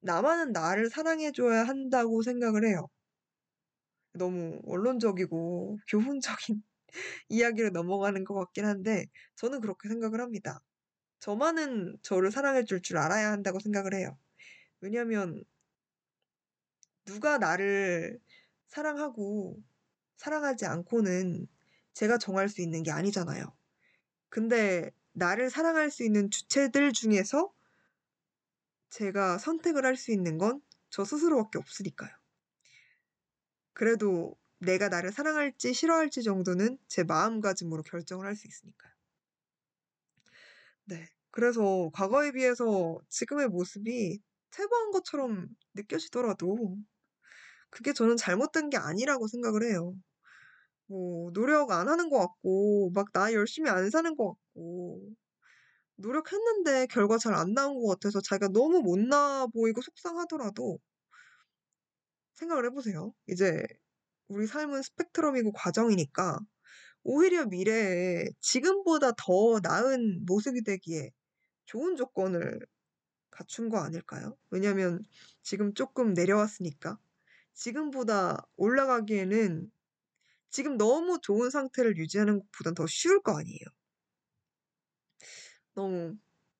나만은 0.00 0.52
나를 0.52 0.90
사랑해줘야 0.90 1.64
한다고 1.64 2.22
생각을 2.22 2.66
해요. 2.66 2.88
너무 4.12 4.60
원론적이고 4.64 5.78
교훈적인 5.88 6.62
이야기로 7.28 7.70
넘어가는 7.70 8.24
것 8.24 8.34
같긴 8.34 8.64
한데 8.66 9.06
저는 9.36 9.60
그렇게 9.60 9.88
생각을 9.88 10.20
합니다. 10.20 10.60
저만은 11.20 11.98
저를 12.02 12.30
사랑해 12.32 12.64
줄 12.64 12.82
줄 12.82 12.98
알아야 12.98 13.32
한다고 13.32 13.60
생각을 13.60 13.94
해요. 13.94 14.18
왜냐면 14.80 15.44
누가 17.04 17.38
나를 17.38 18.20
사랑하고 18.66 19.62
사랑하지 20.16 20.66
않고는 20.66 21.46
제가 21.94 22.18
정할 22.18 22.48
수 22.48 22.60
있는 22.62 22.82
게 22.82 22.90
아니잖아요. 22.90 23.54
근데 24.30 24.92
나를 25.12 25.50
사랑할 25.50 25.90
수 25.90 26.04
있는 26.04 26.30
주체들 26.30 26.92
중에서 26.92 27.52
제가 28.90 29.38
선택을 29.38 29.86
할 29.86 29.94
수 29.96 30.10
있는 30.10 30.38
건 30.38 30.60
저 30.90 31.04
스스로밖에 31.04 31.58
없으니까요. 31.58 32.10
그래도 33.72 34.36
내가 34.66 34.90
나를 34.90 35.12
사랑할지 35.12 35.74
싫어할지 35.74 36.22
정도는 36.24 36.78
제 36.88 37.04
마음가짐으로 37.04 37.84
결정을 37.84 38.26
할 38.26 38.36
수 38.36 38.46
있으니까요. 38.48 38.92
네. 40.84 41.08
그래서 41.30 41.90
과거에 41.92 42.32
비해서 42.32 42.98
지금의 43.08 43.48
모습이 43.48 44.20
퇴보한 44.50 44.90
것처럼 44.92 45.48
느껴지더라도 45.74 46.76
그게 47.70 47.92
저는 47.92 48.16
잘못된 48.16 48.70
게 48.70 48.76
아니라고 48.78 49.28
생각을 49.28 49.64
해요. 49.64 49.94
뭐 50.88 51.32
노력 51.32 51.72
안 51.72 51.88
하는 51.88 52.10
것 52.10 52.18
같고 52.20 52.90
막 52.94 53.12
나 53.14 53.32
열심히 53.34 53.70
안 53.70 53.90
사는 53.90 54.16
것 54.16 54.30
같고 54.34 55.02
노력했는데 55.96 56.86
결과 56.88 57.18
잘 57.18 57.34
안 57.34 57.54
나온 57.54 57.80
것 57.82 57.88
같아서 57.88 58.20
자기가 58.22 58.48
너무 58.50 58.82
못나 58.82 59.46
보이고 59.48 59.82
속상하더라도 59.82 60.78
생각을 62.34 62.66
해보세요. 62.66 63.14
이제 63.26 63.62
우리 64.28 64.46
삶은 64.46 64.82
스펙트럼이고 64.82 65.52
과정이니까 65.52 66.38
오히려 67.04 67.46
미래에 67.46 68.26
지금보다 68.40 69.12
더 69.12 69.60
나은 69.62 70.24
모습이 70.26 70.64
되기에 70.64 71.10
좋은 71.66 71.96
조건을 71.96 72.60
갖춘 73.30 73.68
거 73.70 73.78
아닐까요? 73.78 74.36
왜냐면 74.50 75.04
지금 75.42 75.74
조금 75.74 76.14
내려왔으니까. 76.14 76.98
지금보다 77.54 78.46
올라가기에는 78.56 79.70
지금 80.50 80.78
너무 80.78 81.20
좋은 81.22 81.50
상태를 81.50 81.96
유지하는 81.98 82.40
것보단 82.40 82.74
더 82.74 82.86
쉬울 82.86 83.22
거 83.22 83.38
아니에요. 83.38 83.60
너무, 85.74 86.16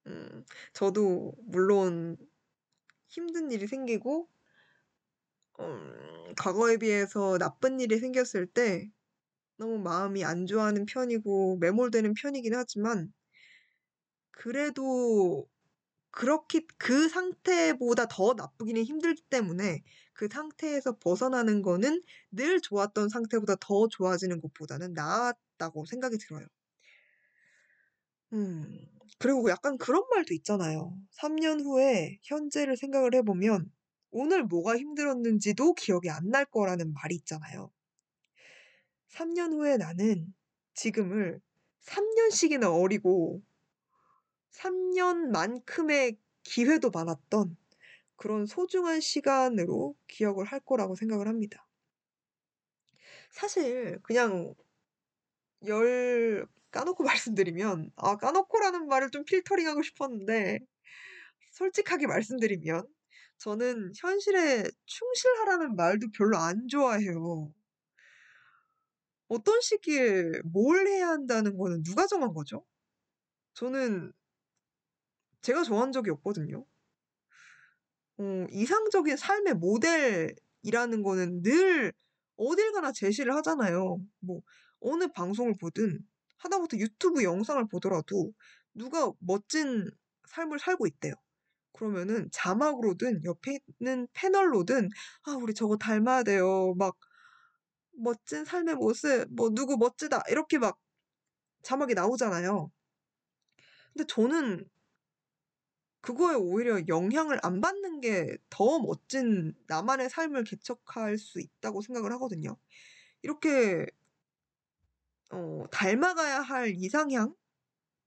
음, 0.07 0.45
저도 0.73 1.35
물론 1.45 2.17
힘든 3.09 3.51
일이 3.51 3.67
생기고, 3.67 4.29
음, 5.61 6.35
과거에 6.37 6.77
비해서 6.79 7.37
나쁜 7.39 7.79
일이 7.81 7.99
생겼을 7.99 8.47
때 8.47 8.91
너무 9.59 9.79
마음이 9.79 10.25
안 10.25 10.47
좋아하는 10.47 10.87
편이고 10.87 11.59
매몰되는 11.59 12.15
편이긴 12.15 12.55
하지만 12.55 13.13
그래도 14.31 15.49
그렇게 16.13 16.67
그 16.79 17.09
상태보다 17.09 18.09
더 18.09 18.35
나쁘기는 18.35 18.83
힘들기 18.85 19.23
때문에 19.31 19.85
그 20.15 20.29
상태에서 20.33 20.99
벗어나는 20.99 21.63
거는 21.63 22.03
늘 22.33 22.61
좋았던 22.61 23.09
상태보다 23.11 23.57
더 23.61 23.89
좋아지는 23.89 24.41
것보다는 24.41 24.95
나았다고 24.95 25.87
생각이 25.87 26.19
들어요. 26.19 26.47
음, 28.33 28.89
그리고 29.19 29.49
약간 29.51 29.79
그런 29.79 30.05
말도 30.11 30.35
있잖아요. 30.35 30.97
3년 31.11 31.61
후에 31.61 32.19
현재를 32.23 32.77
생각을 32.77 33.15
해보면 33.15 33.71
오늘 34.19 34.45
뭐가 34.45 34.79
힘들었는지도 34.79 35.75
기억이 35.75 36.09
안 36.11 36.31
날 36.31 36.47
거라는 36.47 36.93
말이 36.95 37.15
있잖아요. 37.17 37.71
3년 39.09 39.53
후에 39.53 39.77
나는 39.77 40.35
지금을 40.75 41.41
3년씩이나 41.83 42.75
어리고 42.75 43.43
3년만큼의 44.53 46.17
기회도 46.45 46.91
많았던 46.91 47.57
그런 48.17 48.47
소중한 48.47 49.01
시간으로 49.01 49.95
기억을 50.09 50.47
할 50.47 50.61
거라고 50.61 50.95
생각을 50.95 51.29
합니다. 51.29 51.67
사실 53.31 53.99
그냥 54.03 54.55
열 55.67 56.47
까놓고 56.71 57.05
말씀드리면 57.05 57.91
아 57.97 58.17
까놓고라는 58.17 58.87
말을 58.89 59.11
좀 59.11 59.25
필터링하고 59.25 59.83
싶었는데 59.83 60.61
솔직하게 61.53 62.07
말씀드리면 62.07 62.87
저는 63.39 63.93
현실에 63.97 64.65
충실하라는 64.87 65.77
말도 65.77 66.09
별로 66.17 66.39
안 66.39 66.69
좋아해요. 66.69 67.53
어떤 69.29 69.61
시기에 69.61 70.41
뭘 70.45 70.87
해야 70.87 71.09
한다는 71.09 71.57
거는 71.57 71.83
누가 71.83 72.07
정한 72.07 72.33
거죠? 72.33 72.65
저는 73.55 74.13
제가 75.43 75.63
정한 75.65 75.93
적이 75.93 76.11
없거든요. 76.11 76.65
어, 78.19 78.47
이상적인 78.51 79.17
삶의 79.17 79.55
모델이라는 79.55 81.03
거는 81.03 81.43
늘 81.43 81.93
어딜 82.37 82.73
가나 82.73 82.93
제시를 82.93 83.35
하잖아요. 83.37 84.01
뭐 84.21 84.41
어느 84.81 85.09
방송을 85.09 85.55
보든 85.61 86.01
하다못해 86.39 86.79
유튜브 86.79 87.23
영상을 87.25 87.67
보더라도 87.69 88.33
누가 88.75 89.13
멋진 89.21 89.91
삶을 90.29 90.59
살고 90.59 90.87
있대요. 90.87 91.15
그러면은 91.77 92.29
자막으로든 92.33 93.25
옆에 93.25 93.59
있는 93.81 94.09
패널로든 94.15 94.89
아 95.25 95.33
우리 95.33 95.55
저거 95.55 95.77
닮아야 95.77 96.23
돼요. 96.23 96.75
막 96.79 96.97
멋진 97.93 98.45
삶의 98.45 98.77
모습, 98.77 99.27
뭐 99.35 99.51
누구 99.51 99.77
멋지다 99.77 100.23
이렇게 100.31 100.59
막 100.59 100.79
자막이 101.63 101.95
나오잖아요. 101.95 102.71
근데 103.93 104.07
저는 104.07 104.65
그거에 106.01 106.35
오히려 106.37 106.81
영향을 106.89 107.39
안 107.43 107.61
받는 107.61 108.01
게 108.01 108.37
더 108.51 108.79
멋진 108.79 109.55
나만의 109.67 110.09
삶을 110.11 110.45
개척할 110.45 111.19
수 111.19 111.41
있다고 111.41 111.83
생각을 111.83 112.13
하거든요. 112.13 112.57
이렇게 113.23 113.87
어, 115.31 115.65
닮아가야 115.71 116.41
할 116.41 116.75
이상향, 116.77 117.35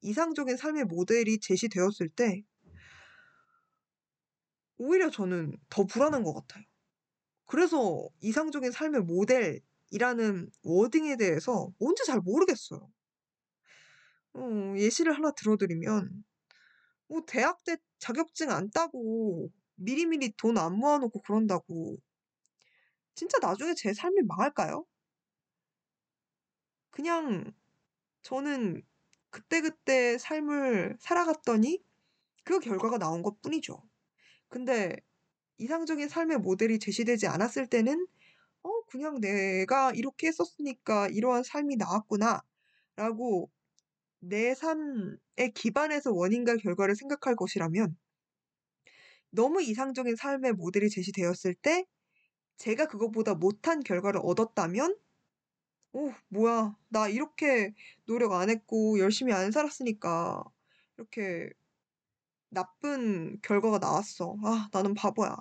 이상적인 0.01 0.57
삶의 0.57 0.85
모델이 0.85 1.39
제시되었을 1.39 2.09
때 2.09 2.43
오히려 4.79 5.11
저는 5.11 5.57
더 5.69 5.85
불안한 5.85 6.23
것 6.23 6.33
같아요. 6.33 6.65
그래서 7.47 8.07
이상적인 8.21 8.71
삶의 8.71 9.01
모델이라는 9.03 10.51
워딩에 10.63 11.17
대해서 11.17 11.71
뭔지 11.79 12.05
잘 12.05 12.19
모르겠어요. 12.21 12.89
어, 14.33 14.73
예시를 14.77 15.13
하나 15.15 15.31
들어드리면 15.31 16.23
뭐 17.07 17.23
대학 17.27 17.63
때 17.65 17.77
자격증 17.99 18.51
안 18.51 18.71
따고 18.71 19.51
미리미리 19.75 20.33
돈 20.37 20.57
안 20.57 20.75
모아놓고 20.77 21.21
그런다고 21.23 21.97
진짜 23.15 23.37
나중에 23.39 23.73
제 23.75 23.93
삶이 23.93 24.23
망할까요? 24.23 24.85
그냥 26.91 27.51
저는 28.23 28.83
그때그때 29.31 30.17
삶을 30.19 30.97
살아갔더니 31.01 31.83
그 32.45 32.59
결과가 32.59 32.99
나온 32.99 33.23
것 33.23 33.41
뿐이죠. 33.41 33.88
근데 34.49 34.95
이상적인 35.57 36.09
삶의 36.09 36.39
모델이 36.39 36.79
제시되지 36.79 37.27
않았을 37.27 37.67
때는 37.67 38.07
어, 38.63 38.69
그냥 38.87 39.19
내가 39.21 39.91
이렇게 39.93 40.27
했었으니까 40.27 41.07
이러한 41.09 41.43
삶이 41.43 41.77
나왔구나. 41.77 42.41
라고 42.95 43.49
내 44.19 44.55
삶에 44.55 45.51
기반해서 45.55 46.11
원인과 46.13 46.57
결과를 46.57 46.95
생각할 46.95 47.35
것이라면 47.35 47.97
너무 49.31 49.61
이상적인 49.61 50.15
삶의 50.15 50.53
모델이 50.53 50.89
제시되었을 50.89 51.55
때 51.55 51.85
제가 52.57 52.87
그것보다 52.87 53.35
못한 53.35 53.81
결과를 53.81 54.19
얻었다면 54.23 54.97
오, 55.93 56.11
뭐야. 56.29 56.75
나 56.89 57.07
이렇게 57.07 57.73
노력 58.05 58.33
안 58.33 58.49
했고 58.49 58.99
열심히 58.99 59.33
안 59.33 59.51
살았으니까 59.51 60.43
이렇게 60.97 61.49
나쁜 62.49 63.39
결과가 63.41 63.79
나왔어. 63.79 64.35
아, 64.43 64.69
나는 64.71 64.93
바보야. 64.93 65.35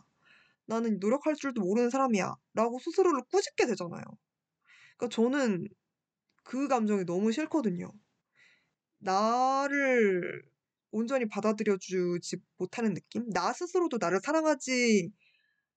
나는 0.66 0.98
노력할 1.00 1.34
줄도 1.34 1.62
모르는 1.62 1.90
사람이야. 1.90 2.34
라고 2.54 2.78
스스로를 2.78 3.22
꾸짖게 3.30 3.66
되잖아요. 3.66 4.02
그러니까 4.96 5.14
저는 5.14 5.68
그 6.44 6.68
감정이 6.68 7.04
너무 7.04 7.32
싫거든요. 7.32 7.90
나를 8.98 10.42
온전히 10.90 11.26
받아들여주지 11.28 12.36
못하는 12.56 12.94
느낌? 12.94 13.28
나 13.30 13.52
스스로도 13.52 13.98
나를 14.00 14.20
사랑하지 14.22 15.10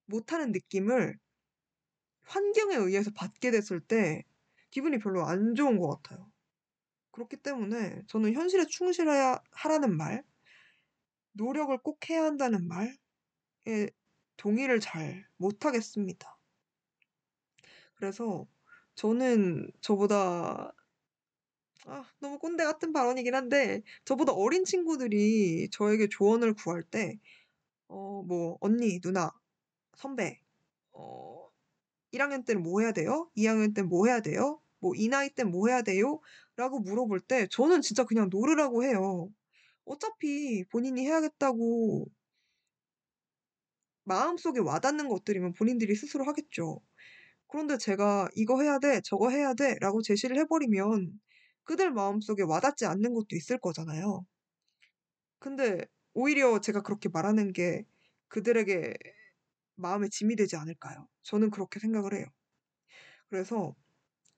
못하는 0.05 0.51
느낌을 0.51 1.17
환경에 2.23 2.75
의해서 2.75 3.11
받게 3.11 3.51
됐을 3.51 3.81
때 3.81 4.23
기분이 4.71 4.99
별로 4.99 5.25
안 5.25 5.55
좋은 5.55 5.77
것 5.77 6.01
같아요. 6.01 6.31
그렇기 7.11 7.37
때문에 7.37 8.01
저는 8.07 8.33
현실에 8.33 8.65
충실해야 8.67 9.39
하라는 9.51 9.97
말, 9.97 10.23
노력을 11.33 11.77
꼭 11.79 12.09
해야 12.09 12.23
한다는 12.23 12.67
말에 12.67 12.97
동의를 14.37 14.79
잘 14.79 15.25
못하겠습니다. 15.37 16.37
그래서 17.95 18.47
저는 18.95 19.71
저보다 19.81 20.73
아, 21.87 22.05
너무 22.19 22.37
꼰대 22.39 22.63
같은 22.63 22.93
발언이긴 22.93 23.33
한데 23.35 23.81
저보다 24.05 24.33
어린 24.33 24.65
친구들이 24.65 25.69
저에게 25.71 26.07
조언을 26.09 26.53
구할 26.53 26.83
때 26.83 27.19
어, 27.89 28.23
뭐 28.23 28.57
언니, 28.61 28.99
누나, 29.01 29.31
선배, 29.97 30.39
어, 30.93 31.49
1학년 32.11 32.45
때는 32.45 32.63
뭐 32.63 32.81
해야 32.81 32.93
돼요? 32.93 33.31
2학년 33.35 33.73
때는 33.75 33.89
뭐 33.89 34.07
해야 34.07 34.21
돼요? 34.21 34.61
뭐 34.81 34.93
이 34.97 35.09
나이 35.09 35.29
때는 35.31 35.51
뭐 35.51 35.69
해야 35.69 35.81
돼요? 35.83 36.21
라고 36.57 36.79
물어볼 36.81 37.21
때 37.21 37.47
저는 37.51 37.81
진짜 37.83 38.05
그냥 38.05 38.29
노르라고 38.31 38.83
해요. 38.85 39.29
어차피 39.85 40.63
본인이 40.69 41.05
해야겠다고 41.05 42.07
마음속에 44.03 44.59
와닿는 44.59 45.07
것들이면 45.09 45.53
본인들이 45.53 45.95
스스로 45.95 46.25
하겠죠. 46.25 46.81
그런데 47.47 47.77
제가 47.77 48.29
이거 48.35 48.61
해야 48.61 48.79
돼, 48.79 49.01
저거 49.03 49.29
해야 49.29 49.53
돼 49.53 49.75
라고 49.79 50.01
제시를 50.01 50.37
해버리면 50.39 51.19
그들 51.63 51.91
마음속에 51.91 52.43
와닿지 52.43 52.85
않는 52.85 53.13
것도 53.13 53.35
있을 53.35 53.59
거잖아요. 53.59 54.25
근데 55.39 55.85
오히려 56.13 56.59
제가 56.61 56.81
그렇게 56.81 57.09
말하는 57.09 57.53
게 57.53 57.85
그들에게 58.29 58.93
마음에 59.75 60.07
짐이 60.09 60.35
되지 60.35 60.55
않을까요? 60.55 61.07
저는 61.23 61.51
그렇게 61.51 61.79
생각을 61.79 62.13
해요. 62.13 62.25
그래서 63.29 63.75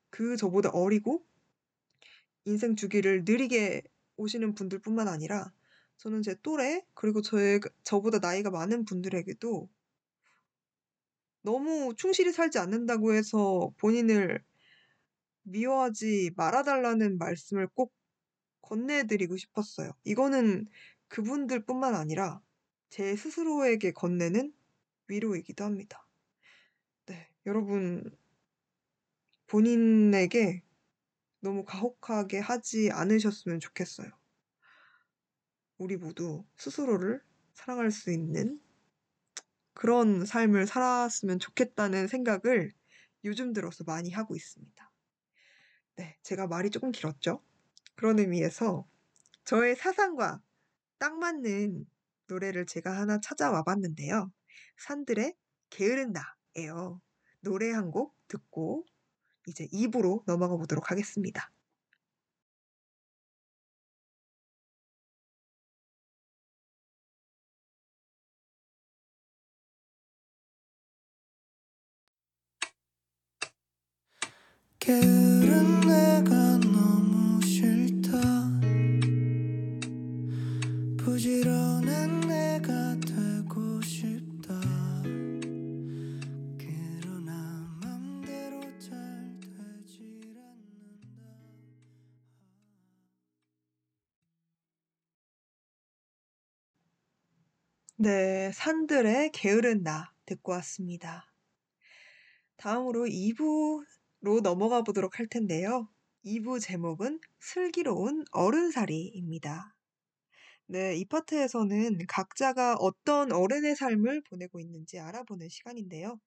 그 0.09 0.37
저보다 0.37 0.69
어리고 0.69 1.25
인생 2.45 2.75
주기를 2.75 3.23
느리게 3.25 3.83
오시는 4.17 4.55
분들뿐만 4.55 5.07
아니라 5.07 5.51
저는 5.97 6.21
제 6.21 6.35
또래 6.41 6.85
그리고 6.93 7.21
저의 7.21 7.59
저보다 7.83 8.19
나이가 8.19 8.49
많은 8.49 8.85
분들에게도 8.85 9.69
너무 11.41 11.93
충실히 11.97 12.31
살지 12.31 12.57
않는다고 12.57 13.13
해서 13.13 13.71
본인을 13.77 14.43
미워하지 15.43 16.31
말아 16.35 16.63
달라는 16.63 17.17
말씀을 17.17 17.67
꼭 17.67 17.93
건네 18.61 19.07
드리고 19.07 19.37
싶었어요. 19.37 19.91
이거는 20.05 20.67
그분들뿐만 21.09 21.95
아니라 21.95 22.41
제 22.89 23.15
스스로에게 23.15 23.91
건네는 23.91 24.53
위로이기도 25.07 25.63
합니다. 25.63 26.05
네. 27.05 27.29
여러분 27.45 28.09
본인에게 29.47 30.63
너무 31.43 31.65
가혹하게 31.65 32.39
하지 32.39 32.89
않으셨으면 32.91 33.59
좋겠어요. 33.59 34.09
우리 35.77 35.97
모두 35.97 36.45
스스로를 36.55 37.21
사랑할 37.53 37.91
수 37.91 38.11
있는 38.11 38.61
그런 39.73 40.25
삶을 40.25 40.67
살았으면 40.67 41.39
좋겠다는 41.39 42.07
생각을 42.07 42.71
요즘 43.25 43.51
들어서 43.51 43.83
많이 43.83 44.09
하고 44.11 44.37
있습니다. 44.37 44.91
네. 45.97 46.17
제가 46.23 46.47
말이 46.47 46.69
조금 46.69 46.91
길었죠? 46.93 47.43
그런 47.95 48.19
의미에서 48.19 48.87
저의 49.43 49.75
사상과 49.75 50.41
딱 50.97 51.17
맞는 51.19 51.85
노래를 52.27 52.65
제가 52.65 52.97
하나 52.97 53.19
찾아와 53.19 53.63
봤는데요. 53.63 54.31
산들의 54.77 55.35
게으른다예요. 55.71 57.01
노래 57.41 57.71
한 57.71 57.91
곡 57.91 58.15
듣고 58.29 58.85
이제 59.47 59.67
2부로 59.71 60.23
넘어가 60.25 60.55
보도록 60.57 60.91
하겠습니다. 60.91 61.51
게 74.79 75.22
산들의 98.63 99.31
게으른 99.33 99.83
나 99.83 100.13
듣고 100.25 100.53
왔습니다. 100.53 101.29
다음으로 102.55 103.07
2부로 103.07 104.41
넘어가 104.41 104.83
보도록 104.83 105.19
할 105.19 105.27
텐데요. 105.27 105.89
2부 106.23 106.61
제목은 106.61 107.19
슬기로운 107.41 108.23
어른살이입니다. 108.31 109.75
네. 110.67 110.95
이 110.95 111.03
파트에서는 111.03 112.05
각자가 112.07 112.75
어떤 112.75 113.33
어른의 113.33 113.75
삶을 113.75 114.21
보내고 114.29 114.61
있는지 114.61 114.97
알아보는 114.97 115.49
시간인데요. 115.49 116.17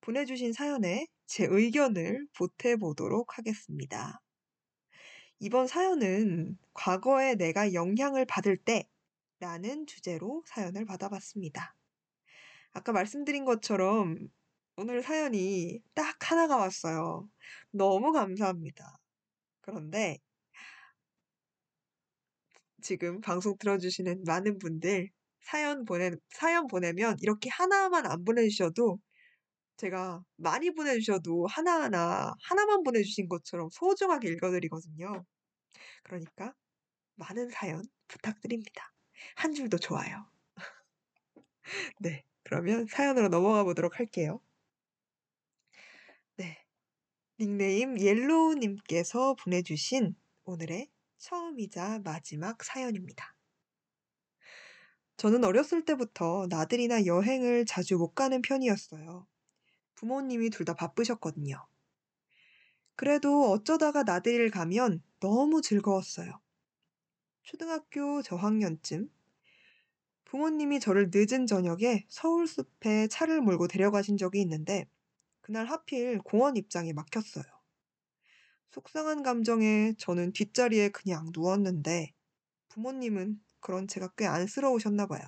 보내주신 0.00 0.52
사연에 0.52 1.08
제 1.26 1.44
의견을 1.50 2.28
보태 2.38 2.76
보도록 2.76 3.36
하겠습니다. 3.36 4.20
이번 5.40 5.66
사연은 5.66 6.56
과거에 6.72 7.34
내가 7.34 7.72
영향을 7.72 8.26
받을 8.26 8.56
때 8.56 8.88
라는 9.40 9.86
주제로 9.86 10.42
사연을 10.46 10.84
받아봤습니다. 10.84 11.74
아까 12.72 12.92
말씀드린 12.92 13.44
것처럼 13.44 14.16
오늘 14.76 15.02
사연이 15.02 15.80
딱 15.94 16.16
하나가 16.30 16.56
왔어요. 16.56 17.28
너무 17.70 18.12
감사합니다. 18.12 18.98
그런데 19.60 20.18
지금 22.82 23.20
방송 23.20 23.56
들어주시는 23.58 24.24
많은 24.24 24.58
분들 24.58 25.10
사연 25.40 25.84
보내, 25.84 26.10
사연 26.30 26.66
보내면 26.66 27.16
이렇게 27.20 27.48
하나만 27.50 28.06
안 28.06 28.24
보내주셔도 28.24 28.98
제가 29.76 30.22
많이 30.36 30.70
보내주셔도 30.72 31.46
하나하나, 31.46 32.32
하나만 32.42 32.82
보내주신 32.82 33.28
것처럼 33.28 33.68
소중하게 33.72 34.28
읽어드리거든요. 34.32 35.24
그러니까 36.04 36.54
많은 37.16 37.50
사연 37.50 37.82
부탁드립니다. 38.08 38.93
한 39.36 39.54
줄도 39.54 39.78
좋아요. 39.78 40.26
네. 41.98 42.24
그러면 42.42 42.86
사연으로 42.86 43.28
넘어가 43.28 43.64
보도록 43.64 43.98
할게요. 43.98 44.40
네. 46.36 46.64
닉네임 47.40 47.98
옐로우님께서 47.98 49.34
보내주신 49.36 50.14
오늘의 50.44 50.90
처음이자 51.18 52.00
마지막 52.04 52.62
사연입니다. 52.62 53.34
저는 55.16 55.44
어렸을 55.44 55.84
때부터 55.84 56.46
나들이나 56.50 57.06
여행을 57.06 57.66
자주 57.66 57.96
못 57.96 58.14
가는 58.14 58.42
편이었어요. 58.42 59.26
부모님이 59.94 60.50
둘 60.50 60.64
다 60.66 60.74
바쁘셨거든요. 60.74 61.66
그래도 62.96 63.50
어쩌다가 63.50 64.02
나들이를 64.02 64.50
가면 64.50 65.02
너무 65.20 65.62
즐거웠어요. 65.62 66.40
초등학교 67.42 68.22
저학년쯤 68.22 69.10
부모님이 70.34 70.80
저를 70.80 71.12
늦은 71.14 71.46
저녁에 71.46 72.06
서울숲에 72.08 73.06
차를 73.06 73.40
몰고 73.40 73.68
데려가신 73.68 74.16
적이 74.16 74.40
있는데 74.40 74.90
그날 75.40 75.66
하필 75.66 76.18
공원 76.18 76.56
입장이 76.56 76.92
막혔어요. 76.92 77.44
속상한 78.72 79.22
감정에 79.22 79.94
저는 79.96 80.32
뒷자리에 80.32 80.88
그냥 80.88 81.30
누웠는데 81.32 82.14
부모님은 82.70 83.40
그런 83.60 83.86
제가 83.86 84.08
꽤 84.16 84.26
안쓰러우셨나 84.26 85.06
봐요. 85.06 85.22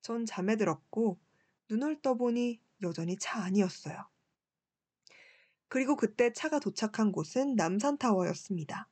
전 0.00 0.26
잠에 0.26 0.54
들었고 0.54 1.18
눈을 1.68 2.00
떠보니 2.00 2.60
여전히 2.82 3.16
차 3.18 3.42
안이었어요. 3.42 4.08
그리고 5.66 5.96
그때 5.96 6.32
차가 6.32 6.60
도착한 6.60 7.10
곳은 7.10 7.56
남산타워였습니다. 7.56 8.88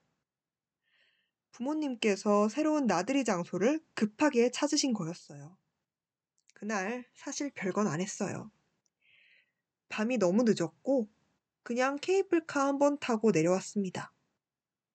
부모님께서 1.57 2.51
새로운 2.51 2.87
나들이 2.87 3.25
장소를 3.25 3.81
급하게 3.95 4.51
찾으신 4.51 4.93
거였어요. 4.93 5.57
그날 6.53 7.07
사실 7.15 7.51
별건 7.55 7.87
안 7.87 8.01
했어요. 8.01 8.51
밤이 9.89 10.19
너무 10.19 10.43
늦었고 10.45 11.09
그냥 11.63 11.97
케이블카 12.01 12.67
한 12.67 12.79
번 12.79 12.99
타고 12.99 13.31
내려왔습니다. 13.31 14.13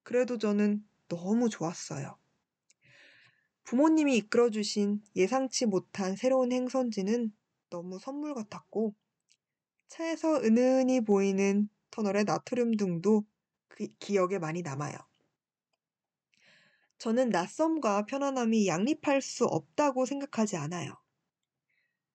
그래도 0.03 0.38
저는 0.38 0.88
너무 1.07 1.49
좋았어요. 1.49 2.17
부모님이 3.63 4.17
이끌어주신 4.17 5.01
예상치 5.15 5.65
못한 5.65 6.15
새로운 6.15 6.51
행선지는 6.51 7.33
너무 7.71 7.97
선물 7.97 8.35
같았고 8.35 8.93
차에서 9.88 10.41
은은히 10.43 11.01
보이는 11.01 11.69
터널의 11.89 12.25
나트륨 12.25 12.77
등도 12.77 13.25
그 13.67 13.88
기억에 13.99 14.38
많이 14.38 14.61
남아요. 14.61 15.10
저는 17.01 17.29
낯섦과 17.31 18.05
편안함이 18.05 18.67
양립할 18.67 19.23
수 19.23 19.45
없다고 19.45 20.05
생각하지 20.05 20.55
않아요. 20.57 20.93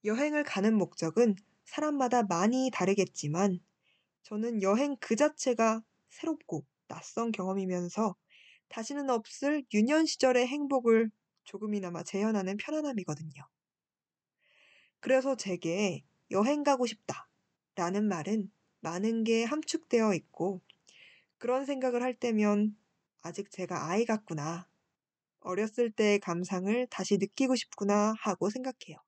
여행을 0.05 0.45
가는 0.45 0.79
목적은 0.79 1.35
사람마다 1.65 2.23
많이 2.23 2.71
다르겠지만 2.73 3.59
저는 4.23 4.63
여행 4.63 4.97
그 5.01 5.17
자체가 5.17 5.83
새롭고 6.11 6.65
낯선 6.87 7.33
경험이면서 7.33 8.15
다시는 8.69 9.11
없을 9.11 9.65
유년 9.75 10.07
시절의 10.07 10.47
행복을 10.47 11.11
조금이나마 11.43 12.05
재현하는 12.05 12.57
편안함이거든요. 12.57 13.43
그래서 15.01 15.35
제게 15.37 16.05
여행 16.31 16.63
가고 16.63 16.87
싶다 16.87 17.29
라는 17.75 18.07
말은 18.07 18.53
많은 18.83 19.25
게 19.25 19.43
함축되어 19.43 20.15
있고 20.15 20.61
그런 21.39 21.67
생각을 21.67 22.05
할 22.05 22.15
때면 22.15 22.77
아직 23.23 23.51
제가 23.51 23.91
아이 23.91 24.05
같구나. 24.05 24.69
어렸을 25.47 25.91
때의 25.91 26.21
감상을 26.21 26.87
다시 26.91 27.19
느끼고 27.19 27.57
싶구나 27.57 28.15
하고 28.21 28.51
생각해요. 28.51 28.99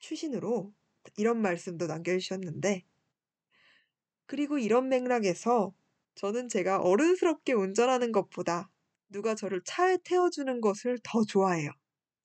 추신으로 0.00 0.72
이런 1.16 1.40
말씀도 1.40 1.86
남겨주셨는데, 1.86 2.84
그리고 4.26 4.58
이런 4.58 4.88
맥락에서 4.88 5.74
저는 6.14 6.48
제가 6.48 6.80
어른스럽게 6.80 7.52
운전하는 7.52 8.12
것보다 8.12 8.70
누가 9.08 9.34
저를 9.34 9.62
차에 9.64 9.98
태워주는 10.04 10.60
것을 10.60 10.98
더 11.04 11.24
좋아해요. 11.24 11.70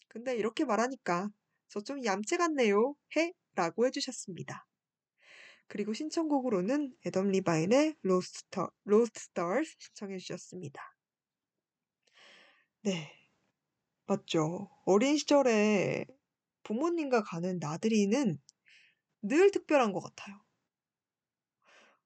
근데 0.07 0.35
이렇게 0.35 0.65
말하니까 0.65 1.29
저 1.69 1.81
좀 1.81 2.03
얌체 2.05 2.37
같네요. 2.37 2.95
헤, 3.17 3.33
라고 3.55 3.85
해주셨습니다. 3.85 4.65
그리고 5.67 5.93
신청곡으로는 5.93 6.93
애덤 7.05 7.29
리바인의 7.29 7.95
Lost, 8.01 8.67
Lost 8.85 9.19
Stars 9.21 9.71
신청해 9.79 10.17
주셨습니다. 10.17 10.96
네. 12.87 13.11
맞죠. 14.05 14.69
어린 14.85 15.17
시절에 15.17 16.05
부모님과 16.63 17.23
가는 17.23 17.59
나들이는 17.59 18.41
늘 19.23 19.51
특별한 19.51 19.93
것 19.93 20.01
같아요. 20.01 20.39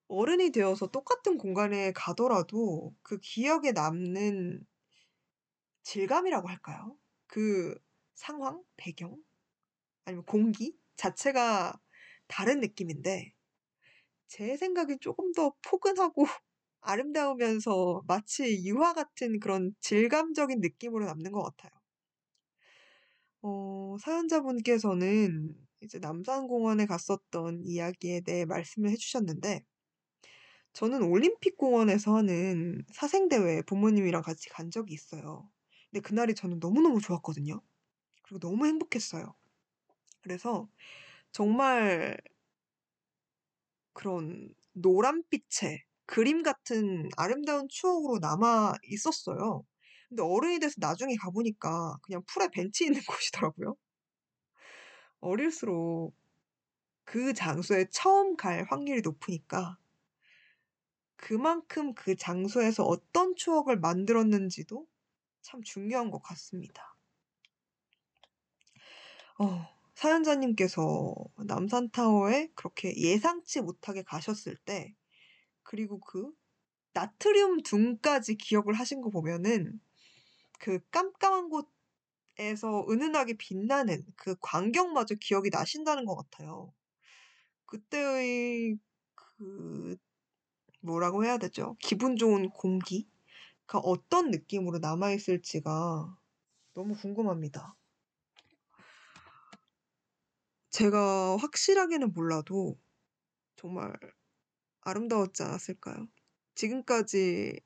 어른이 0.07 0.51
되어서 0.51 0.87
똑같은 0.87 1.37
공간에 1.37 1.91
가더라도 1.93 2.95
그 3.03 3.19
기억에 3.19 3.73
남는 3.73 4.65
질감이라고 5.83 6.47
할까요? 6.47 6.97
그 7.27 7.75
상황, 8.15 8.63
배경, 8.75 9.15
아니면 10.05 10.25
공기 10.25 10.75
자체가 10.95 11.79
다른 12.27 12.59
느낌인데 12.59 13.33
제 14.27 14.57
생각엔 14.57 14.99
조금 15.01 15.33
더 15.33 15.53
포근하고 15.63 16.25
아름다우면서 16.81 18.03
마치 18.07 18.63
유화 18.65 18.93
같은 18.93 19.39
그런 19.39 19.73
질감적인 19.81 20.61
느낌으로 20.61 21.05
남는 21.05 21.31
것 21.31 21.43
같아요. 21.43 21.71
어, 23.41 23.97
사연자분께서는 23.99 25.55
이제 25.81 25.99
남산공원에 25.99 26.85
갔었던 26.85 27.63
이야기에 27.65 28.21
대해 28.21 28.45
말씀을 28.45 28.89
해주셨는데, 28.91 29.63
저는 30.73 31.03
올림픽 31.03 31.57
공원에서 31.57 32.15
하는 32.15 32.83
사생대회에 32.93 33.63
부모님이랑 33.63 34.21
같이 34.21 34.49
간 34.49 34.71
적이 34.71 34.93
있어요. 34.93 35.49
근데 35.91 36.01
그날이 36.01 36.33
저는 36.33 36.59
너무너무 36.59 37.01
좋았거든요. 37.01 37.61
그리고 38.23 38.39
너무 38.39 38.65
행복했어요. 38.67 39.35
그래서 40.21 40.69
정말 41.31 42.17
그런 43.93 44.53
노란빛의 44.73 45.83
그림 46.05 46.43
같은 46.43 47.09
아름다운 47.17 47.67
추억으로 47.69 48.19
남아 48.19 48.73
있었어요. 48.83 49.65
근데 50.09 50.23
어른이 50.23 50.59
돼서 50.59 50.75
나중에 50.77 51.15
가보니까 51.15 51.97
그냥 52.03 52.23
풀에 52.27 52.49
벤치 52.49 52.85
있는 52.85 52.99
곳이더라고요. 53.07 53.75
어릴수록 55.21 56.15
그 57.05 57.33
장소에 57.33 57.87
처음 57.91 58.35
갈 58.35 58.65
확률이 58.69 59.01
높으니까 59.01 59.77
그만큼 61.17 61.93
그 61.93 62.15
장소에서 62.15 62.83
어떤 62.83 63.35
추억을 63.35 63.79
만들었는지도 63.79 64.87
참 65.41 65.61
중요한 65.63 66.09
것 66.11 66.21
같습니다. 66.21 66.95
어, 69.39 69.67
사연자님께서 69.95 71.15
남산타워에 71.45 72.49
그렇게 72.55 72.95
예상치 72.95 73.61
못하게 73.61 74.03
가셨을 74.03 74.55
때, 74.57 74.95
그리고 75.63 75.99
그 75.99 76.31
나트륨 76.93 77.61
둥까지 77.63 78.35
기억을 78.35 78.73
하신 78.73 79.01
거 79.01 79.09
보면은 79.09 79.79
그 80.59 80.79
깜깜한 80.91 81.49
곳에서 81.49 82.85
은은하게 82.89 83.35
빛나는 83.37 84.05
그 84.15 84.35
광경마저 84.41 85.15
기억이 85.15 85.49
나신다는 85.49 86.05
것 86.05 86.15
같아요. 86.15 86.73
그때의 87.65 88.77
그 89.15 89.97
뭐라고 90.81 91.23
해야 91.23 91.37
되죠? 91.37 91.75
기분 91.79 92.17
좋은 92.17 92.49
공기가 92.49 93.79
어떤 93.83 94.31
느낌으로 94.31 94.79
남아있을지가 94.79 96.17
너무 96.73 96.95
궁금합니다. 96.95 97.75
제가 100.69 101.37
확실하게는 101.37 102.13
몰라도 102.13 102.77
정말 103.55 103.93
아름다웠지 104.81 105.43
않았을까요? 105.43 106.07
지금까지 106.55 107.59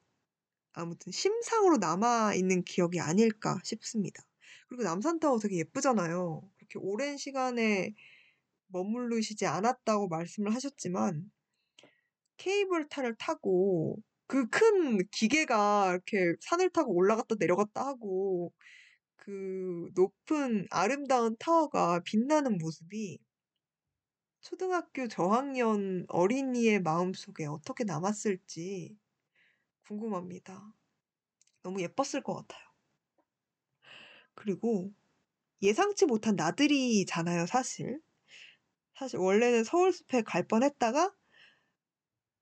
아무튼 0.74 1.12
심상으로 1.12 1.78
남아있는 1.78 2.64
기억이 2.64 3.00
아닐까 3.00 3.60
싶습니다. 3.64 4.24
그리고 4.68 4.84
남산타워 4.84 5.40
되게 5.40 5.58
예쁘잖아요. 5.58 6.50
그렇게 6.58 6.80
오랜 6.80 7.18
시간에 7.18 7.94
머무르시지 8.68 9.46
않았다고 9.46 10.08
말씀을 10.10 10.54
하셨지만 10.54 11.32
케이블카를 12.38 13.16
타고 13.18 13.98
그 14.28 14.50
큰 14.50 14.98
기계가 15.12 15.92
이렇게 15.92 16.36
산을 16.42 16.72
타고 16.72 16.94
올라갔다 16.96 17.36
내려갔다 17.40 17.86
하고 17.86 18.52
그 19.18 19.90
높은 19.96 20.68
아름다운 20.72 21.36
타워가 21.40 22.02
빛나는 22.06 22.58
모습이 22.60 23.20
초등학교 24.46 25.10
저학년 25.10 26.06
어린이의 26.08 26.82
마음속에 26.82 27.46
어떻게 27.48 27.84
남았을지 27.84 28.98
궁금합니다. 29.88 30.74
너무 31.64 31.82
예뻤을 31.82 32.24
것 32.24 32.36
같아요. 32.36 32.62
그리고 34.34 34.92
예상치 35.62 36.06
못한 36.06 36.36
나들이잖아요, 36.36 37.46
사실. 37.48 38.02
사실 38.96 39.20
원래는 39.20 39.64
서울숲에 39.66 40.24
갈 40.24 40.48
뻔했다가 40.48 41.14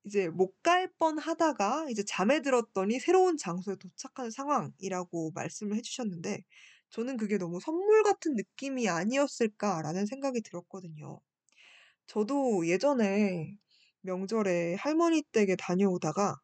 이제 0.05 0.29
못 0.29 0.53
갈 0.63 0.89
뻔하다가 0.97 1.87
이제 1.89 2.03
잠에 2.05 2.41
들었더니 2.41 2.99
새로운 2.99 3.35
장소에 3.37 3.75
도착한 3.75 4.31
상황이라고 4.31 5.31
말씀을 5.35 5.75
해주셨는데 5.77 6.43
저는 6.89 7.17
그게 7.17 7.37
너무 7.37 7.59
선물 7.59 8.03
같은 8.03 8.35
느낌이 8.35 8.87
아니었을까라는 8.89 10.05
생각이 10.05 10.41
들었거든요. 10.41 11.19
저도 12.07 12.67
예전에 12.67 13.57
명절에 14.01 14.75
할머니 14.75 15.23
댁에 15.31 15.55
다녀오다가 15.55 16.37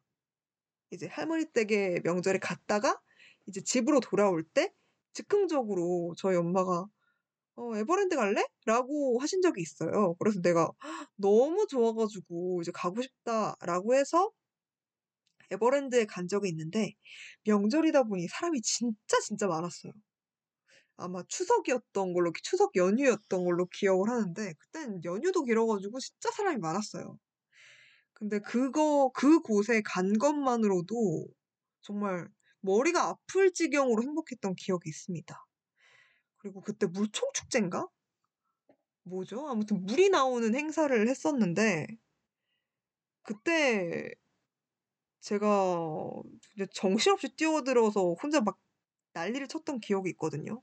이제 0.90 1.06
할머니 1.08 1.44
댁에 1.52 2.00
명절에 2.04 2.38
갔다가 2.38 3.00
이제 3.46 3.60
집으로 3.62 4.00
돌아올 4.00 4.44
때 4.44 4.72
즉흥적으로 5.12 6.14
저희 6.18 6.36
엄마가 6.36 6.86
어, 7.56 7.76
에버랜드 7.76 8.16
갈래? 8.16 8.44
라고 8.66 9.18
하신 9.20 9.42
적이 9.42 9.62
있어요. 9.62 10.14
그래서 10.18 10.40
내가 10.40 10.70
너무 11.16 11.66
좋아가지고 11.68 12.62
이제 12.62 12.72
가고 12.74 13.02
싶다라고 13.02 13.94
해서 13.94 14.30
에버랜드에 15.50 16.06
간 16.06 16.28
적이 16.28 16.48
있는데 16.50 16.94
명절이다 17.44 18.04
보니 18.04 18.28
사람이 18.28 18.62
진짜 18.62 19.20
진짜 19.20 19.46
많았어요. 19.48 19.92
아마 21.00 21.22
추석이었던 21.28 22.12
걸로, 22.12 22.32
추석 22.42 22.76
연휴였던 22.76 23.44
걸로 23.44 23.66
기억을 23.66 24.10
하는데 24.10 24.52
그땐 24.54 25.02
연휴도 25.04 25.44
길어가지고 25.44 25.98
진짜 25.98 26.30
사람이 26.30 26.58
많았어요. 26.58 27.18
근데 28.12 28.38
그거, 28.40 29.10
그 29.14 29.40
곳에 29.40 29.80
간 29.82 30.18
것만으로도 30.18 31.26
정말 31.80 32.28
머리가 32.60 33.08
아플 33.08 33.52
지경으로 33.52 34.02
행복했던 34.02 34.54
기억이 34.56 34.90
있습니다. 34.90 35.46
그리고 36.36 36.60
그때 36.60 36.86
물총 36.86 37.30
축제인가? 37.32 37.88
뭐죠? 39.04 39.48
아무튼 39.48 39.84
물이 39.86 40.10
나오는 40.10 40.54
행사를 40.54 41.08
했었는데, 41.08 41.86
그때 43.22 44.12
제가 45.20 46.22
정신없이 46.74 47.34
뛰어들어서 47.36 48.14
혼자 48.22 48.40
막 48.40 48.58
난리를 49.12 49.48
쳤던 49.48 49.80
기억이 49.80 50.10
있거든요. 50.10 50.62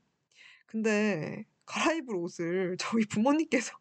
근데 0.68 1.45
갈아입을 1.65 2.15
옷을 2.15 2.77
저희 2.80 3.06
부모님께서 3.06 3.77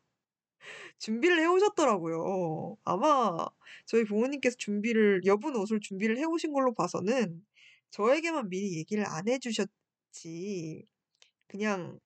준비를 0.98 1.40
해오셨더라고요. 1.40 2.76
아마 2.84 3.46
저희 3.86 4.04
부모님께서 4.04 4.56
준비를, 4.58 5.22
여분 5.26 5.54
옷을 5.56 5.80
준비를 5.80 6.18
해오신 6.18 6.52
걸로 6.52 6.74
봐서는 6.74 7.44
저에게만 7.90 8.48
미리 8.48 8.78
얘기를 8.78 9.04
안 9.06 9.28
해주셨지. 9.28 10.86
그냥 11.48 12.00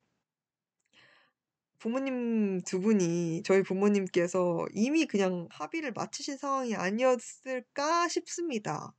부모님 1.78 2.60
두 2.62 2.80
분이 2.80 3.42
저희 3.44 3.62
부모님께서 3.62 4.66
이미 4.74 5.06
그냥 5.06 5.48
합의를 5.50 5.92
마치신 5.92 6.36
상황이 6.36 6.74
아니었을까 6.74 8.08
싶습니다. 8.08 8.94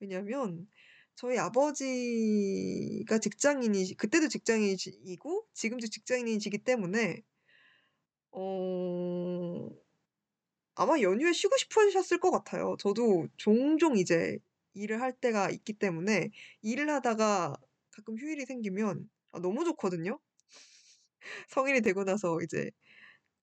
왜냐면 0.00 0.68
저희 1.16 1.38
아버지가 1.38 3.18
직장인이 3.18 3.94
그때도 3.96 4.28
직장인이시고 4.28 5.48
지금도 5.54 5.86
직장인이시기 5.88 6.58
때문에 6.58 7.22
어 8.32 9.70
아마 10.74 11.00
연휴에 11.00 11.32
쉬고 11.32 11.56
싶으셨을 11.56 12.18
것 12.20 12.30
같아요. 12.30 12.76
저도 12.78 13.28
종종 13.36 13.96
이제 13.96 14.38
일을 14.74 15.00
할 15.00 15.12
때가 15.12 15.50
있기 15.50 15.72
때문에 15.74 16.30
일을 16.62 16.90
하다가 16.90 17.56
가끔 17.90 18.18
휴일이 18.18 18.44
생기면 18.46 19.08
아 19.32 19.40
너무 19.40 19.64
좋거든요. 19.64 20.20
성인이 21.48 21.80
되고 21.82 22.04
나서 22.04 22.38
이제 22.42 22.70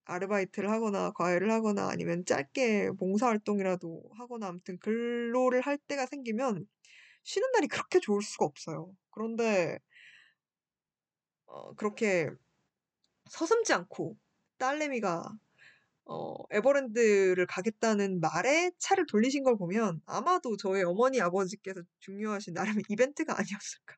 아르바이트를 0.05 0.71
하거나 0.71 1.11
과외를 1.13 1.51
하거나 1.51 1.89
아니면 1.89 2.25
짧게 2.25 2.91
봉사활동이라도 2.99 4.03
하거나 4.17 4.47
아무튼 4.47 4.79
근로를 4.79 5.61
할 5.61 5.77
때가 5.77 6.05
생기면 6.07 6.67
쉬는 7.23 7.51
날이 7.53 7.67
그렇게 7.67 7.99
좋을 7.99 8.21
수가 8.21 8.45
없어요. 8.45 8.95
그런데 9.11 9.79
어, 11.45 11.73
그렇게 11.75 12.29
서슴지 13.29 13.73
않고 13.73 14.17
딸내미가 14.57 15.23
어, 16.05 16.35
에버랜드를 16.51 17.47
가겠다는 17.47 18.19
말에 18.21 18.71
차를 18.79 19.05
돌리신 19.07 19.43
걸 19.43 19.57
보면 19.57 20.01
아마도 20.05 20.57
저의 20.57 20.83
어머니 20.83 21.21
아버지께서 21.21 21.81
중요하신 21.99 22.53
나름의 22.55 22.83
이벤트가 22.91 23.33
아니었을까 23.39 23.97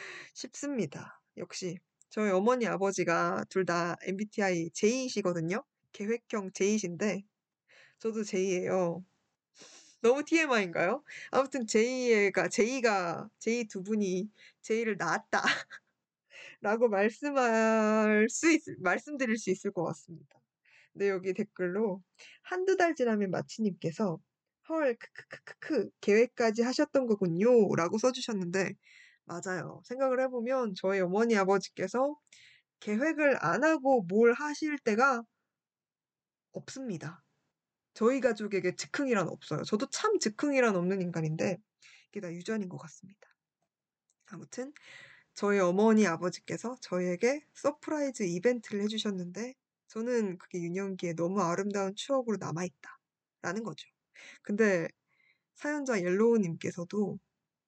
싶습니다. 0.34 1.20
역시 1.36 1.78
저희 2.10 2.30
어머니 2.30 2.66
아버지가 2.66 3.44
둘 3.48 3.64
다 3.66 3.96
MBTI 4.06 4.70
J이시거든요. 4.74 5.64
계획형 5.92 6.52
J이신데 6.54 7.24
저도 7.98 8.24
J예요. 8.24 9.04
너무 10.02 10.24
TMI인가요? 10.24 11.02
아무튼 11.30 11.66
J가 11.66 12.48
J가 12.48 13.28
J 13.38 13.64
두 13.68 13.82
분이 13.82 14.28
J를 14.62 14.96
낳았다. 14.98 15.42
라고 16.60 16.88
말씀할 16.88 18.28
수 18.30 18.52
있, 18.52 18.62
말씀드릴 18.80 19.36
수 19.38 19.50
있을 19.50 19.72
것 19.72 19.84
같습니다. 19.84 20.40
근데 20.92 21.08
여기 21.10 21.34
댓글로 21.34 22.02
한두 22.42 22.76
달 22.76 22.94
지나면 22.94 23.30
마치님께서 23.30 24.20
헐 24.68 24.96
크크크크크 24.96 25.90
계획까지 26.00 26.62
하셨던 26.62 27.06
거군요 27.06 27.74
라고 27.76 27.98
써주셨는데 27.98 28.74
맞아요. 29.24 29.82
생각을 29.84 30.20
해보면 30.22 30.74
저희 30.76 31.00
어머니 31.00 31.36
아버지께서 31.36 32.16
계획을 32.80 33.38
안 33.44 33.64
하고 33.64 34.02
뭘 34.02 34.34
하실 34.34 34.78
때가 34.78 35.22
없습니다. 36.52 37.21
저희 37.94 38.20
가족에게 38.20 38.74
즉흥이란 38.76 39.28
없어요. 39.28 39.62
저도 39.64 39.88
참 39.90 40.18
즉흥이란 40.18 40.76
없는 40.76 41.02
인간인데 41.02 41.58
이게 42.08 42.20
다 42.20 42.32
유전인 42.32 42.68
것 42.68 42.78
같습니다. 42.78 43.20
아무튼 44.26 44.72
저희 45.34 45.58
어머니 45.58 46.06
아버지께서 46.06 46.76
저희에게 46.80 47.44
surprise 47.54 48.24
이벤트를 48.24 48.82
해주셨는데 48.82 49.54
저는 49.88 50.38
그게 50.38 50.60
유년기에 50.62 51.14
너무 51.14 51.42
아름다운 51.42 51.94
추억으로 51.94 52.38
남아있다. 52.38 52.98
라는 53.42 53.64
거죠. 53.64 53.88
근데 54.42 54.88
사연자 55.54 56.00
옐로우님께서도 56.00 57.18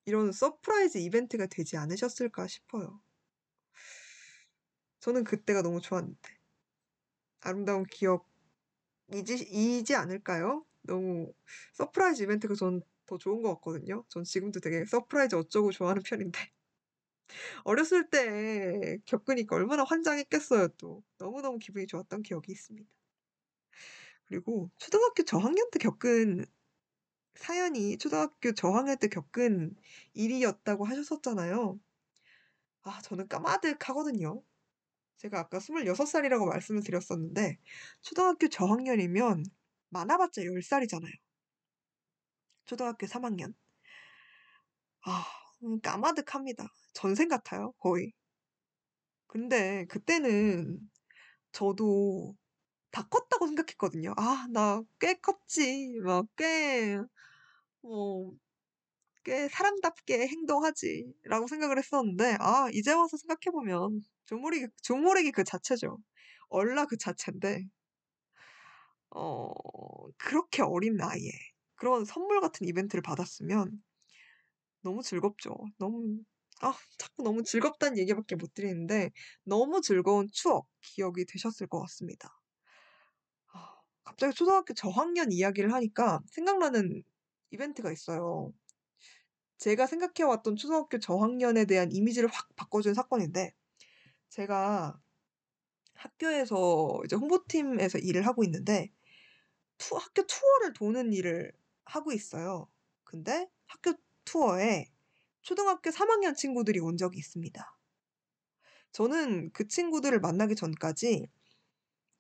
이런 0.07 0.33
surprise 0.33 0.99
이벤트가 0.99 1.47
되지 1.47 1.77
않으셨을까 1.77 2.47
싶어요. 2.47 3.01
저는 5.01 5.25
그때가 5.25 5.63
너무 5.63 5.81
좋았는데. 5.81 6.39
아름다운 7.41 7.85
기억이지, 7.85 8.34
이지 9.13 9.95
않을까요? 9.95 10.65
너무 10.83 11.33
surprise 11.75 12.23
이벤트가 12.23 12.55
전 12.55 12.81
더 13.07 13.19
좋은 13.19 13.43
것 13.43 13.55
같거든요. 13.57 14.03
전 14.09 14.25
지금도 14.25 14.61
되게 14.61 14.87
surprise 14.87 15.35
어쩌고 15.37 15.73
좋아하는 15.73 16.03
편인데. 16.03 16.39
어렸을 17.65 18.09
때 18.11 18.99
겪으니까 19.07 19.57
얼마나 19.57 19.85
환장했겠어요, 19.85 20.69
또. 20.79 21.03
너무너무 21.19 21.59
기분이 21.59 21.87
좋았던 21.87 22.23
기억이 22.23 22.53
있습니다. 22.53 22.89
그리고 24.27 24.71
초등학교 24.79 25.23
저학년 25.25 25.71
때 25.71 25.79
겪은 25.79 26.45
사연이 27.35 27.99
초등학교 27.99 28.53
저학년 28.55 28.99
때 28.99 29.09
겪은 29.09 29.77
일이었다고 30.15 30.87
하셨었잖아요. 30.87 31.81
아, 32.83 33.01
저는 33.03 33.27
까마득 33.29 33.89
하거든요. 33.89 34.43
제가 35.19 35.41
아까 35.41 35.59
26살이라고 35.59 36.47
말씀을 36.47 36.82
드렸었는데, 36.85 37.59
초등학교 38.03 38.49
저학년이면 38.49 39.45
많아봤자 39.91 40.45
10살이잖아요. 40.45 41.12
초등학교 42.66 43.07
3학년. 43.07 43.55
아, 45.07 45.24
음, 45.65 45.81
까마득합니다. 45.81 46.69
전생 46.93 47.28
같아요, 47.28 47.73
거의. 47.78 48.12
근데 49.27 49.86
그때는 49.86 50.78
저도 51.53 52.36
다 52.93 53.09
컸다고 53.09 53.47
생각했거든요. 53.49 54.15
아, 54.19 54.47
나 54.53 54.82
꽤 55.01 55.15
컸지. 55.16 56.01
막 56.05 56.27
꽤, 56.36 56.99
뭐, 57.82 58.35
꽤 59.24 59.49
사람답게 59.49 60.28
행동하지. 60.28 61.15
라고 61.24 61.47
생각을 61.49 61.78
했었는데, 61.78 62.36
아, 62.41 62.69
이제 62.73 62.93
와서 62.93 63.16
생각해보면, 63.19 64.03
조모르기, 64.27 64.67
조모르기 64.83 65.33
그 65.33 65.45
자체죠. 65.45 65.99
얼라 66.49 66.87
그 66.87 66.97
자체인데, 66.99 67.65
어, 69.11 69.53
그렇게 70.19 70.63
어린 70.63 70.97
나이에 70.97 71.31
그런 71.77 72.05
선물 72.05 72.41
같은 72.41 72.67
이벤트를 72.67 73.03
받았으면 73.03 73.83
너무 74.83 75.03
즐겁죠. 75.03 75.55
너무, 75.79 76.21
아, 76.61 76.75
자꾸 76.99 77.23
너무 77.23 77.43
즐겁다는 77.43 77.99
얘기밖에 77.99 78.37
못 78.37 78.55
드리는데, 78.55 79.11
너무 79.45 79.81
즐거운 79.81 80.29
추억, 80.33 80.69
기억이 80.83 81.25
되셨을 81.27 81.67
것 81.69 81.81
같습니다. 81.81 82.29
아, 83.53 83.81
갑자기 84.05 84.35
초등학교 84.35 84.75
저학년 84.75 85.33
이야기를 85.33 85.73
하니까 85.73 86.21
생각나는 86.31 87.03
이벤트가 87.51 87.91
있어요. 87.93 88.53
제가 89.59 89.87
생각해왔던 89.87 90.55
초등학교 90.57 90.99
저학년에 91.01 91.65
대한 91.65 91.91
이미지를 91.93 92.29
확 92.33 92.49
바꿔준 92.57 92.95
사건인데, 92.95 93.53
제가 94.35 95.01
학교에서 95.94 97.01
이제 97.05 97.15
홍보팀에서 97.15 97.98
일을 97.98 98.27
하고 98.27 98.43
있는데, 98.43 98.90
투, 99.78 99.97
학교 99.97 100.27
투어를 100.27 100.73
도는 100.73 101.12
일을 101.12 101.52
하고 101.85 102.12
있어요. 102.12 102.69
근데 103.05 103.48
학교 103.66 103.93
투어에 104.24 104.86
초등학교 105.43 105.90
3학년 105.90 106.35
친구들이 106.35 106.81
온 106.81 106.97
적이 106.97 107.19
있습니다. 107.19 107.78
저는 108.90 109.52
그 109.52 109.69
친구들을 109.69 110.19
만나기 110.19 110.56
전까지 110.56 111.28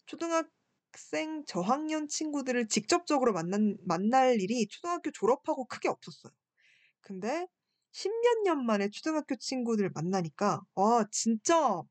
초등학생 0.06 1.44
저학년 1.46 2.06
친구들을 2.06 2.68
직접적으로 2.68 3.32
만난, 3.32 3.76
만날 3.84 4.40
일이 4.40 4.68
초등학교 4.68 5.10
졸업하고 5.10 5.64
크게 5.64 5.88
없었어요. 5.88 6.32
근데 7.00 7.48
십몇 7.90 8.42
년 8.44 8.64
만에 8.66 8.88
초등학교 8.90 9.34
친구들 9.36 9.90
만나니까, 9.90 10.62
와, 10.76 11.06
진짜, 11.10 11.82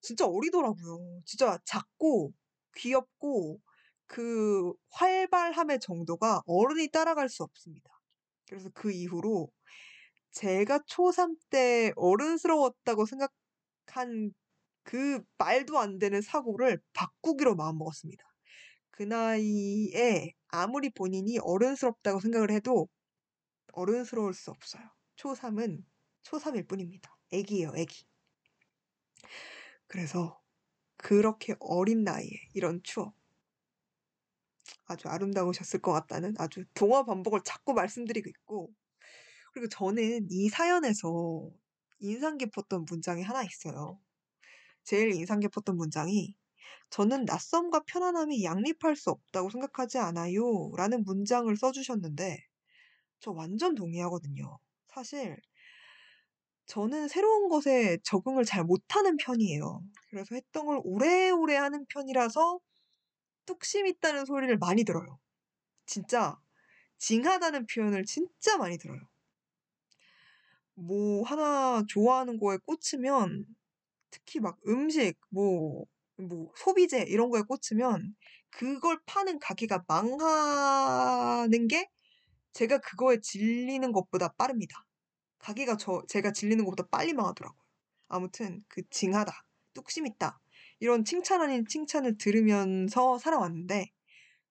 진짜 0.00 0.26
어리더라고요. 0.26 1.22
진짜 1.24 1.58
작고, 1.64 2.32
귀엽고, 2.76 3.60
그 4.06 4.72
활발함의 4.90 5.80
정도가 5.80 6.42
어른이 6.46 6.88
따라갈 6.90 7.28
수 7.28 7.42
없습니다. 7.42 7.90
그래서 8.48 8.70
그 8.74 8.92
이후로 8.92 9.50
제가 10.30 10.80
초3 10.80 11.36
때 11.50 11.92
어른스러웠다고 11.96 13.06
생각한 13.06 14.32
그 14.84 15.20
말도 15.38 15.78
안 15.78 15.98
되는 15.98 16.22
사고를 16.22 16.80
바꾸기로 16.92 17.56
마음먹었습니다. 17.56 18.24
그 18.90 19.02
나이에 19.02 20.32
아무리 20.48 20.90
본인이 20.90 21.38
어른스럽다고 21.40 22.20
생각을 22.20 22.50
해도 22.50 22.88
어른스러울 23.72 24.34
수 24.34 24.50
없어요. 24.50 24.82
초3은 25.16 25.84
초3일 26.22 26.68
뿐입니다. 26.68 27.16
애기예요, 27.32 27.72
애기. 27.76 28.04
그래서 29.88 30.40
그렇게 30.98 31.56
어린 31.60 32.04
나이에 32.04 32.30
이런 32.54 32.82
추억 32.84 33.14
아주 34.86 35.08
아름다우셨을 35.08 35.80
것 35.80 35.92
같다는 35.92 36.34
아주 36.38 36.64
동화 36.74 37.04
반복을 37.04 37.40
자꾸 37.44 37.72
말씀드리고 37.74 38.28
있고 38.28 38.72
그리고 39.52 39.68
저는 39.68 40.28
이 40.30 40.48
사연에서 40.48 41.50
인상 42.00 42.38
깊었던 42.38 42.86
문장이 42.90 43.22
하나 43.22 43.44
있어요. 43.44 44.00
제일 44.84 45.12
인상 45.14 45.40
깊었던 45.40 45.76
문장이 45.76 46.36
저는 46.90 47.24
낯섦과 47.26 47.84
편안함이 47.86 48.44
양립할 48.44 48.96
수 48.96 49.10
없다고 49.10 49.50
생각하지 49.50 49.98
않아요. 49.98 50.72
라는 50.76 51.04
문장을 51.04 51.54
써주셨는데 51.56 52.38
저 53.20 53.32
완전 53.32 53.74
동의하거든요. 53.74 54.58
사실 54.88 55.38
저는 56.66 57.08
새로운 57.08 57.48
것에 57.48 57.98
적응을 58.02 58.44
잘 58.44 58.64
못하는 58.64 59.16
편이에요. 59.16 59.82
그래서 60.10 60.34
했던 60.34 60.66
걸 60.66 60.80
오래오래 60.84 61.56
하는 61.56 61.86
편이라서 61.86 62.60
뚝심 63.46 63.86
있다는 63.86 64.24
소리를 64.26 64.56
많이 64.58 64.84
들어요. 64.84 65.18
진짜 65.86 66.38
징하다는 66.98 67.66
표현을 67.66 68.04
진짜 68.04 68.56
많이 68.58 68.78
들어요. 68.78 69.00
뭐 70.74 71.22
하나 71.24 71.84
좋아하는 71.88 72.38
거에 72.38 72.58
꽂히면 72.66 73.46
특히 74.10 74.40
막 74.40 74.58
음식, 74.66 75.14
뭐, 75.30 75.86
뭐 76.16 76.52
소비재 76.56 77.04
이런 77.08 77.30
거에 77.30 77.42
꽂히면 77.42 78.14
그걸 78.50 78.98
파는 79.06 79.38
가게가 79.38 79.84
망하는 79.86 81.68
게 81.68 81.88
제가 82.52 82.78
그거에 82.78 83.20
질리는 83.20 83.92
것보다 83.92 84.32
빠릅니다. 84.32 84.85
가게가 85.46 85.76
저 85.76 86.02
제가 86.08 86.32
질리는 86.32 86.64
것보다 86.64 86.88
빨리 86.88 87.12
망하더라고요. 87.12 87.60
아무튼 88.08 88.64
그 88.66 88.82
징하다, 88.90 89.32
뚝심 89.74 90.06
있다 90.06 90.40
이런 90.80 91.04
칭찬 91.04 91.40
아닌 91.40 91.64
칭찬을 91.66 92.18
들으면서 92.18 93.18
살아왔는데 93.18 93.92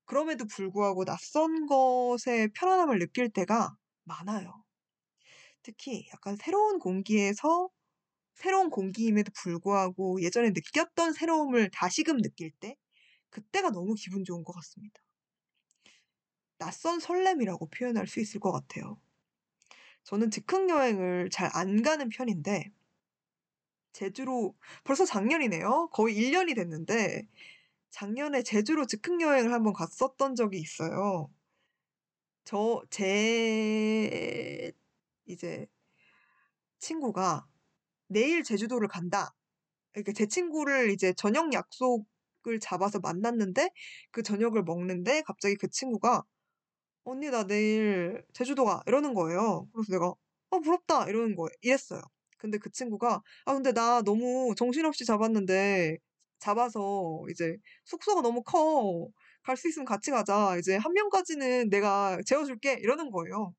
그럼에도 0.06 0.46
불구하고 0.46 1.04
낯선 1.04 1.66
것에 1.66 2.48
편안함을 2.56 3.00
느낄 3.00 3.30
때가 3.30 3.76
많아요. 4.06 4.64
특히 5.64 6.08
약간 6.14 6.38
새로운 6.38 6.80
공기에서 6.80 7.70
새로운 8.36 8.70
공기임에도 8.70 9.32
불구하고 9.36 10.22
예전에 10.22 10.52
느꼈던 10.52 11.12
새로움을 11.12 11.72
다시금 11.72 12.22
느낄 12.22 12.52
때 12.52 12.78
그때가 13.32 13.72
너무 13.72 13.96
기분 13.96 14.24
좋은 14.24 14.46
것 14.46 14.54
같습니다. 14.54 15.02
낯선 16.58 17.02
설렘이라고 17.02 17.68
표현할 17.70 18.08
수 18.08 18.22
있을 18.22 18.40
것 18.40 18.54
같아요. 18.54 18.98
저는 20.06 20.32
즉흥 20.32 20.70
여행을 20.70 21.30
잘 21.32 21.50
안 21.54 21.82
가는 21.84 22.08
편인데 22.10 22.72
제주로 23.94 24.56
벌써 24.84 25.06
작년이네요. 25.06 25.90
거의 25.92 26.16
1년이 26.18 26.56
됐는데 26.56 27.28
작년에 27.92 28.44
제주로 28.44 28.86
즉흥 28.88 29.22
여행을 29.22 29.54
한번 29.54 29.74
갔었던 29.74 30.36
적이 30.36 30.60
있어요. 30.60 31.30
저 32.46 32.84
제 32.90 34.72
이제 35.26 35.68
친구가 36.80 37.48
"내일 38.08 38.44
제주도를 38.44 38.88
간다." 38.88 39.36
이렇게 39.96 40.14
제 40.14 40.28
친구를 40.28 40.92
이제 40.92 41.14
저녁 41.14 41.54
약속을 41.54 42.60
잡아서 42.62 43.00
만났는데 43.00 43.72
그 44.12 44.24
저녁을 44.24 44.64
먹는데 44.64 45.24
갑자기 45.24 45.56
그 45.58 45.70
친구가" 45.70 46.24
언니 47.06 47.30
나 47.32 47.46
내일 47.46 48.24
제주도 48.34 48.66
가." 48.66 48.82
이러는 48.88 49.14
거예요. 49.16 49.68
그래서 49.74 49.94
내가 49.94 50.08
"어 50.52 50.60
부럽다." 50.62 51.08
이러는 51.10 51.36
거예 51.36 51.50
이랬어요. 51.64 52.02
근데 52.40 52.58
그 52.60 52.72
친구가 52.72 53.22
"아 53.46 53.54
근데 53.54 53.72
나 53.74 54.02
너무 54.04 54.54
정신없이 54.58 55.06
잡았는데 55.06 55.98
잡아서 56.40 57.24
이제 57.32 57.58
숙소가 57.86 58.22
너무 58.22 58.44
커. 58.44 59.08
갈 59.44 59.58
수 59.58 59.68
있으면 59.70 59.86
같이 59.86 60.12
가자. 60.12 60.58
이제 60.60 60.76
한 60.78 60.94
명까지는 60.94 61.70
내가 61.70 62.20
재워 62.26 62.46
줄게." 62.46 62.74
이러는 62.82 63.12
거예요. 63.12 63.54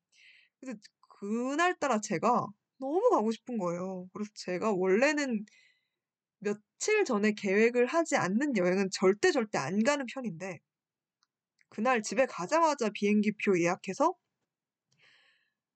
근데 0.60 0.78
그날따라 1.20 2.00
제가 2.00 2.46
너무 2.78 3.10
가고 3.10 3.32
싶은 3.32 3.58
거예요. 3.58 4.08
그래서 4.12 4.30
제가 4.34 4.72
원래는 4.72 5.44
며칠 6.38 7.04
전에 7.04 7.32
계획을 7.32 7.86
하지 7.86 8.16
않는 8.16 8.56
여행은 8.56 8.90
절대 8.92 9.32
절대 9.32 9.58
안 9.58 9.82
가는 9.84 10.06
편인데 10.06 10.60
그날 11.68 12.02
집에 12.02 12.26
가자마자 12.26 12.90
비행기표 12.90 13.60
예약해서 13.60 14.14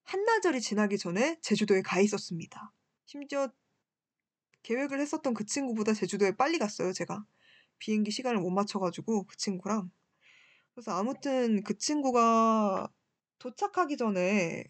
한나절이 0.04 0.60
지나기 0.60 0.98
전에 0.98 1.38
제주도에 1.40 1.82
가 1.82 2.00
있었습니다. 2.00 2.72
심지어 3.06 3.48
계획을 4.62 5.00
했었던 5.00 5.34
그 5.34 5.44
친구보다 5.44 5.92
제주도에 5.92 6.32
빨리 6.32 6.58
갔어요, 6.58 6.92
제가. 6.92 7.24
비행기 7.78 8.10
시간을 8.10 8.40
못 8.40 8.50
맞춰 8.50 8.78
가지고 8.78 9.24
그 9.24 9.36
친구랑. 9.36 9.90
그래서 10.74 10.92
아무튼 10.92 11.62
그 11.62 11.76
친구가 11.76 12.88
도착하기 13.38 13.96
전에 13.96 14.64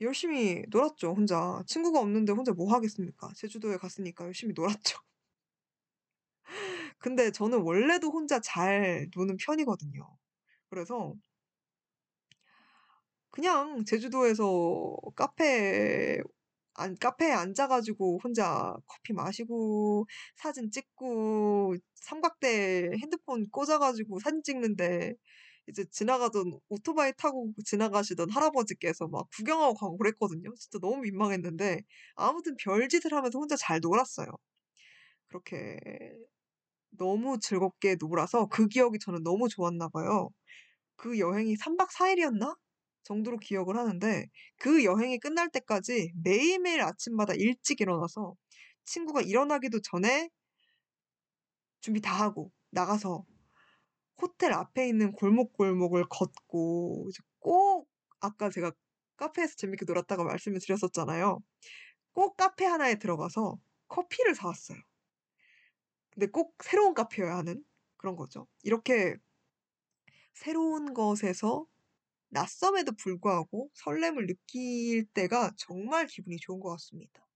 열심히 0.00 0.64
놀았죠, 0.68 1.14
혼자. 1.14 1.62
친구가 1.66 2.00
없는데 2.00 2.32
혼자 2.32 2.52
뭐 2.52 2.72
하겠습니까? 2.72 3.32
제주도에 3.34 3.76
갔으니까 3.76 4.24
열심히 4.24 4.54
놀았죠. 4.54 4.98
근데 7.04 7.30
저는 7.30 7.60
원래도 7.60 8.08
혼자 8.10 8.40
잘 8.40 9.08
노는 9.14 9.36
편이거든요. 9.36 10.08
그래서 10.70 11.14
그냥 13.30 13.84
제주도에서 13.84 14.96
카페 15.14 16.18
안 16.74 16.96
카페에 16.96 17.30
앉아 17.32 17.68
가지고 17.68 18.18
혼자 18.24 18.74
커피 18.86 19.12
마시고 19.12 20.06
사진 20.36 20.70
찍고 20.70 21.76
삼각대에 21.96 22.92
핸드폰 23.02 23.50
꽂아 23.50 23.78
가지고 23.78 24.18
사진 24.20 24.42
찍는데 24.42 25.14
이제 25.68 25.84
지나가던 25.90 26.58
오토바이 26.70 27.12
타고 27.18 27.52
지나가시던 27.66 28.30
할아버지께서 28.30 29.08
막 29.08 29.28
구경하고 29.36 29.74
가고 29.74 29.98
그랬거든요. 29.98 30.54
진짜 30.54 30.78
너무 30.80 31.02
민망했는데 31.02 31.82
아무튼 32.14 32.56
별짓을 32.56 33.12
하면서 33.12 33.38
혼자 33.38 33.56
잘 33.56 33.80
놀았어요. 33.80 34.28
그렇게 35.28 35.78
너무 36.98 37.38
즐겁게 37.40 37.96
놀아서 37.98 38.46
그 38.46 38.68
기억이 38.68 38.98
저는 38.98 39.22
너무 39.22 39.48
좋았나 39.48 39.88
봐요. 39.88 40.30
그 40.96 41.18
여행이 41.18 41.56
3박 41.56 41.90
4 41.92 42.10
일이었나? 42.10 42.56
정도로 43.04 43.38
기억을 43.38 43.76
하는데 43.76 44.26
그 44.58 44.84
여행이 44.84 45.18
끝날 45.20 45.50
때까지 45.50 46.12
매일매일 46.22 46.82
아침마다 46.82 47.34
일찍 47.34 47.80
일어나서 47.80 48.34
친구가 48.84 49.22
일어나기도 49.22 49.80
전에 49.82 50.30
준비 51.80 52.00
다 52.00 52.14
하고 52.14 52.50
나가서 52.70 53.24
호텔 54.20 54.52
앞에 54.52 54.88
있는 54.88 55.12
골목골목을 55.12 56.06
걷고 56.08 57.10
꼭 57.40 57.88
아까 58.20 58.50
제가 58.50 58.72
카페에서 59.16 59.54
재밌게 59.56 59.84
놀았다고 59.86 60.24
말씀을 60.24 60.60
드렸었잖아요. 60.60 61.40
꼭 62.14 62.36
카페 62.36 62.64
하나에 62.64 62.96
들어가서 62.96 63.58
커피를 63.88 64.34
사 64.34 64.48
왔어요. 64.48 64.78
근데 66.14 66.26
꼭 66.26 66.54
새로운 66.62 66.94
카페여야 66.94 67.36
하는 67.36 67.64
그런 67.96 68.16
거죠. 68.16 68.46
이렇게 68.62 69.16
새로운 70.34 70.92
것에서 70.94 71.66
낯섦에도 72.30 72.92
불구하고 72.96 73.70
설렘을 73.74 74.26
느낄 74.26 75.06
때가 75.14 75.52
정말 75.56 76.06
기분이 76.06 76.38
좋은 76.38 76.60
것 76.60 76.70
같습니다. 76.72 77.26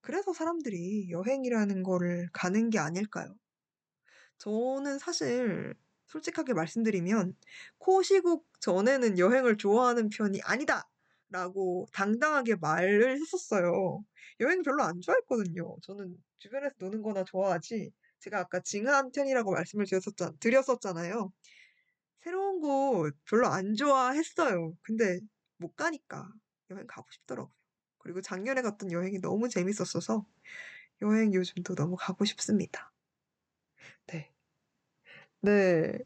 그래서 0.00 0.32
사람들이 0.32 1.10
여행이라는 1.10 1.82
거를 1.82 2.28
가는 2.32 2.70
게 2.70 2.78
아닐까요? 2.78 3.36
저는 4.38 4.98
사실 4.98 5.74
솔직하게 6.06 6.54
말씀드리면 6.54 7.36
코시국 7.78 8.46
전에는 8.60 9.18
여행을 9.18 9.56
좋아하는 9.58 10.08
편이 10.08 10.40
아니다 10.44 10.88
라고 11.30 11.86
당당하게 11.92 12.56
말을 12.56 13.20
했었어요. 13.20 14.04
여행 14.40 14.62
별로 14.62 14.82
안 14.84 15.00
좋아했거든요. 15.00 15.76
저는 15.82 16.16
주변에서 16.38 16.74
노는 16.78 17.02
거나 17.02 17.24
좋아하지 17.24 17.92
제가 18.20 18.40
아까 18.40 18.60
징한 18.60 19.12
편이라고 19.12 19.52
말씀을 19.52 19.86
드렸었잖 19.86 20.36
드렸었잖아요. 20.40 21.32
새로운 22.20 22.60
곳 22.60 23.14
별로 23.26 23.48
안 23.48 23.74
좋아했어요. 23.74 24.74
근데 24.82 25.20
못 25.58 25.76
가니까 25.76 26.28
여행 26.70 26.86
가고 26.86 27.08
싶더라고요. 27.12 27.54
그리고 27.98 28.20
작년에 28.22 28.62
갔던 28.62 28.92
여행이 28.92 29.20
너무 29.20 29.48
재밌었어서 29.48 30.26
여행 31.02 31.34
요즘도 31.34 31.74
너무 31.76 31.96
가고 31.98 32.24
싶습니다. 32.24 32.92
네. 34.06 34.30
네. 35.42 35.98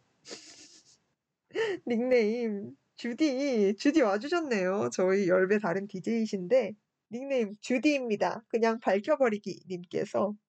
닉네임 1.86 2.76
주디, 2.96 3.74
주디 3.78 4.02
와 4.02 4.18
주셨네요. 4.18 4.90
저희 4.92 5.28
10배 5.28 5.58
다른 5.58 5.86
DJ이신데 5.88 6.74
닉네임 7.12 7.54
주디입니다. 7.60 8.44
그냥 8.48 8.78
밝혀버리기 8.80 9.62
님께서" 9.68 10.34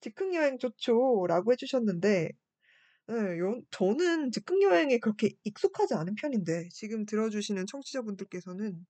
즉흥 0.00 0.34
여행 0.34 0.58
좋죠."라고 0.58 1.52
해 1.52 1.56
주셨는데 1.56 2.30
예여 3.10 3.62
저는 3.70 4.30
즉흥 4.32 4.62
여행에 4.62 4.98
그렇게 4.98 5.30
익숙하지 5.44 5.94
않은 5.94 6.14
편인데 6.16 6.68
지금 6.72 7.06
들어 7.06 7.30
주시는 7.30 7.66
청취자분들께서는 7.66 8.86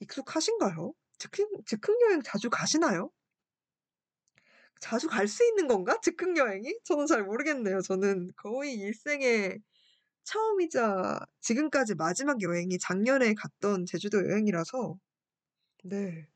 익숙하신가요? 0.00 0.94
즉흥 1.18 1.46
즉흥 1.66 1.94
여행 2.08 2.22
자주 2.24 2.50
가시나요? 2.50 3.10
자주 4.80 5.08
갈 5.08 5.26
수 5.28 5.44
있는 5.44 5.66
건가? 5.68 5.98
즉흥 6.02 6.36
여행이? 6.36 6.80
저는 6.84 7.06
잘 7.06 7.24
모르겠네요. 7.24 7.80
저는 7.80 8.30
거의 8.36 8.74
일생에 8.74 9.56
처음이자 10.24 11.20
지금까지 11.40 11.94
마지막 11.96 12.42
여행이 12.42 12.78
작년에 12.80 13.34
갔던 13.34 13.86
제주도 13.86 14.18
여행이라서 14.28 14.98
네. 15.84 16.28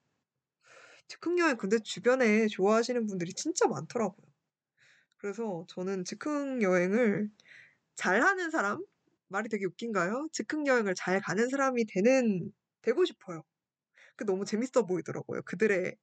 즉흥 1.11 1.41
여행 1.41 1.57
근데 1.57 1.81
주변에 1.81 2.47
좋아하시는 2.47 3.05
분들이 3.07 3.33
진짜 3.33 3.67
많더라고요. 3.67 4.25
그래서 5.17 5.67
저는 5.69 6.05
즉흥 6.05 6.63
여행을 6.63 7.29
잘하는 7.97 8.51
사람? 8.51 8.85
말이 9.27 9.49
되게 9.49 9.67
웃긴가요? 9.67 10.29
즉흥 10.31 10.69
여행을 10.69 10.95
잘 10.95 11.21
가는 11.21 11.49
사람이 11.49 11.87
되는 11.87 12.53
되고 12.83 13.05
싶어요. 13.05 13.43
그 14.15 14.25
너무 14.25 14.45
재밌어 14.45 14.87
보이더라고요. 14.87 15.43
그들의 15.43 15.97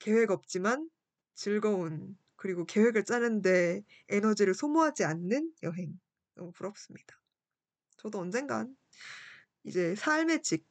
계획 0.00 0.32
없지만 0.32 0.90
즐거운 1.34 2.18
그리고 2.34 2.64
계획을 2.64 3.04
짜는데 3.04 3.84
에너지를 4.08 4.54
소모하지 4.54 5.04
않는 5.04 5.52
여행. 5.62 6.00
너무 6.34 6.50
부럽습니다. 6.50 7.22
저도 7.98 8.18
언젠간 8.18 8.76
이제 9.62 9.94
삶에 9.94 10.42
직 10.42 10.66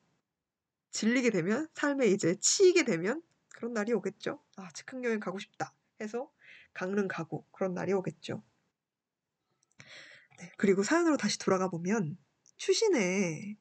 질리게 0.92 1.30
되면 1.30 1.70
삶에 1.76 2.08
이제 2.08 2.36
치이게 2.42 2.84
되면 2.84 3.22
그런 3.60 3.74
날이 3.74 3.94
오겠죠. 3.94 4.42
'아 4.58 4.70
즉흥 4.74 5.04
여행 5.04 5.20
가고 5.20 5.38
싶다.' 5.40 5.76
해서 6.02 6.32
강릉 6.74 7.08
가고 7.10 7.46
그런 7.52 7.74
날이 7.74 7.92
오겠죠. 7.94 8.42
네. 10.40 10.52
그리고 10.58 10.84
사연으로 10.84 11.18
다시 11.18 11.38
돌아가 11.40 11.68
보면 11.70 12.18
추신에 12.58 13.58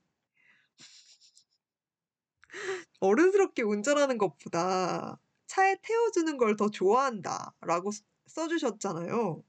"어른스럽게 3.01 3.63
운전하는 3.63 4.19
것보다 4.19 5.21
차에 5.47 5.77
태워 5.83 6.11
주는 6.11 6.37
걸 6.37 6.57
더 6.57 6.71
좋아한다."라고 6.71 7.91
써써 8.27 8.49
주셨잖아요. 8.49 9.43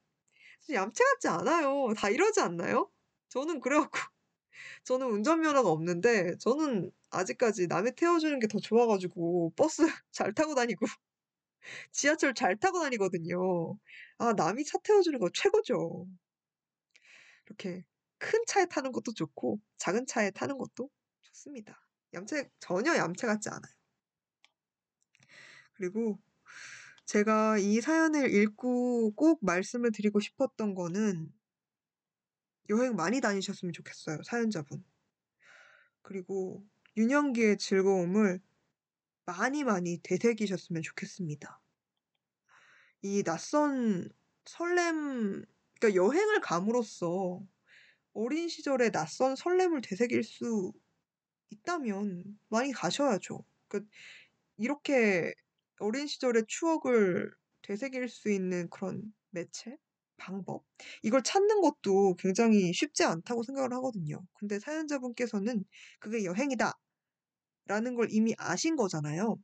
얌체 0.74 1.04
같지 1.06 1.30
않아요. 1.30 1.94
다 1.98 2.10
이러지 2.10 2.42
않나요? 2.42 2.92
저는 3.30 3.62
그래 3.62 3.78
갖고 3.80 4.00
저는 4.84 5.08
운전면허가 5.08 5.70
없는데 5.70 6.38
저는 6.40 6.92
아직까지 7.12 7.68
남이 7.68 7.94
태워주는 7.96 8.40
게 8.40 8.48
더 8.48 8.60
좋아가지고 8.60 9.54
버스 9.56 9.84
잘 10.12 10.34
타고 10.34 10.56
다니고 10.56 10.86
지하철 11.92 12.34
잘 12.34 12.58
타고 12.58 12.80
다니거든요. 12.82 13.78
아, 14.20 14.34
남이 14.34 14.66
차 14.66 14.78
태워주는 14.84 15.20
거 15.20 15.30
최고죠. 15.34 16.08
이렇게 17.48 17.84
큰 18.18 18.44
차에 18.48 18.66
타는 18.66 18.92
것도 18.92 19.14
좋고 19.14 19.60
작은 19.78 20.06
차에 20.08 20.32
타는 20.32 20.58
것도 20.58 20.90
좋습니다. 21.22 21.80
얌체 22.14 22.50
전혀 22.60 22.96
얌체 22.98 23.28
같지 23.28 23.50
않아요. 23.50 23.74
그리고 25.74 26.20
제가 27.06 27.58
이 27.58 27.82
사연을 27.82 28.34
읽고 28.34 29.14
꼭 29.16 29.40
말씀을 29.44 29.92
드리고 29.92 30.20
싶었던 30.20 30.76
거는 30.76 31.32
여행 32.70 32.96
많이 32.96 33.22
다니셨으면 33.22 33.74
좋겠어요, 33.74 34.24
사연자분. 34.24 34.84
그리고 36.02 36.64
유년기의 36.98 37.58
즐거움을 37.58 38.42
많이 39.26 39.64
많이 39.64 40.00
되새기셨으면 40.02 40.82
좋겠습니다. 40.82 41.62
이 43.02 43.24
낯선 43.24 44.10
설렘, 44.46 45.46
그러니까 45.80 45.96
여행을 45.96 46.42
감으로써 46.42 47.42
어린 48.14 48.50
시절의 48.50 48.92
낯선 48.92 49.36
설렘을 49.36 49.82
되새길 49.82 50.24
수 50.24 50.74
있다면 51.52 52.40
많이 52.50 52.72
가셔야죠. 52.74 53.46
그 53.68 53.88
이렇게 54.58 55.34
어린 55.80 56.08
시절의 56.08 56.46
추억을 56.48 57.32
되새길 57.62 58.10
수 58.10 58.32
있는 58.32 58.70
그런 58.70 59.14
매체? 59.32 59.78
방법? 60.20 60.64
이걸 61.04 61.24
찾는 61.24 61.62
것도 61.62 62.16
굉장히 62.20 62.74
쉽지 62.74 63.04
않다고 63.06 63.44
생각을 63.44 63.74
하거든요. 63.74 64.22
근데 64.36 64.60
사연자분께서는 64.60 65.66
그게 66.00 66.26
여행이다. 66.26 66.74
라는 67.68 67.96
걸 67.96 68.08
이미 68.12 68.36
아신 68.38 68.76
거잖아요. 68.76 69.38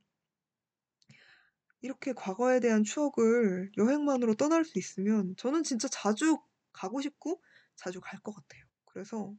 이렇게 1.80 2.12
과거에 2.12 2.60
대한 2.60 2.84
추억을 2.84 3.70
여행만으로 3.78 4.34
떠날 4.34 4.64
수 4.64 4.78
있으면 4.78 5.34
저는 5.36 5.62
진짜 5.62 5.88
자주 5.88 6.38
가고 6.72 7.00
싶고 7.00 7.42
자주 7.76 8.00
갈 8.00 8.20
것 8.20 8.34
같아요. 8.34 8.64
그래서 8.86 9.34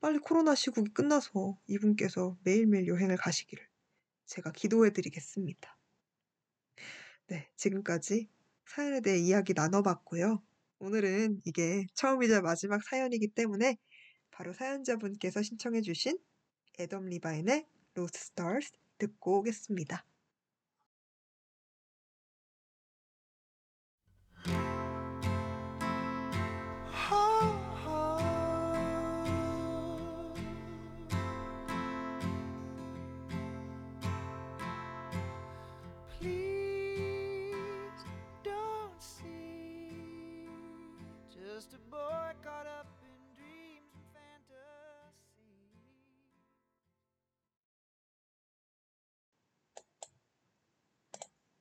빨리 0.00 0.18
코로나 0.18 0.54
시국이 0.54 0.92
끝나서 0.92 1.58
이분께서 1.66 2.36
매일매일 2.44 2.88
여행을 2.88 3.16
가시기를 3.16 3.66
제가 4.26 4.52
기도해 4.52 4.92
드리겠습니다. 4.92 5.76
네, 7.28 7.48
지금까지 7.56 8.28
사연에 8.66 9.00
대해 9.00 9.18
이야기 9.18 9.52
나눠봤고요. 9.54 10.42
오늘은 10.84 11.40
이게 11.46 11.86
처음이자 11.94 12.42
마지막 12.42 12.82
사연이기 12.84 13.28
때문에 13.28 13.78
바로 14.30 14.52
사연자분께서 14.52 15.42
신청해주신 15.42 16.18
애덤 16.78 17.06
리바인의 17.06 17.64
로스 17.94 18.12
스타즈 18.12 18.68
듣고 18.98 19.38
오겠습니다. 19.38 20.04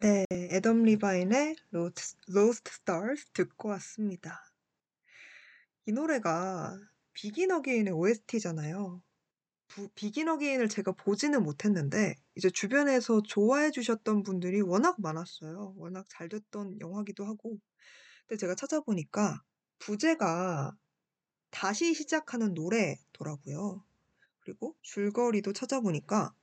네, 0.03 0.25
애덤 0.29 0.83
리바인의 0.83 1.55
Lost, 1.71 2.17
Lost 2.27 2.73
Stars 2.73 3.23
듣고 3.31 3.69
왔습니다. 3.69 4.43
이 5.85 5.93
노래가 5.93 6.77
Begin 7.13 7.51
Again의 7.51 7.93
OST잖아요. 7.93 9.01
Begin 9.95 10.27
Again을 10.27 10.67
제가 10.67 10.91
보지는 10.91 11.41
못했는데 11.41 12.15
이제 12.35 12.49
주변에서 12.49 13.21
좋아해 13.23 13.71
주셨던 13.71 14.23
분들이 14.23 14.59
워낙 14.59 14.99
많았어요. 14.99 15.73
워낙 15.77 16.05
잘 16.09 16.27
됐던 16.27 16.81
영화기도 16.81 17.23
하고. 17.23 17.57
근데 18.27 18.37
제가 18.37 18.55
찾아보니까 18.55 19.41
부제가 19.79 20.75
다시 21.49 21.93
시작하는 21.93 22.53
노래더라고요. 22.53 23.81
그리고 24.41 24.75
줄거리도 24.81 25.53
찾아보니까 25.53 26.33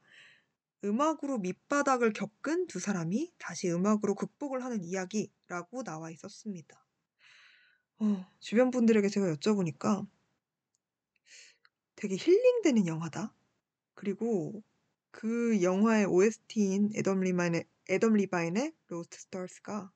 음악으로 0.85 1.39
밑바닥을 1.39 2.13
겪은 2.13 2.67
두 2.67 2.81
사람이 2.81 3.33
다시 3.39 3.71
음악으로 3.71 4.15
극복을 4.15 4.65
하는 4.65 4.83
이야기라고 4.85 5.83
나와 5.83 6.11
있었습니다. 6.11 6.87
어, 7.99 8.27
주변 8.41 8.71
분들에게 8.71 9.09
제가 9.09 9.27
여쭤보니까 9.35 10.07
되게 11.97 12.17
힐링되는 12.17 12.87
영화다. 12.87 13.35
그리고 13.95 14.63
그 15.11 15.63
영화의 15.63 16.07
OST인 16.07 16.93
애덤 16.97 17.21
리바인의, 17.21 17.67
애덤 17.91 18.15
리바인의 18.15 18.73
로스트 18.87 19.21
스타즈가 19.21 19.93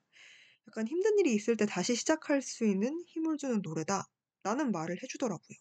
약간 0.69 0.86
힘든 0.86 1.19
일이 1.19 1.35
있을 1.35 1.56
때 1.56 1.65
다시 1.66 1.94
시작할 1.94 2.43
수 2.43 2.66
있는 2.66 3.02
힘을 3.06 3.39
주는 3.39 3.62
노래다. 3.62 4.06
라는 4.43 4.73
말을 4.73 5.02
해주더라고요. 5.02 5.56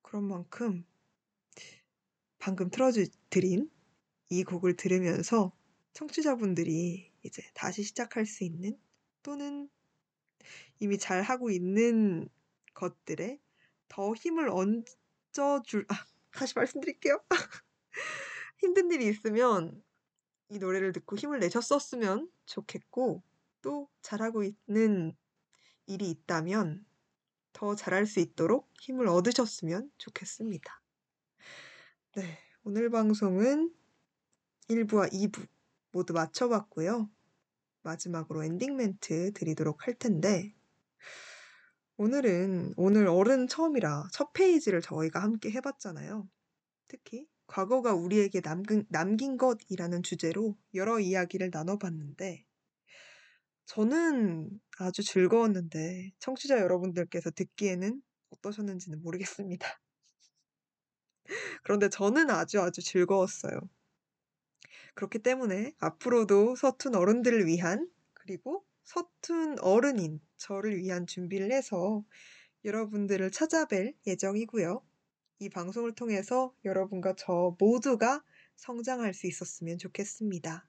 그런 0.00 0.24
만큼 0.24 0.86
방금 2.38 2.70
틀어드린 2.70 3.70
이 4.32 4.44
곡을 4.44 4.76
들으면서 4.76 5.52
청취자분들이 5.92 7.12
이제 7.22 7.42
다시 7.52 7.82
시작할 7.82 8.24
수 8.24 8.44
있는 8.44 8.78
또는 9.22 9.68
이미 10.80 10.96
잘 10.96 11.20
하고 11.20 11.50
있는 11.50 12.30
것들에 12.72 13.38
더 13.88 14.14
힘을 14.14 14.48
얹어줄, 14.48 15.84
아, 15.88 16.06
다시 16.30 16.54
말씀드릴게요. 16.56 17.22
힘든 18.56 18.90
일이 18.90 19.06
있으면 19.08 19.84
이 20.48 20.58
노래를 20.58 20.92
듣고 20.92 21.16
힘을 21.16 21.38
내셨었으면 21.38 22.30
좋겠고, 22.46 23.22
또 23.60 23.90
잘하고 24.00 24.44
있는 24.44 25.14
일이 25.86 26.08
있다면 26.08 26.86
더 27.52 27.74
잘할 27.74 28.06
수 28.06 28.18
있도록 28.18 28.72
힘을 28.80 29.08
얻으셨으면 29.08 29.92
좋겠습니다. 29.98 30.80
네, 32.16 32.38
오늘 32.64 32.88
방송은 32.88 33.81
1부와 34.68 35.10
2부 35.12 35.46
모두 35.92 36.12
마쳐봤고요. 36.12 37.10
마지막으로 37.82 38.44
엔딩 38.44 38.76
멘트 38.76 39.32
드리도록 39.32 39.86
할 39.86 39.94
텐데, 39.94 40.54
오늘은 41.96 42.74
오늘 42.76 43.06
어른 43.06 43.46
처음이라 43.48 44.08
첫 44.12 44.32
페이지를 44.32 44.80
저희가 44.80 45.22
함께 45.22 45.50
해봤잖아요. 45.50 46.28
특히 46.88 47.26
과거가 47.46 47.94
우리에게 47.94 48.40
남긴, 48.40 48.86
남긴 48.88 49.36
것이라는 49.36 50.02
주제로 50.02 50.56
여러 50.74 51.00
이야기를 51.00 51.50
나눠봤는데, 51.52 52.44
저는 53.66 54.60
아주 54.78 55.02
즐거웠는데, 55.02 56.12
청취자 56.18 56.58
여러분들께서 56.60 57.30
듣기에는 57.30 58.02
어떠셨는지는 58.30 59.02
모르겠습니다. 59.02 59.80
그런데 61.62 61.88
저는 61.88 62.30
아주 62.30 62.60
아주 62.60 62.82
즐거웠어요. 62.82 63.60
그렇기 64.94 65.20
때문에 65.20 65.74
앞으로도 65.78 66.56
서툰 66.56 66.94
어른들을 66.94 67.46
위한, 67.46 67.88
그리고 68.12 68.64
서툰 68.84 69.58
어른인 69.60 70.20
저를 70.36 70.76
위한 70.78 71.06
준비를 71.06 71.52
해서 71.52 72.04
여러분들을 72.64 73.30
찾아뵐 73.30 73.94
예정이고요. 74.06 74.82
이 75.40 75.48
방송을 75.48 75.94
통해서 75.94 76.54
여러분과 76.64 77.14
저 77.16 77.56
모두가 77.58 78.22
성장할 78.56 79.14
수 79.14 79.26
있었으면 79.26 79.78
좋겠습니다. 79.78 80.68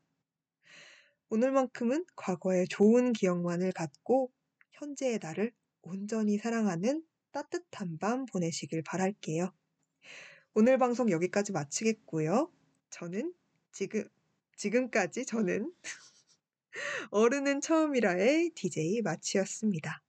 오늘만큼은 1.30 2.06
과거의 2.16 2.68
좋은 2.68 3.14
기억만을 3.14 3.72
갖고 3.72 4.32
현재의 4.72 5.20
나를 5.22 5.52
온전히 5.82 6.38
사랑하는 6.38 7.04
따뜻한 7.32 7.98
밤 8.00 8.26
보내시길 8.26 8.84
바랄게요. 8.84 9.52
오늘 10.56 10.78
방송 10.78 11.10
여기까지 11.10 11.52
마치겠고요. 11.52 12.52
저는 12.90 13.34
지금, 13.74 14.08
지금까지 14.56 15.26
저는 15.26 15.74
어른은 17.12 17.62
처음이라의 17.62 18.52
DJ 18.56 19.02
마치였습니다. 19.02 20.02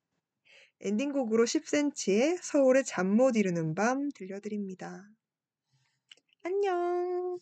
엔딩곡으로 0.81 1.45
10cm의 1.45 2.39
서울의 2.43 2.85
잠 2.85 3.09
못 3.17 3.37
이루는 3.37 3.75
밤 3.75 4.11
들려드립니다. 4.11 5.09
안녕! 6.43 7.41